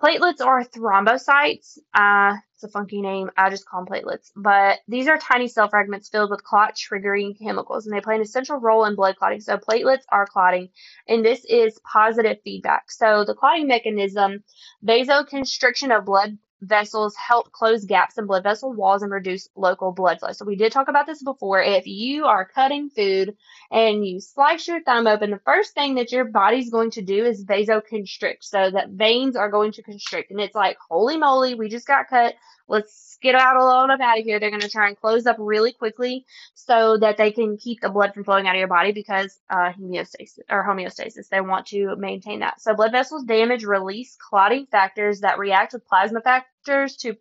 Platelets 0.01 0.41
are 0.41 0.65
thrombocytes. 0.65 1.77
Uh, 1.93 2.37
it's 2.55 2.65
a 2.65 2.69
funky 2.69 3.03
name. 3.03 3.31
I 3.37 3.51
just 3.51 3.69
call 3.69 3.85
them 3.85 3.93
platelets. 3.93 4.31
But 4.35 4.79
these 4.89 5.09
are 5.09 5.19
tiny 5.19 5.47
cell 5.47 5.69
fragments 5.69 6.09
filled 6.09 6.31
with 6.31 6.43
clot 6.43 6.75
triggering 6.75 7.39
chemicals, 7.39 7.87
and 7.87 7.95
they 7.95 8.01
play 8.01 8.15
an 8.15 8.23
essential 8.23 8.57
role 8.57 8.87
in 8.87 8.95
blood 8.95 9.17
clotting. 9.17 9.41
So 9.41 9.59
platelets 9.59 10.05
are 10.11 10.27
clotting, 10.27 10.71
and 11.07 11.23
this 11.23 11.45
is 11.45 11.79
positive 11.85 12.39
feedback. 12.43 12.91
So 12.91 13.25
the 13.27 13.35
clotting 13.35 13.67
mechanism, 13.67 14.43
vasoconstriction 14.83 15.95
of 15.97 16.07
blood 16.07 16.39
vessels 16.63 17.15
help 17.17 17.53
close 17.53 17.85
gaps 17.85 18.19
in 18.19 18.27
blood 18.27 18.43
vessel 18.43 18.73
walls 18.73 19.03
and 19.03 19.13
reduce 19.13 19.49
local 19.57 19.93
blood 19.93 20.21
flow. 20.21 20.33
So 20.33 20.45
we 20.45 20.57
did 20.57 20.73
talk 20.73 20.89
about 20.89 21.07
this 21.07 21.23
before. 21.23 21.63
If 21.63 21.87
you 21.87 22.27
are 22.27 22.45
cutting 22.45 22.91
food 22.91 23.37
and 23.71 24.07
you 24.07 24.21
slice 24.21 24.69
your 24.69 24.83
thumb 24.83 25.07
open, 25.07 25.31
the 25.31 25.41
first 25.45 25.75
thing 25.75 25.95
that 25.97 26.13
your 26.13 26.25
body's 26.25 26.71
going 26.71 26.91
to 26.93 27.03
do 27.03 27.25
is 27.25 27.45
vasoconstrict. 27.45 28.43
So 28.43 28.71
that 28.71 28.91
veins 28.91 29.37
are 29.37 29.51
going 29.51 29.73
to 29.73 29.83
constrict. 29.83 30.31
And 30.31 30.41
it's 30.41 30.55
like, 30.55 30.77
holy 30.89 31.17
moly, 31.17 31.55
we 31.55 31.69
just 31.69 31.87
got 31.87 32.09
cut. 32.09 32.35
Let's 32.71 33.19
get 33.21 33.35
out 33.35 33.57
a 33.57 33.65
little 33.65 33.91
out 33.91 34.19
of 34.19 34.25
here. 34.25 34.39
They're 34.39 34.51
going 34.51 34.63
to 34.63 34.69
try 34.69 34.89
and 34.89 34.99
close 34.99 35.27
up 35.27 35.37
really 35.39 35.73
quickly 35.73 36.25
so 36.55 36.97
that 36.99 37.17
they 37.17 37.33
can 37.33 37.57
keep 37.57 37.81
the 37.81 37.89
blood 37.89 38.15
from 38.15 38.25
flowing 38.25 38.47
out 38.47 38.55
of 38.55 38.59
your 38.61 38.69
body 38.69 38.93
because 38.93 39.39
uh, 39.51 39.73
homeostasis 39.79 40.39
or 40.49 40.65
homeostasis. 40.65 41.29
They 41.29 41.41
want 41.41 41.67
to 41.67 41.97
maintain 41.97 42.41
that. 42.41 42.61
So 42.61 42.75
blood 42.75 42.93
vessels 42.93 43.25
damage 43.25 43.65
release 43.65 44.17
clotting 44.17 44.67
factors 44.71 45.21
that 45.21 45.39
react 45.39 45.73
with 45.73 45.87
plasma 45.87 46.21
factors 46.21 46.97
to 46.99 47.17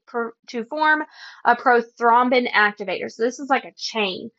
to 0.47 0.65
form 0.65 1.03
a 1.45 1.55
prothrombin 1.55 2.51
activator. 2.51 3.11
So 3.11 3.23
this 3.23 3.39
is 3.39 3.49
like 3.49 3.65
a 3.65 3.73
chain. 3.75 4.29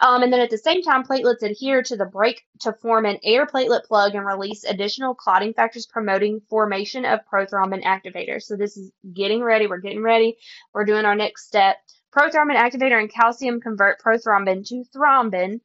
Um, 0.00 0.22
and 0.22 0.32
then 0.32 0.40
at 0.40 0.50
the 0.50 0.58
same 0.58 0.82
time, 0.82 1.04
platelets 1.04 1.42
adhere 1.42 1.82
to 1.84 1.96
the 1.96 2.04
break 2.04 2.42
to 2.60 2.72
form 2.72 3.06
an 3.06 3.18
air 3.22 3.46
platelet 3.46 3.84
plug 3.84 4.14
and 4.14 4.26
release 4.26 4.64
additional 4.64 5.14
clotting 5.14 5.54
factors 5.54 5.86
promoting 5.86 6.40
formation 6.50 7.04
of 7.04 7.20
prothrombin 7.32 7.84
activator. 7.84 8.42
So 8.42 8.56
this 8.56 8.76
is 8.76 8.90
getting 9.12 9.42
ready. 9.42 9.66
We're 9.66 9.78
getting 9.78 10.02
ready. 10.02 10.36
We're 10.72 10.84
doing 10.84 11.04
our 11.04 11.14
next 11.14 11.46
step. 11.46 11.76
Prothrombin 12.14 12.56
activator 12.56 12.98
and 12.98 13.12
calcium 13.12 13.60
convert 13.60 14.00
prothrombin 14.00 14.66
to 14.68 14.84
thrombin 14.94 15.60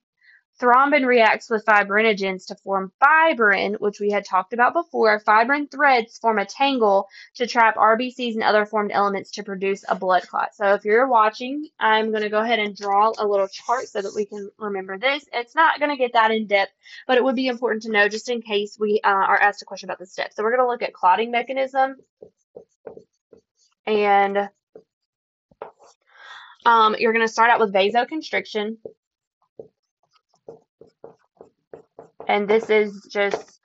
Thrombin 0.59 1.05
reacts 1.05 1.49
with 1.49 1.65
fibrinogens 1.65 2.47
to 2.47 2.55
form 2.55 2.91
fibrin, 2.99 3.75
which 3.75 3.99
we 3.99 4.11
had 4.11 4.25
talked 4.25 4.51
about 4.51 4.73
before. 4.73 5.19
Fibrin 5.21 5.69
threads 5.69 6.17
form 6.17 6.37
a 6.37 6.45
tangle 6.45 7.07
to 7.35 7.47
trap 7.47 7.75
RBCs 7.77 8.33
and 8.33 8.43
other 8.43 8.65
formed 8.65 8.91
elements 8.91 9.31
to 9.31 9.43
produce 9.43 9.85
a 9.87 9.95
blood 9.95 10.27
clot. 10.27 10.53
So 10.53 10.73
if 10.73 10.83
you're 10.83 11.07
watching, 11.07 11.69
I'm 11.79 12.11
going 12.11 12.23
to 12.23 12.29
go 12.29 12.39
ahead 12.39 12.59
and 12.59 12.75
draw 12.75 13.13
a 13.17 13.25
little 13.25 13.47
chart 13.47 13.87
so 13.87 14.01
that 14.01 14.13
we 14.13 14.25
can 14.25 14.49
remember 14.57 14.97
this. 14.97 15.25
It's 15.31 15.55
not 15.55 15.79
going 15.79 15.91
to 15.91 15.97
get 15.97 16.13
that 16.13 16.31
in 16.31 16.47
depth, 16.47 16.73
but 17.07 17.17
it 17.17 17.23
would 17.23 17.35
be 17.35 17.47
important 17.47 17.83
to 17.83 17.91
know 17.91 18.09
just 18.09 18.29
in 18.29 18.41
case 18.41 18.77
we 18.77 18.99
uh, 19.03 19.07
are 19.07 19.39
asked 19.39 19.61
a 19.61 19.65
question 19.65 19.89
about 19.89 19.99
the 19.99 20.05
steps. 20.05 20.35
So 20.35 20.43
we're 20.43 20.55
going 20.55 20.65
to 20.65 20.67
look 20.67 20.81
at 20.81 20.93
clotting 20.93 21.31
mechanism 21.31 21.95
and 23.85 24.49
um, 26.65 26.95
you're 26.99 27.13
going 27.13 27.25
to 27.25 27.31
start 27.31 27.49
out 27.49 27.59
with 27.59 27.73
vasoconstriction. 27.73 28.77
And 32.29 32.47
this 32.47 32.69
is 32.69 33.07
just 33.11 33.59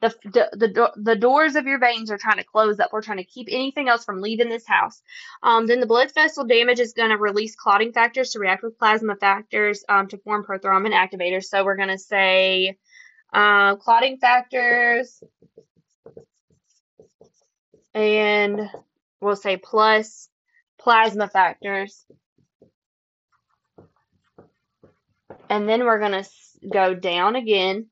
the, 0.00 0.14
the, 0.22 0.48
the, 0.52 0.92
the 0.96 1.16
doors 1.16 1.56
of 1.56 1.66
your 1.66 1.80
veins 1.80 2.10
are 2.10 2.18
trying 2.18 2.36
to 2.36 2.44
close 2.44 2.78
up. 2.78 2.90
We're 2.92 3.02
trying 3.02 3.18
to 3.18 3.24
keep 3.24 3.48
anything 3.50 3.88
else 3.88 4.04
from 4.04 4.20
leaving 4.20 4.48
this 4.48 4.66
house. 4.66 5.02
Um, 5.42 5.66
then 5.66 5.80
the 5.80 5.86
blood 5.86 6.12
vessel 6.14 6.44
damage 6.44 6.78
is 6.78 6.92
going 6.92 7.10
to 7.10 7.16
release 7.16 7.56
clotting 7.56 7.92
factors 7.92 8.30
to 8.30 8.38
react 8.38 8.62
with 8.62 8.78
plasma 8.78 9.16
factors 9.16 9.84
um, 9.88 10.06
to 10.08 10.18
form 10.18 10.44
prothrombin 10.44 10.92
activators. 10.92 11.44
So 11.44 11.64
we're 11.64 11.76
going 11.76 11.88
to 11.88 11.98
say 11.98 12.76
uh, 13.32 13.76
clotting 13.76 14.18
factors 14.18 15.20
and 17.94 18.60
we'll 19.20 19.36
say 19.36 19.56
plus 19.56 20.28
plasma 20.78 21.28
factors. 21.28 22.06
And 25.50 25.68
then 25.68 25.84
we're 25.84 25.98
going 25.98 26.22
to 26.22 26.30
go 26.72 26.94
down 26.94 27.34
again 27.34 27.86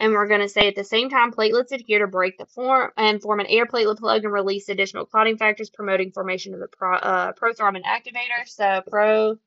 and 0.00 0.12
we're 0.12 0.28
going 0.28 0.40
to 0.40 0.48
say 0.48 0.68
at 0.68 0.76
the 0.76 0.84
same 0.84 1.10
time, 1.10 1.32
platelets 1.32 1.72
adhere 1.72 2.00
to 2.00 2.06
break 2.06 2.38
the 2.38 2.46
form 2.46 2.90
and 2.96 3.20
form 3.20 3.40
an 3.40 3.46
air 3.46 3.66
platelet 3.66 3.98
plug 3.98 4.24
and 4.24 4.32
release 4.32 4.68
additional 4.68 5.06
clotting 5.06 5.36
factors, 5.36 5.70
promoting 5.70 6.12
formation 6.12 6.54
of 6.54 6.60
the 6.60 6.68
pro, 6.68 6.94
uh, 6.94 7.32
prothrombin 7.32 7.82
activator. 7.82 8.46
So 8.46 8.82
pro 8.88 9.38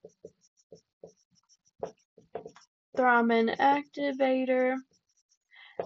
thrombin 2.98 3.56
activator. 3.58 4.76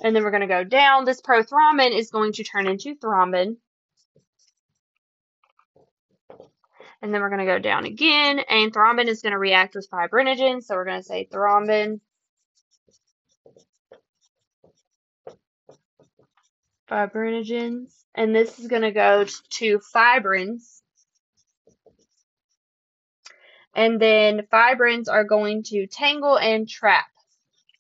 And 0.03 0.16
then 0.16 0.24
we're 0.24 0.32
going 0.32 0.41
to 0.41 0.47
go 0.47 0.63
down. 0.63 1.05
This 1.05 1.22
prothrombin 1.22 1.97
is 1.97 2.09
going 2.09 2.34
to 2.34 2.43
turn 2.43 2.68
into 2.68 2.95
thrombin. 2.95 3.57
And 7.01 7.13
then 7.13 7.22
we're 7.22 7.30
going 7.30 7.39
to 7.39 7.45
go 7.45 7.59
down 7.59 7.86
again. 7.86 8.39
And 8.39 8.74
thrombin 8.74 9.07
is 9.07 9.22
going 9.22 9.34
to 9.34 9.38
react 9.38 9.76
with 9.76 9.88
fibrinogen. 9.91 10.63
So 10.63 10.74
we're 10.74 10.86
going 10.86 10.99
to 10.99 11.03
say 11.03 11.30
thrombin 11.32 11.99
fibrinogens. 16.89 17.93
And 18.15 18.36
this 18.36 18.59
is 18.59 18.67
going 18.67 18.83
to 18.83 18.91
go 18.91 19.25
to 19.25 19.79
fibrins. 19.93 20.81
And 23.75 23.99
then 23.99 24.47
fibrins 24.51 25.09
are 25.09 25.25
going 25.25 25.63
to 25.63 25.88
tangle 25.88 26.38
and 26.38 26.67
trap. 26.67 27.05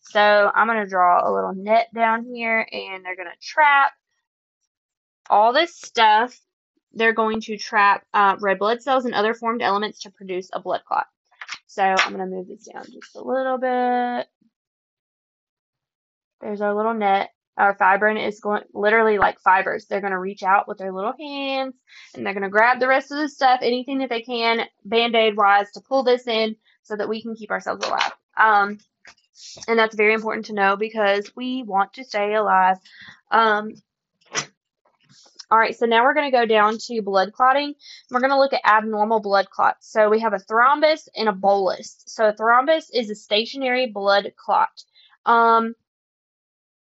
So 0.01 0.19
I'm 0.19 0.67
going 0.67 0.83
to 0.83 0.89
draw 0.89 1.27
a 1.27 1.33
little 1.33 1.53
net 1.55 1.87
down 1.93 2.25
here 2.25 2.67
and 2.71 3.03
they're 3.03 3.15
going 3.15 3.29
to 3.29 3.45
trap 3.47 3.93
all 5.29 5.53
this 5.53 5.75
stuff. 5.75 6.39
They're 6.93 7.13
going 7.13 7.41
to 7.41 7.57
trap 7.57 8.05
uh, 8.13 8.35
red 8.39 8.59
blood 8.59 8.81
cells 8.81 9.05
and 9.05 9.13
other 9.13 9.33
formed 9.33 9.61
elements 9.61 10.01
to 10.01 10.11
produce 10.11 10.49
a 10.53 10.59
blood 10.59 10.81
clot. 10.87 11.07
So 11.67 11.83
I'm 11.83 12.13
going 12.13 12.29
to 12.29 12.35
move 12.35 12.47
this 12.47 12.69
down 12.71 12.85
just 12.85 13.15
a 13.15 13.21
little 13.21 13.57
bit. 13.57 14.27
There's 16.41 16.61
our 16.61 16.75
little 16.75 16.93
net. 16.93 17.31
Our 17.57 17.75
fibrin 17.75 18.17
is 18.17 18.39
going 18.39 18.63
literally 18.73 19.17
like 19.17 19.39
fibers. 19.39 19.85
They're 19.85 20.01
going 20.01 20.11
to 20.11 20.19
reach 20.19 20.43
out 20.43 20.67
with 20.67 20.77
their 20.77 20.91
little 20.91 21.13
hands 21.17 21.75
and 22.13 22.25
they're 22.25 22.33
going 22.33 22.43
to 22.43 22.49
grab 22.49 22.79
the 22.79 22.87
rest 22.87 23.11
of 23.11 23.17
the 23.17 23.29
stuff, 23.29 23.59
anything 23.61 23.99
that 23.99 24.09
they 24.09 24.21
can, 24.21 24.65
band-aid 24.83 25.37
wise, 25.37 25.71
to 25.71 25.81
pull 25.81 26.03
this 26.03 26.27
in 26.27 26.55
so 26.83 26.95
that 26.95 27.09
we 27.09 27.21
can 27.21 27.35
keep 27.35 27.51
ourselves 27.51 27.85
alive. 27.85 28.11
Um, 28.37 28.77
and 29.67 29.79
that's 29.79 29.95
very 29.95 30.13
important 30.13 30.47
to 30.47 30.53
know 30.53 30.75
because 30.75 31.31
we 31.35 31.63
want 31.63 31.93
to 31.93 32.03
stay 32.03 32.33
alive. 32.33 32.77
Um, 33.31 33.71
all 35.51 35.59
right, 35.59 35.75
so 35.75 35.85
now 35.85 36.03
we're 36.03 36.15
going 36.15 36.29
to 36.31 36.37
go 36.37 36.45
down 36.45 36.77
to 36.87 37.01
blood 37.01 37.31
clotting. 37.31 37.75
We're 38.09 38.19
going 38.19 38.31
to 38.31 38.39
look 38.39 38.53
at 38.53 38.65
abnormal 38.65 39.21
blood 39.21 39.49
clots. 39.49 39.91
So 39.91 40.09
we 40.09 40.19
have 40.21 40.33
a 40.33 40.39
thrombus 40.39 41.07
and 41.15 41.29
an 41.29 41.39
embolus. 41.39 42.03
So 42.07 42.27
a 42.27 42.33
thrombus 42.33 42.85
is 42.93 43.09
a 43.09 43.15
stationary 43.15 43.87
blood 43.87 44.33
clot. 44.35 44.83
Um, 45.25 45.75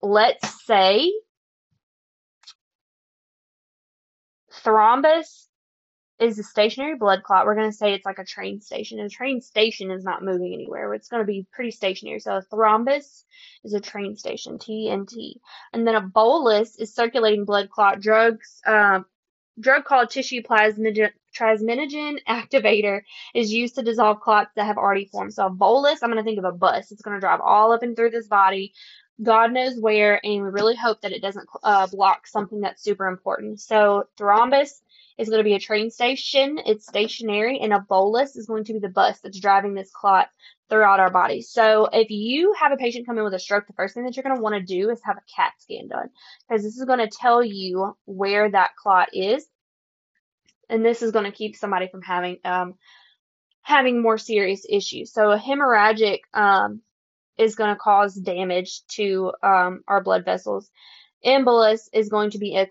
let's 0.01 0.65
say 0.65 1.11
thrombus 4.63 5.47
is 6.19 6.37
a 6.37 6.43
stationary 6.43 6.95
blood 6.95 7.23
clot. 7.23 7.45
We're 7.45 7.55
going 7.55 7.71
to 7.71 7.75
say 7.75 7.93
it's 7.93 8.05
like 8.05 8.19
a 8.19 8.25
train 8.25 8.59
station. 8.59 8.99
A 8.99 9.09
train 9.09 9.41
station 9.41 9.89
is 9.89 10.03
not 10.03 10.23
moving 10.23 10.53
anywhere. 10.53 10.93
It's 10.93 11.07
going 11.07 11.21
to 11.21 11.27
be 11.27 11.47
pretty 11.51 11.71
stationary. 11.71 12.19
So 12.19 12.35
a 12.35 12.43
thrombus 12.53 13.23
is 13.63 13.73
a 13.73 13.79
train 13.79 14.17
station, 14.17 14.57
TNT. 14.57 15.35
And 15.71 15.87
then 15.87 15.95
an 15.95 16.11
embolus 16.11 16.79
is 16.79 16.93
circulating 16.93 17.45
blood 17.45 17.69
clot 17.69 18.01
drugs. 18.01 18.61
Um, 18.65 19.05
drug 19.59 19.85
called 19.85 20.09
tissue 20.09 20.41
plasminogen, 20.41 21.11
activator 22.27 23.01
is 23.33 23.53
used 23.53 23.75
to 23.75 23.83
dissolve 23.83 24.19
clots 24.19 24.51
that 24.55 24.65
have 24.65 24.77
already 24.77 25.05
formed. 25.05 25.33
So 25.33 25.45
an 25.45 25.57
embolus, 25.57 25.97
I'm 26.01 26.09
going 26.09 26.17
to 26.17 26.23
think 26.23 26.39
of 26.39 26.45
a 26.45 26.51
bus. 26.51 26.91
It's 26.91 27.01
going 27.01 27.15
to 27.15 27.21
drive 27.21 27.39
all 27.41 27.71
up 27.71 27.83
and 27.83 27.95
through 27.95 28.11
this 28.11 28.27
body. 28.27 28.73
God 29.21 29.51
knows 29.51 29.77
where, 29.77 30.19
and 30.23 30.43
we 30.43 30.49
really 30.49 30.75
hope 30.75 31.01
that 31.01 31.11
it 31.11 31.21
doesn't 31.21 31.47
uh, 31.63 31.87
block 31.87 32.25
something 32.25 32.61
that's 32.61 32.83
super 32.83 33.07
important. 33.07 33.59
So 33.59 34.05
thrombus 34.17 34.81
is 35.17 35.27
going 35.27 35.39
to 35.39 35.43
be 35.43 35.55
a 35.55 35.59
train 35.59 35.91
station. 35.91 36.59
It's 36.65 36.87
stationary, 36.87 37.59
and 37.59 37.73
an 37.73 37.81
embolus 37.81 38.37
is 38.37 38.45
going 38.47 38.63
to 38.65 38.73
be 38.73 38.79
the 38.79 38.89
bus 38.89 39.19
that's 39.19 39.39
driving 39.39 39.73
this 39.73 39.91
clot 39.91 40.29
throughout 40.69 41.01
our 41.01 41.11
body. 41.11 41.41
So 41.41 41.89
if 41.91 42.09
you 42.09 42.53
have 42.57 42.71
a 42.71 42.77
patient 42.77 43.05
come 43.05 43.17
in 43.17 43.23
with 43.25 43.33
a 43.33 43.39
stroke, 43.39 43.67
the 43.67 43.73
first 43.73 43.93
thing 43.93 44.05
that 44.05 44.15
you're 44.15 44.23
going 44.23 44.37
to 44.37 44.41
want 44.41 44.55
to 44.55 44.61
do 44.61 44.89
is 44.89 45.01
have 45.03 45.17
a 45.17 45.35
CAT 45.35 45.51
scan 45.59 45.89
done 45.89 46.09
because 46.47 46.63
this 46.63 46.77
is 46.77 46.85
going 46.85 46.99
to 46.99 47.09
tell 47.09 47.43
you 47.43 47.97
where 48.05 48.49
that 48.49 48.71
clot 48.81 49.09
is, 49.11 49.45
and 50.69 50.85
this 50.85 51.01
is 51.01 51.11
going 51.11 51.25
to 51.25 51.31
keep 51.31 51.57
somebody 51.57 51.89
from 51.89 52.01
having 52.01 52.37
um, 52.45 52.75
having 53.61 54.01
more 54.01 54.17
serious 54.17 54.65
issues. 54.69 55.11
So 55.11 55.31
a 55.31 55.37
hemorrhagic 55.37 56.19
um, 56.33 56.81
is 57.39 57.55
going 57.55 57.73
to 57.73 57.79
cause 57.79 58.13
damage 58.13 58.81
to 58.89 59.31
um, 59.41 59.81
our 59.87 60.03
blood 60.03 60.25
vessels. 60.25 60.69
Embolus 61.25 61.89
is 61.93 62.09
going 62.09 62.31
to 62.31 62.37
be 62.37 62.55
a 62.55 62.67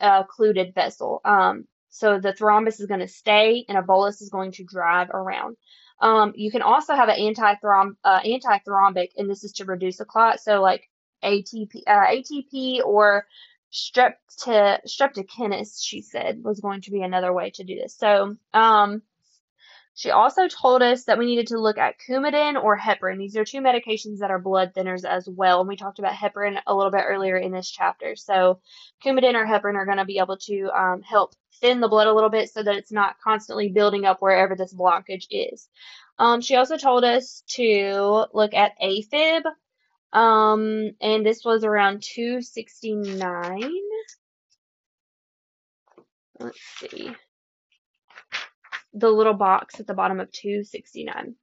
occluded 0.00 0.74
vessel. 0.74 1.20
Um, 1.24 1.64
so 1.88 2.20
the 2.20 2.32
thrombus 2.32 2.80
is 2.80 2.86
going 2.86 3.00
to 3.00 3.08
stay 3.08 3.64
and 3.68 3.76
an 3.76 3.84
embolus 3.84 4.20
is 4.20 4.30
going 4.30 4.52
to 4.52 4.64
drive 4.64 5.10
around. 5.10 5.56
Um, 6.00 6.32
you 6.34 6.50
can 6.50 6.62
also 6.62 6.94
have 6.94 7.08
an 7.08 7.18
anti-throm 7.18 7.96
uh, 8.04 8.20
antithrombic, 8.20 9.10
and 9.16 9.28
this 9.28 9.44
is 9.44 9.52
to 9.54 9.64
reduce 9.64 10.00
a 10.00 10.04
clot. 10.04 10.40
So 10.40 10.62
like 10.62 10.88
ATP, 11.22 11.82
uh, 11.86 12.06
ATP 12.06 12.80
or 12.84 13.26
strepto, 13.72 14.78
streptokinase, 14.86 15.82
she 15.82 16.00
said, 16.00 16.42
was 16.42 16.60
going 16.60 16.80
to 16.82 16.90
be 16.90 17.02
another 17.02 17.32
way 17.32 17.50
to 17.50 17.64
do 17.64 17.76
this. 17.76 17.96
So 17.96 18.36
um, 18.54 19.02
she 20.00 20.12
also 20.12 20.48
told 20.48 20.80
us 20.80 21.04
that 21.04 21.18
we 21.18 21.26
needed 21.26 21.48
to 21.48 21.60
look 21.60 21.76
at 21.76 21.98
Coumadin 21.98 22.56
or 22.56 22.78
heparin. 22.78 23.18
These 23.18 23.36
are 23.36 23.44
two 23.44 23.60
medications 23.60 24.20
that 24.20 24.30
are 24.30 24.38
blood 24.38 24.72
thinners 24.72 25.04
as 25.04 25.28
well. 25.28 25.60
And 25.60 25.68
we 25.68 25.76
talked 25.76 25.98
about 25.98 26.14
heparin 26.14 26.58
a 26.66 26.74
little 26.74 26.90
bit 26.90 27.04
earlier 27.06 27.36
in 27.36 27.52
this 27.52 27.68
chapter. 27.68 28.16
So 28.16 28.60
Coumadin 29.04 29.34
or 29.34 29.44
heparin 29.44 29.74
are 29.74 29.84
going 29.84 29.98
to 29.98 30.06
be 30.06 30.16
able 30.16 30.38
to 30.38 30.70
um, 30.70 31.02
help 31.02 31.34
thin 31.60 31.80
the 31.80 31.88
blood 31.88 32.06
a 32.06 32.14
little 32.14 32.30
bit 32.30 32.48
so 32.48 32.62
that 32.62 32.76
it's 32.76 32.90
not 32.90 33.20
constantly 33.22 33.68
building 33.68 34.06
up 34.06 34.22
wherever 34.22 34.56
this 34.56 34.72
blockage 34.72 35.26
is. 35.28 35.68
Um, 36.18 36.40
she 36.40 36.56
also 36.56 36.78
told 36.78 37.04
us 37.04 37.42
to 37.48 38.24
look 38.32 38.54
at 38.54 38.80
AFib. 38.82 39.42
Um, 40.14 40.92
and 41.02 41.26
this 41.26 41.44
was 41.44 41.62
around 41.62 42.02
269. 42.02 43.70
Let's 46.38 46.58
see 46.78 47.14
the 48.92 49.10
little 49.10 49.34
box 49.34 49.80
at 49.80 49.86
the 49.86 49.94
bottom 49.94 50.20
of 50.20 50.30
269. 50.32 51.34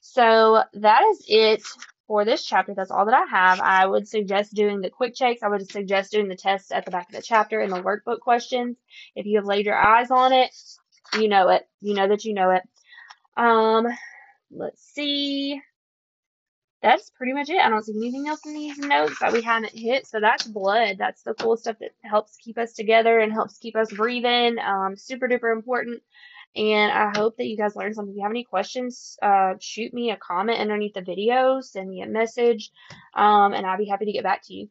So 0.00 0.62
that 0.74 1.02
is 1.10 1.24
it 1.28 1.62
for 2.06 2.24
this 2.24 2.44
chapter. 2.44 2.74
That's 2.74 2.90
all 2.90 3.04
that 3.06 3.14
I 3.14 3.26
have. 3.30 3.60
I 3.60 3.86
would 3.86 4.08
suggest 4.08 4.54
doing 4.54 4.80
the 4.80 4.90
quick 4.90 5.14
checks. 5.14 5.42
I 5.42 5.48
would 5.48 5.70
suggest 5.70 6.12
doing 6.12 6.28
the 6.28 6.36
tests 6.36 6.72
at 6.72 6.84
the 6.84 6.90
back 6.90 7.08
of 7.08 7.14
the 7.14 7.22
chapter 7.22 7.60
and 7.60 7.72
the 7.72 7.82
workbook 7.82 8.20
questions. 8.20 8.76
If 9.14 9.26
you 9.26 9.36
have 9.38 9.46
laid 9.46 9.66
your 9.66 9.76
eyes 9.76 10.10
on 10.10 10.32
it, 10.32 10.50
you 11.14 11.28
know 11.28 11.50
it. 11.50 11.68
You 11.80 11.94
know 11.94 12.08
that 12.08 12.24
you 12.24 12.34
know 12.34 12.50
it. 12.50 12.62
Um, 13.36 13.86
let's 14.50 14.82
see. 14.82 15.60
That's 16.80 17.10
pretty 17.10 17.32
much 17.32 17.50
it. 17.50 17.60
I 17.60 17.68
don't 17.68 17.84
see 17.84 17.96
anything 17.96 18.28
else 18.28 18.46
in 18.46 18.54
these 18.54 18.78
notes 18.78 19.18
that 19.20 19.32
we 19.32 19.42
haven't 19.42 19.76
hit. 19.76 20.06
So 20.06 20.20
that's 20.20 20.46
blood. 20.46 20.96
That's 20.98 21.22
the 21.22 21.34
cool 21.34 21.56
stuff 21.56 21.76
that 21.80 21.90
helps 22.02 22.36
keep 22.36 22.56
us 22.56 22.72
together 22.72 23.18
and 23.18 23.32
helps 23.32 23.58
keep 23.58 23.76
us 23.76 23.92
breathing. 23.92 24.58
Um, 24.58 24.96
super 24.96 25.28
duper 25.28 25.52
important. 25.52 26.02
And 26.56 26.90
I 26.92 27.12
hope 27.16 27.36
that 27.36 27.46
you 27.46 27.56
guys 27.56 27.76
learned 27.76 27.94
something. 27.94 28.12
If 28.12 28.16
you 28.16 28.22
have 28.22 28.32
any 28.32 28.44
questions, 28.44 29.16
uh, 29.22 29.54
shoot 29.60 29.92
me 29.94 30.10
a 30.10 30.16
comment 30.16 30.58
underneath 30.58 30.94
the 30.94 31.02
video, 31.02 31.60
send 31.60 31.88
me 31.88 32.02
a 32.02 32.06
message, 32.06 32.70
um, 33.14 33.52
and 33.54 33.64
I'll 33.64 33.78
be 33.78 33.86
happy 33.86 34.06
to 34.06 34.12
get 34.12 34.24
back 34.24 34.42
to 34.44 34.54
you. 34.54 34.68